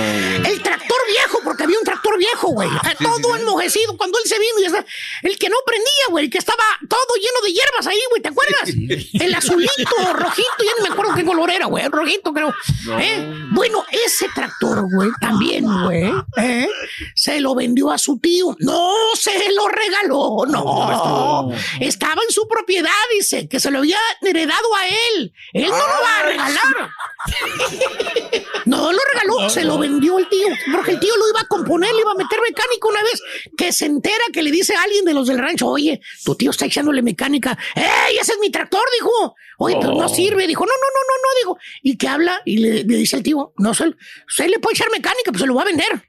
El 0.45 0.61
tractor 0.61 0.97
viejo, 1.09 1.39
porque 1.43 1.63
había 1.63 1.77
un 1.77 1.83
tractor 1.83 2.17
viejo, 2.17 2.47
güey. 2.49 2.69
Ah, 2.83 2.93
todo 2.97 3.35
enmojecido 3.35 3.97
cuando 3.97 4.17
él 4.19 4.29
se 4.29 4.39
vino 4.39 4.59
y 4.59 5.27
el 5.27 5.37
que 5.37 5.49
no 5.49 5.57
prendía, 5.65 6.05
güey, 6.09 6.25
el 6.25 6.31
que 6.31 6.37
estaba 6.37 6.63
todo 6.87 7.15
lleno 7.15 7.41
de 7.43 7.51
hierbas 7.51 7.87
ahí, 7.87 7.99
güey, 8.09 8.21
¿te 8.21 8.29
acuerdas? 8.29 8.69
El 9.13 9.35
azulito, 9.35 10.13
rojito, 10.13 10.49
ya 10.59 10.71
no 10.77 10.83
me 10.83 10.89
acuerdo 10.89 11.13
qué 11.15 11.25
color 11.25 11.49
era, 11.51 11.65
güey, 11.65 11.87
rojito 11.87 12.33
creo. 12.33 12.53
¿Eh? 12.99 13.47
Bueno, 13.51 13.85
ese 13.91 14.29
tractor, 14.33 14.85
güey, 14.93 15.09
también, 15.19 15.65
güey, 15.65 16.11
¿eh? 16.37 16.67
se 17.15 17.39
lo 17.39 17.55
vendió 17.55 17.91
a 17.91 17.97
su 17.97 18.17
tío. 18.19 18.55
No, 18.59 18.93
se 19.15 19.51
lo 19.51 19.67
regaló, 19.67 20.45
no. 20.47 21.51
Estaba 21.79 22.21
en 22.23 22.31
su 22.31 22.47
propiedad, 22.47 22.91
dice, 23.13 23.47
que 23.47 23.59
se 23.59 23.71
lo 23.71 23.79
había 23.79 23.99
heredado 24.21 24.75
a 24.75 24.87
él. 24.87 25.33
Él 25.53 25.69
no 25.69 25.77
lo 25.77 26.03
va 26.03 26.19
a 26.19 26.23
regalar. 26.23 26.91
No 28.65 28.91
lo 28.91 28.99
regaló, 29.13 29.32
se 29.49 29.63
lo 29.63 29.77
vendió 29.77 30.19
el 30.19 30.27
tío, 30.29 30.47
porque 30.71 30.91
el 30.91 30.99
tío 30.99 31.15
lo 31.17 31.29
iba 31.29 31.41
a 31.41 31.47
componer, 31.47 31.93
le 31.93 32.01
iba 32.01 32.11
a 32.11 32.15
meter 32.15 32.39
mecánica 32.41 32.87
una 32.87 33.03
vez 33.03 33.21
que 33.57 33.71
se 33.71 33.85
entera 33.85 34.23
que 34.31 34.43
le 34.43 34.51
dice 34.51 34.75
a 34.75 34.83
alguien 34.83 35.05
de 35.05 35.13
los 35.13 35.27
del 35.27 35.37
rancho, 35.37 35.67
oye, 35.67 36.01
tu 36.23 36.35
tío 36.35 36.51
está 36.51 36.65
echándole 36.65 37.01
mecánica, 37.01 37.57
¡ey, 37.75 38.17
ese 38.17 38.33
es 38.33 38.39
mi 38.39 38.49
tractor! 38.49 38.83
Dijo, 38.93 39.35
oye, 39.57 39.77
pero 39.79 39.95
no 39.95 40.09
sirve, 40.09 40.47
dijo, 40.47 40.65
no, 40.65 40.71
no, 40.71 40.75
no, 40.75 40.99
no, 41.07 41.15
no, 41.21 41.39
dijo, 41.39 41.57
y 41.81 41.97
que 41.97 42.07
habla 42.07 42.41
y 42.45 42.57
le, 42.57 42.83
le 42.83 42.97
dice 42.97 43.17
al 43.17 43.23
tío, 43.23 43.53
no, 43.57 43.73
se, 43.73 43.93
se 44.27 44.47
le 44.47 44.59
puede 44.59 44.75
echar 44.75 44.91
mecánica, 44.91 45.31
pues 45.31 45.41
se 45.41 45.47
lo 45.47 45.55
va 45.55 45.63
a 45.63 45.65
vender. 45.65 46.03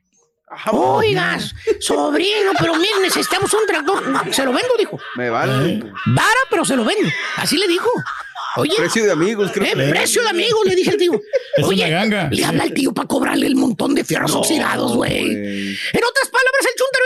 Oigas, 0.73 1.55
sobrino, 1.81 2.53
pero 2.59 2.75
miren, 2.75 3.03
necesitamos 3.03 3.53
un 3.55 3.67
tractor. 3.67 4.03
Se 4.33 4.45
lo 4.45 4.53
vendo, 4.53 4.75
dijo. 4.79 4.99
Me 5.17 5.31
vale. 5.31 5.83
Vara, 6.07 6.41
pero 6.51 6.65
se 6.65 6.77
lo 6.77 6.85
vendo. 6.85 7.09
Así 7.37 7.57
le 7.57 7.67
dijo. 7.67 7.91
Oye, 8.57 8.73
Precio 8.77 9.05
de 9.05 9.11
amigos, 9.13 9.51
creo 9.53 9.67
eh, 9.67 9.73
que 9.75 9.89
precio 9.91 10.23
de 10.23 10.29
amigos, 10.29 10.61
le 10.65 10.75
dije 10.77 10.91
al 10.91 10.97
tío. 10.97 11.21
Es 11.57 11.65
Oye, 11.65 11.83
una 11.87 11.91
ganga. 11.91 12.29
le 12.31 12.45
habla 12.45 12.63
al 12.65 12.73
tío 12.73 12.93
para 12.93 13.09
cobrarle 13.09 13.47
el 13.47 13.57
montón 13.57 13.95
de 13.95 14.05
fierros 14.05 14.33
No, 14.33 14.41
oxidados, 14.41 14.95
güey. 14.97 15.33
En 15.33 16.05
otras 16.09 16.29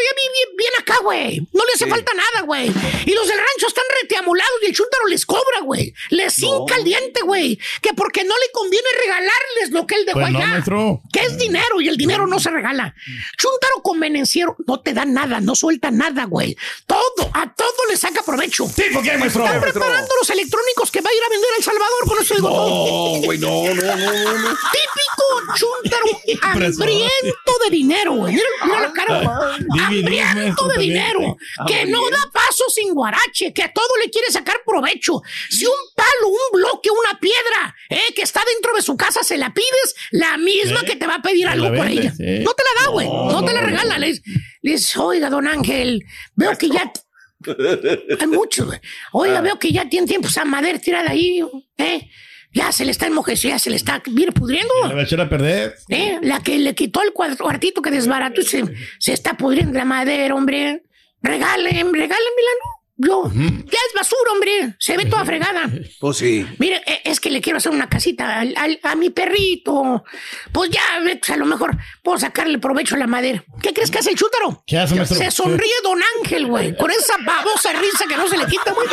ya 0.05 0.15
vive 0.17 0.33
bien, 0.33 0.57
bien 0.57 0.71
acá, 0.79 0.99
güey. 1.03 1.41
No 1.53 1.65
le 1.65 1.73
hace 1.75 1.87
falta 1.87 2.13
nada, 2.15 2.47
güey. 2.47 2.73
Y 3.07 3.13
los 3.13 3.29
del 3.29 3.39
rancho 3.39 3.67
están 3.67 3.85
reteamolados 4.03 4.55
y 4.63 4.67
el 4.67 4.75
chúntaro 4.75 5.07
les 5.07 5.27
cobra, 5.27 5.61
güey. 5.63 5.95
Les 6.11 6.39
hinca 6.39 6.77
el 6.77 6.85
diente, 6.85 7.23
güey. 7.23 7.59
Que 7.83 7.95
porque 7.95 8.25
no 8.25 8.35
le 8.35 8.51
conviene 8.53 8.89
regalarles 9.01 9.71
lo 9.71 9.87
que 9.87 9.95
él 9.97 10.07
dejó 10.07 10.21
Pues 10.21 10.35
allá. 10.35 10.65
Que 11.13 11.21
es 11.21 11.39
dinero 11.39 11.81
y 11.81 11.89
el 11.89 11.97
dinero 11.97 12.27
no 12.27 12.39
se 12.39 12.51
regala. 12.51 12.95
Chúntaro 13.37 13.83
convenenciero 13.83 14.57
no 14.67 14.81
te 14.81 14.93
da 14.93 15.05
nada, 15.05 15.41
no 15.41 15.55
suelta 15.55 15.91
nada, 15.91 16.25
güey. 16.25 16.57
Todo, 16.87 17.31
a 17.35 17.53
todo 17.55 17.69
le 17.91 17.97
saca 17.97 18.23
provecho. 18.23 18.71
¿Tipo 18.75 19.03
qué, 19.03 19.17
maestro? 19.17 19.45
Están 19.45 19.61
preparando 19.61 20.15
los 20.21 20.31
electrónicos 20.31 20.91
que 20.91 21.01
va 21.01 21.11
a 21.11 21.15
ir 21.15 21.23
a 21.23 21.29
vender 21.29 21.51
a 21.53 21.57
El 21.57 21.65
Salvador, 21.65 22.07
con 22.07 22.19
eso 22.23 22.35
digo 22.35 22.49
todo. 22.49 23.17
No, 23.17 23.23
güey, 23.25 23.39
no, 23.39 23.49
no, 23.49 23.75
no, 23.75 23.97
no, 23.97 24.39
no. 24.39 24.49
Típico 24.73 25.55
chúntaro 25.57 26.07
hambriento 26.43 27.53
de 27.65 27.71
dinero, 27.71 28.13
güey. 28.15 28.35
Mira, 28.35 28.49
mira 28.65 28.81
la 28.81 28.93
cara, 28.93 29.21
güey. 29.23 29.88
Maestro, 29.91 30.69
de 30.69 30.79
dinero. 30.83 31.37
Que 31.67 31.87
no 31.87 32.09
da 32.11 32.31
paso 32.33 32.65
sin 32.75 32.95
guarache, 32.95 33.53
que 33.53 33.63
a 33.63 33.73
todo 33.73 33.89
le 34.03 34.11
quiere 34.11 34.31
sacar 34.31 34.57
provecho. 34.67 35.21
Si 35.51 35.65
un 35.67 35.73
palo, 35.95 36.29
un 36.29 36.61
bloque, 36.61 36.91
una 36.91 37.19
piedra, 37.19 37.75
eh, 37.91 38.13
que 38.15 38.23
está 38.23 38.43
dentro 38.55 38.75
de 38.75 38.83
su 38.83 38.97
casa, 38.97 39.23
se 39.23 39.37
la 39.39 39.53
pides, 39.53 39.95
la 40.13 40.37
misma 40.39 40.81
Eh, 40.83 40.87
que 40.87 40.97
te 40.97 41.07
va 41.07 41.17
a 41.17 41.23
pedir 41.23 41.47
te 41.47 41.53
algo 41.53 41.69
por 41.69 41.87
vende, 41.87 42.03
ella. 42.03 42.11
sí. 42.15 42.45
No 42.45 42.53
te 42.55 42.63
la 42.75 42.83
da, 42.85 42.89
güey. 42.91 43.07
No, 43.07 43.33
No, 43.33 43.45
te 43.45 43.53
la 43.53 43.61
regala. 43.61 43.99
Le 43.99 44.21
dices, 44.63 44.97
oiga, 44.97 45.31
don 45.31 45.47
Ángel, 45.47 46.05
veo 46.35 46.57
que 46.59 46.69
ya 46.69 46.93
hay 48.21 48.27
muchos, 48.27 48.67
güey. 48.67 48.81
Oiga, 49.13 49.41
veo 49.41 49.59
que 49.59 49.71
ya 49.73 49.89
tiene 49.89 50.07
tiempo 50.07 50.29
esa 50.29 50.45
madera 50.45 50.79
tirada 50.79 51.11
ahí, 51.11 51.41
¿eh? 51.77 52.09
Ya 52.53 52.73
se 52.73 52.85
le 52.85 52.91
está 52.91 53.07
enmojeciendo, 53.07 53.55
ya 53.55 53.59
se 53.59 53.71
le 53.71 53.77
está 53.77 54.03
bien 54.07 54.33
pudriendo. 54.33 54.73
Le 54.89 54.95
va 54.95 55.01
a 55.01 55.05
echar 55.05 55.21
a 55.21 55.29
perder. 55.29 55.77
¿Eh? 55.89 56.19
La 56.23 56.43
que 56.43 56.59
le 56.59 56.75
quitó 56.75 57.03
el 57.03 57.13
cuartito 57.13 57.83
que 57.83 57.91
desbarató 57.91 58.41
y 58.41 58.45
se, 58.45 58.65
se 58.99 59.13
está 59.13 59.37
pudriendo 59.37 59.79
la 59.79 59.85
madera, 59.85 60.35
hombre. 60.35 60.83
Regalen, 61.21 61.93
regálenmela, 61.93 62.51
¿no? 62.65 62.78
Yo. 62.99 63.31
Ya 63.33 63.79
es 63.79 63.95
basura, 63.97 64.33
hombre. 64.33 64.75
Se 64.79 64.97
ve 64.97 65.07
toda 65.07 65.25
fregada. 65.25 65.71
Pues 66.01 66.17
sí. 66.19 66.47
Mire, 66.59 66.83
e- 66.87 67.03
es 67.05 67.21
que 67.21 67.31
le 67.31 67.41
quiero 67.41 67.57
hacer 67.59 67.73
una 67.73 67.89
casita 67.89 68.41
al- 68.41 68.55
al- 68.57 68.81
a 68.83 68.95
mi 68.97 69.11
perrito. 69.11 70.05
Pues 70.53 70.71
ya, 70.71 70.83
pues 71.19 71.31
a 71.31 71.37
lo 71.37 71.47
mejor 71.47 71.77
puedo 72.03 72.19
sacarle 72.19 72.59
provecho 72.59 72.97
a 72.97 72.99
la 72.99 73.07
madera. 73.07 73.43
¿Qué 73.63 73.73
crees 73.73 73.91
que 73.91 73.99
hace 73.99 74.11
el 74.11 74.17
chútaro? 74.17 74.63
¿Qué 74.67 74.77
hace, 74.79 74.95
maestro? 74.97 75.17
Se 75.17 75.31
sonríe 75.31 75.73
Don 75.83 75.99
Ángel, 76.19 76.47
güey, 76.47 76.77
con 76.77 76.91
esa 76.91 77.15
babosa 77.25 77.73
risa 77.73 78.05
que 78.09 78.17
no 78.17 78.29
se 78.29 78.37
le 78.37 78.47
quita, 78.47 78.73
güey. 78.73 78.89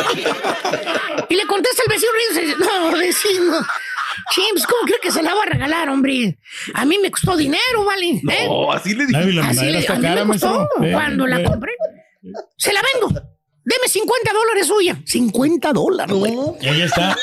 Y 1.28 1.34
le 1.34 1.46
contesta 1.46 1.82
el 1.86 1.92
vecino 1.92 2.12
riendo 2.46 2.64
no, 2.64 2.96
vecino. 2.96 3.66
Chims, 4.32 4.66
¿cómo 4.66 4.82
cree 4.86 4.98
que 5.02 5.10
se 5.10 5.22
la 5.22 5.34
va 5.34 5.42
a 5.42 5.46
regalar, 5.46 5.88
hombre? 5.90 6.38
A 6.74 6.84
mí 6.86 6.98
me 6.98 7.10
costó 7.10 7.36
dinero, 7.36 7.84
¿vale? 7.84 8.08
¿Eh? 8.30 8.46
No, 8.48 8.72
así 8.72 8.94
le 8.94 9.06
dije. 9.06 9.18
Así 9.40 9.64
le- 9.66 9.86
a 9.86 9.94
mí 9.94 10.08
me 10.08 10.26
costó. 10.26 10.68
Eh, 10.82 10.92
cuando 10.92 11.26
la 11.26 11.40
eh. 11.40 11.44
compré. 11.44 11.72
Se 12.56 12.72
la 12.72 12.80
vendo. 12.94 13.35
Deme 13.66 13.88
50 13.88 14.32
dólares 14.32 14.66
suya. 14.68 14.96
50 15.04 15.72
dólares, 15.72 16.14
güey. 16.14 16.36
Ahí 16.62 16.82
está. 16.82 17.16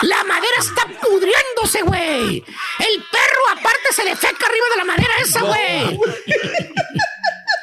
La 0.00 0.24
madera 0.24 0.56
está 0.58 0.86
pudriéndose, 1.02 1.82
güey. 1.82 2.42
El 2.78 3.04
perro 3.10 3.42
aparte 3.52 3.92
se 3.94 4.02
le 4.02 4.16
feca 4.16 4.46
arriba 4.46 4.66
de 4.70 4.76
la 4.78 4.84
madera 4.84 5.12
esa, 5.22 5.42
güey. 5.42 6.00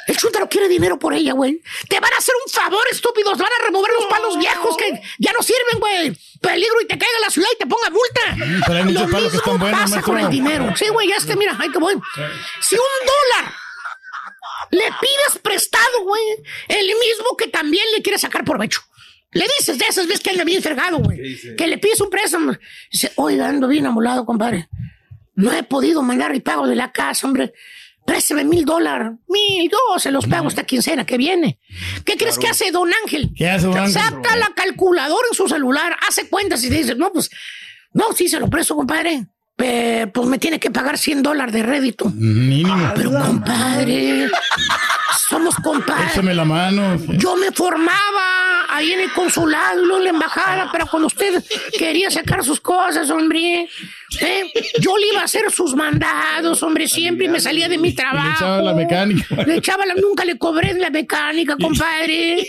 El 0.06 0.16
chúntaro 0.16 0.48
quiere 0.48 0.68
dinero 0.68 0.96
por 0.96 1.12
ella, 1.12 1.32
güey. 1.32 1.60
Te 1.88 1.98
van 1.98 2.12
a 2.12 2.18
hacer 2.18 2.34
un 2.46 2.52
favor, 2.52 2.80
estúpidos. 2.92 3.36
Van 3.36 3.50
a 3.60 3.64
remover 3.66 3.90
los 3.98 4.06
palos 4.06 4.38
viejos 4.38 4.76
que 4.76 5.02
ya 5.18 5.32
no 5.32 5.42
sirven, 5.42 5.80
güey. 5.80 6.16
Peligro 6.40 6.80
y 6.82 6.86
te 6.86 6.96
caiga 6.98 7.18
la 7.20 7.30
ciudad 7.30 7.48
y 7.52 7.58
te 7.58 7.66
ponga 7.66 7.90
multa. 7.90 8.64
pero 8.64 8.78
hay 8.78 8.84
muchos 8.84 9.02
Lo 9.02 9.08
que 9.08 9.22
mismo 9.24 9.38
están 9.38 9.58
buenos, 9.58 9.80
pasa 9.80 10.02
con 10.02 10.18
el 10.18 10.30
dinero. 10.30 10.72
Sí, 10.76 10.88
güey, 10.88 11.08
ya 11.08 11.16
este, 11.16 11.34
mira, 11.34 11.56
ahí 11.58 11.68
te 11.70 11.78
voy. 11.78 11.94
Si 12.60 12.76
un 12.76 13.06
dólar 13.06 13.52
le 14.70 14.84
pides 15.00 15.38
prestado, 15.42 16.04
güey, 16.04 16.22
el 16.68 16.86
mismo 16.86 17.36
que 17.36 17.48
también 17.48 17.84
le 17.94 18.02
quiere 18.02 18.18
sacar 18.18 18.44
provecho. 18.44 18.80
Le 19.32 19.44
dices 19.58 19.78
de 19.78 19.84
esas 19.84 20.06
veces 20.06 20.22
que 20.22 20.30
anda 20.30 20.44
bien 20.44 20.62
fregado, 20.62 20.98
güey. 20.98 21.56
Que 21.56 21.66
le 21.66 21.78
pides 21.78 22.00
un 22.00 22.10
préstamo. 22.10 22.52
Dice, 22.90 23.12
oiga, 23.16 23.48
ando 23.48 23.68
bien 23.68 23.86
amolado, 23.86 24.24
compadre. 24.26 24.68
No 25.36 25.52
he 25.52 25.62
podido 25.62 26.02
mandar 26.02 26.32
el 26.32 26.42
pago 26.42 26.66
de 26.66 26.74
la 26.74 26.90
casa, 26.90 27.26
hombre. 27.26 27.52
Préstame 28.04 28.44
mil 28.44 28.64
dólares. 28.64 29.12
Mil, 29.28 29.70
yo 29.70 29.98
se 29.98 30.10
los 30.10 30.26
pago 30.26 30.48
esta 30.48 30.64
quincena 30.64 31.06
que 31.06 31.16
viene. 31.16 31.60
¿Qué 32.04 32.16
crees 32.16 32.38
que 32.38 32.48
hace 32.48 32.72
Don 32.72 32.90
Ángel? 33.04 33.30
¿Qué 33.36 33.48
hace, 33.48 33.66
don 33.66 33.78
Ángel? 33.78 33.92
Saca 33.92 34.36
la 34.36 34.52
calculadora 34.54 35.28
en 35.30 35.36
su 35.36 35.48
celular, 35.48 35.96
hace 36.08 36.28
cuentas 36.28 36.64
y 36.64 36.70
dice, 36.70 36.96
no, 36.96 37.12
pues, 37.12 37.30
no, 37.92 38.12
sí 38.12 38.28
se 38.28 38.40
lo 38.40 38.50
presto, 38.50 38.74
compadre. 38.74 39.26
Pero, 39.60 40.10
pues 40.12 40.26
me 40.26 40.38
tiene 40.38 40.58
que 40.58 40.70
pagar 40.70 40.96
100 40.96 41.22
dólares 41.22 41.52
de 41.52 41.62
rédito. 41.62 42.10
Mínimo. 42.10 42.92
Pero, 42.96 43.10
compadre, 43.10 44.30
somos 45.30 45.54
compadres. 45.54 46.10
Échame 46.10 46.34
la 46.34 46.44
mano. 46.44 46.96
Yo 47.16 47.36
me 47.36 47.52
formaba 47.52 48.66
ahí 48.68 48.92
en 48.92 49.00
el 49.00 49.12
consulado 49.12 49.84
luego 49.84 49.98
en 49.98 50.04
la 50.04 50.10
embajada, 50.10 50.68
pero 50.72 50.88
cuando 50.88 51.06
usted 51.06 51.40
quería 51.78 52.10
sacar 52.10 52.42
sus 52.42 52.60
cosas, 52.60 53.08
hombre, 53.10 53.68
¿eh? 54.20 54.52
yo 54.80 54.96
le 54.98 55.06
iba 55.12 55.20
a 55.20 55.24
hacer 55.24 55.48
sus 55.52 55.76
mandados, 55.76 56.60
hombre, 56.64 56.88
siempre 56.88 57.26
y 57.26 57.28
me 57.28 57.38
salía 57.38 57.68
de 57.68 57.78
mi 57.78 57.92
trabajo. 57.92 58.26
Le 58.26 58.34
echaba 58.34 58.62
la 58.62 58.74
mecánica. 58.74 59.36
Le 59.46 59.56
echaba 59.56 59.86
la, 59.86 59.94
nunca 59.94 60.24
le 60.24 60.36
cobré 60.36 60.74
la 60.74 60.90
mecánica, 60.90 61.56
compadre. 61.56 62.40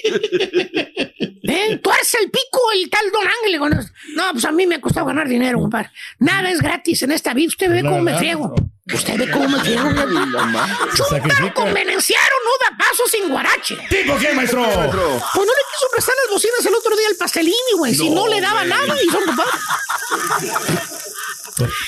¿Eh? 1.43 1.79
Tú 1.83 1.91
eres 1.91 2.17
el 2.19 2.31
pico, 2.31 2.59
el 2.73 2.89
tal 2.89 3.11
Don 3.11 3.27
Ángel. 3.27 3.85
No, 4.15 4.23
pues 4.31 4.45
a 4.45 4.51
mí 4.51 4.65
me 4.65 4.75
ha 4.75 4.81
costado 4.81 5.05
ganar 5.05 5.27
dinero, 5.27 5.59
compadre. 5.59 5.91
Nada 6.17 6.49
es 6.49 6.61
gratis 6.61 7.03
en 7.03 7.11
esta 7.11 7.35
vida. 7.35 7.49
Usted 7.49 7.69
ve 7.69 7.81
cómo 7.83 8.01
me 8.01 8.17
friego. 8.17 8.55
Usted 8.93 9.17
ve 9.17 9.31
cómo 9.31 9.47
me 9.49 9.59
friego. 9.59 9.89
Chúntaro 10.95 11.53
con 11.53 11.73
venenciero 11.73 12.35
no 12.45 12.51
da 12.69 12.77
paso 12.77 13.03
sin 13.09 13.29
guarache. 13.29 13.77
¿Tipo 13.89 14.17
qué, 14.17 14.33
maestro? 14.33 14.63
Pues 14.63 14.73
no 14.75 14.91
le 14.91 15.63
quiso 15.71 15.87
prestar 15.91 16.15
las 16.23 16.31
bocinas 16.33 16.65
el 16.65 16.75
otro 16.75 16.95
día 16.95 17.07
al 17.09 17.15
pastelini, 17.15 17.73
güey. 17.77 17.95
Si 17.95 18.09
no 18.09 18.27
le 18.27 18.41
daba 18.41 18.63
nada 18.65 18.95
y 19.01 19.09
son. 19.09 19.23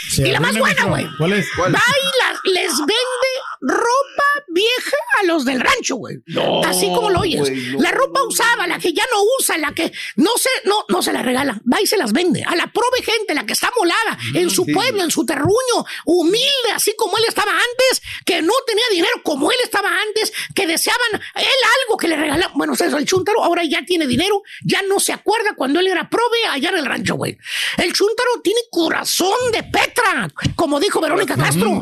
Se 0.09 0.27
Y 0.27 0.31
la 0.31 0.39
más 0.39 0.57
buena, 0.57 0.85
güey. 0.85 1.07
¿Cuál 1.17 1.33
es? 1.33 1.47
Va 1.57 1.67
y 1.69 1.71
la- 2.19 2.39
les 2.61 2.77
vende 2.77 3.31
ropa 3.63 4.23
vieja 4.49 4.97
a 5.21 5.23
los 5.25 5.45
del 5.45 5.61
rancho, 5.61 5.95
güey. 5.95 6.17
No, 6.27 6.63
Así 6.63 6.87
como 6.87 7.09
lo 7.09 7.21
oyes. 7.21 7.39
güey, 7.39 7.71
no. 7.71 7.79
La 7.81 7.91
ropa 7.91 8.21
usada, 8.23 8.67
la 8.67 8.77
que 8.77 8.91
ya 8.93 9.03
no 9.11 9.23
usa, 9.39 9.57
la 9.57 9.73
que 9.73 9.91
no 10.17 10.31
se, 10.37 10.49
no, 10.65 10.85
no 10.89 11.01
se 11.01 11.13
la 11.13 11.21
regala. 11.23 11.61
Va 11.71 11.81
y 11.81 11.87
se 11.87 11.97
las 11.97 12.11
vende. 12.11 12.43
A 12.43 12.55
la 12.55 12.67
prove 12.67 13.01
gente, 13.03 13.33
la 13.33 13.45
que 13.45 13.53
está 13.53 13.71
molada 13.77 14.17
en 14.33 14.49
su 14.49 14.65
sí. 14.65 14.73
pueblo, 14.73 15.03
en 15.03 15.11
su 15.11 15.25
terruño, 15.25 15.85
humilde, 16.05 16.71
así 16.73 16.93
como 16.97 17.17
él 17.17 17.23
estaba 17.27 17.51
antes, 17.51 18.01
que 18.25 18.41
no 18.41 18.53
tenía 18.67 18.85
dinero 18.91 19.21
como 19.23 19.49
él 19.51 19.57
estaba 19.63 19.89
antes, 20.01 20.33
que 20.53 20.67
deseaban 20.67 21.21
él 21.35 21.45
algo 21.85 21.97
que 21.97 22.07
le 22.07 22.17
regalaban. 22.17 22.57
Bueno, 22.57 22.73
eso 22.73 22.97
el 22.97 23.05
chuntaro 23.05 23.43
ahora 23.43 23.63
ya 23.63 23.83
tiene 23.85 24.07
dinero, 24.07 24.41
ya 24.63 24.81
no 24.83 24.99
se 24.99 25.13
acuerda 25.13 25.55
cuando 25.55 25.79
él 25.79 25.87
era 25.87 26.09
prove 26.09 26.45
allá 26.49 26.69
en 26.69 26.77
el 26.79 26.85
rancho, 26.85 27.15
güey. 27.15 27.37
El 27.77 27.93
chuntaro 27.93 28.41
tiene 28.43 28.59
corazón 28.69 29.51
de 29.51 29.63
Petra, 29.63 30.29
como 30.55 30.79
dijo 30.79 30.99
Verónica 30.99 31.35
Castro. 31.35 31.81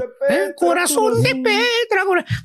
Corazón 0.55 1.21
de 1.23 1.36
Petra. 1.36 1.70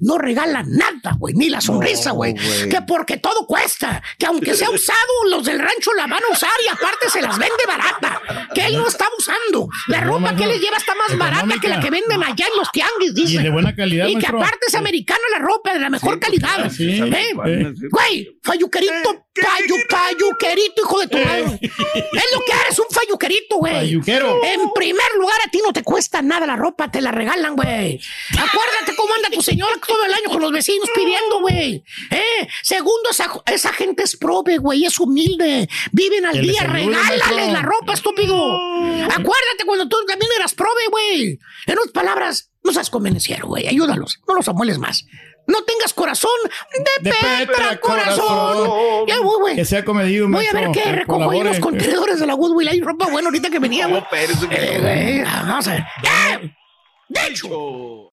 No 0.00 0.18
regala 0.18 0.62
nada, 0.66 1.16
güey, 1.18 1.34
ni 1.34 1.48
la 1.48 1.60
sonrisa, 1.60 2.12
güey. 2.12 2.34
que 2.34 2.80
porque 2.86 3.16
todo 3.18 3.46
cuesta, 3.46 4.02
que 4.18 4.26
aunque 4.26 4.54
sea 4.54 4.70
usado, 4.70 4.96
los 5.30 5.44
del 5.44 5.58
rancho 5.58 5.92
la 5.94 6.06
van 6.06 6.22
a 6.22 6.32
usar 6.32 6.50
y 6.64 6.68
aparte 6.68 7.08
se 7.10 7.22
las 7.22 7.38
vende 7.38 7.54
barata. 7.66 8.20
Que 8.54 8.66
él 8.66 8.76
no 8.78 8.86
está 8.88 9.06
usando. 9.18 9.68
La 9.88 10.00
No, 10.02 10.12
ropa 10.18 10.34
que 10.34 10.44
él 10.44 10.60
lleva 10.60 10.76
está 10.76 10.94
más 10.94 11.16
barata 11.18 11.54
que 11.60 11.68
la 11.68 11.80
que 11.80 11.90
venden 11.90 12.22
allá 12.22 12.46
en 12.46 12.56
los 12.58 12.70
tianguis, 12.72 13.14
dice. 13.14 13.34
Y 13.34 13.38
de 13.42 13.50
buena 13.50 13.74
calidad, 13.74 14.06
Y 14.08 14.16
que 14.16 14.26
aparte 14.26 14.66
es 14.68 14.74
americana 14.74 15.20
la 15.32 15.38
ropa, 15.38 15.72
de 15.72 15.80
la 15.80 15.90
mejor 15.90 16.18
calidad. 16.18 16.70
sí. 16.70 17.00
¿Eh? 17.00 17.30
Eh. 17.46 17.72
Güey, 17.90 18.38
falluquerito, 18.42 19.25
payu, 19.42 19.74
payuquerito, 19.88 20.82
hijo 20.82 21.00
de 21.00 21.08
tu 21.08 21.18
madre. 21.18 21.60
Es 21.62 22.24
lo 22.32 22.44
que 22.44 22.52
eres, 22.64 22.78
un 22.78 22.86
falluquerito, 22.90 23.56
güey. 23.56 23.74
Falluquero. 23.74 24.44
En 24.44 24.72
primer 24.74 25.06
lugar, 25.18 25.38
a 25.46 25.50
ti 25.50 25.60
no 25.64 25.72
te 25.72 25.82
cuesta 25.82 26.22
nada 26.22 26.46
la 26.46 26.56
ropa, 26.56 26.90
te 26.90 27.00
la 27.00 27.12
regalan, 27.12 27.56
güey. 27.56 28.00
Acuérdate 28.32 28.96
cómo 28.96 29.14
anda 29.14 29.30
tu 29.30 29.42
señora 29.42 29.74
todo 29.86 30.04
el 30.04 30.12
año 30.12 30.28
con 30.28 30.40
los 30.40 30.52
vecinos 30.52 30.88
pidiendo, 30.94 31.40
güey. 31.40 31.84
¿Eh? 32.10 32.48
Segundo, 32.62 33.10
esa, 33.10 33.30
esa 33.46 33.72
gente 33.72 34.04
es 34.04 34.16
prove, 34.16 34.58
güey, 34.58 34.84
es 34.84 34.98
humilde. 34.98 35.68
Viven 35.92 36.26
al 36.26 36.40
día, 36.40 36.62
regálales 36.62 37.18
maestro. 37.18 37.52
la 37.52 37.62
ropa, 37.62 37.94
estúpido. 37.94 38.34
Acuérdate 39.04 39.64
cuando 39.64 39.88
tú 39.88 39.96
también 40.06 40.30
eras 40.38 40.54
prove, 40.54 40.86
güey. 40.90 41.38
En 41.66 41.78
otras 41.78 41.92
palabras, 41.92 42.50
no 42.62 42.72
seas 42.72 42.90
convenciero, 42.90 43.46
güey. 43.46 43.66
Ayúdalos, 43.68 44.20
no 44.26 44.34
los 44.34 44.48
amueles 44.48 44.78
más. 44.78 45.04
No 45.46 45.62
tengas 45.62 45.94
corazón 45.94 46.30
de, 46.72 47.10
De 47.10 47.10
Petra, 47.10 47.38
Petra, 47.46 47.80
corazón. 47.80 48.26
corazón. 48.26 49.06
Ya 49.06 49.20
voy, 49.20 49.40
güey. 49.40 49.56
Que 49.56 49.64
sea 49.64 49.84
comedido, 49.84 50.28
Voy 50.28 50.46
a 50.46 50.52
ver 50.52 50.70
qué 50.72 50.92
recojo 50.92 51.30
ahí 51.30 51.42
los 51.42 51.60
contenedores 51.60 52.18
de 52.18 52.26
la 52.26 52.34
Goodwill. 52.34 52.68
Hay 52.68 52.80
ropa 52.80 53.06
buena 53.08 53.28
ahorita 53.28 53.50
que 53.50 53.58
venía, 53.58 53.86
güey. 53.86 54.02
Eh, 54.50 54.78
güey, 54.80 55.22
Vamos 55.22 55.68
a 55.68 55.72
ver. 55.72 55.84
¡Eh! 56.02 56.54
De 57.08 57.26
hecho. 57.28 58.12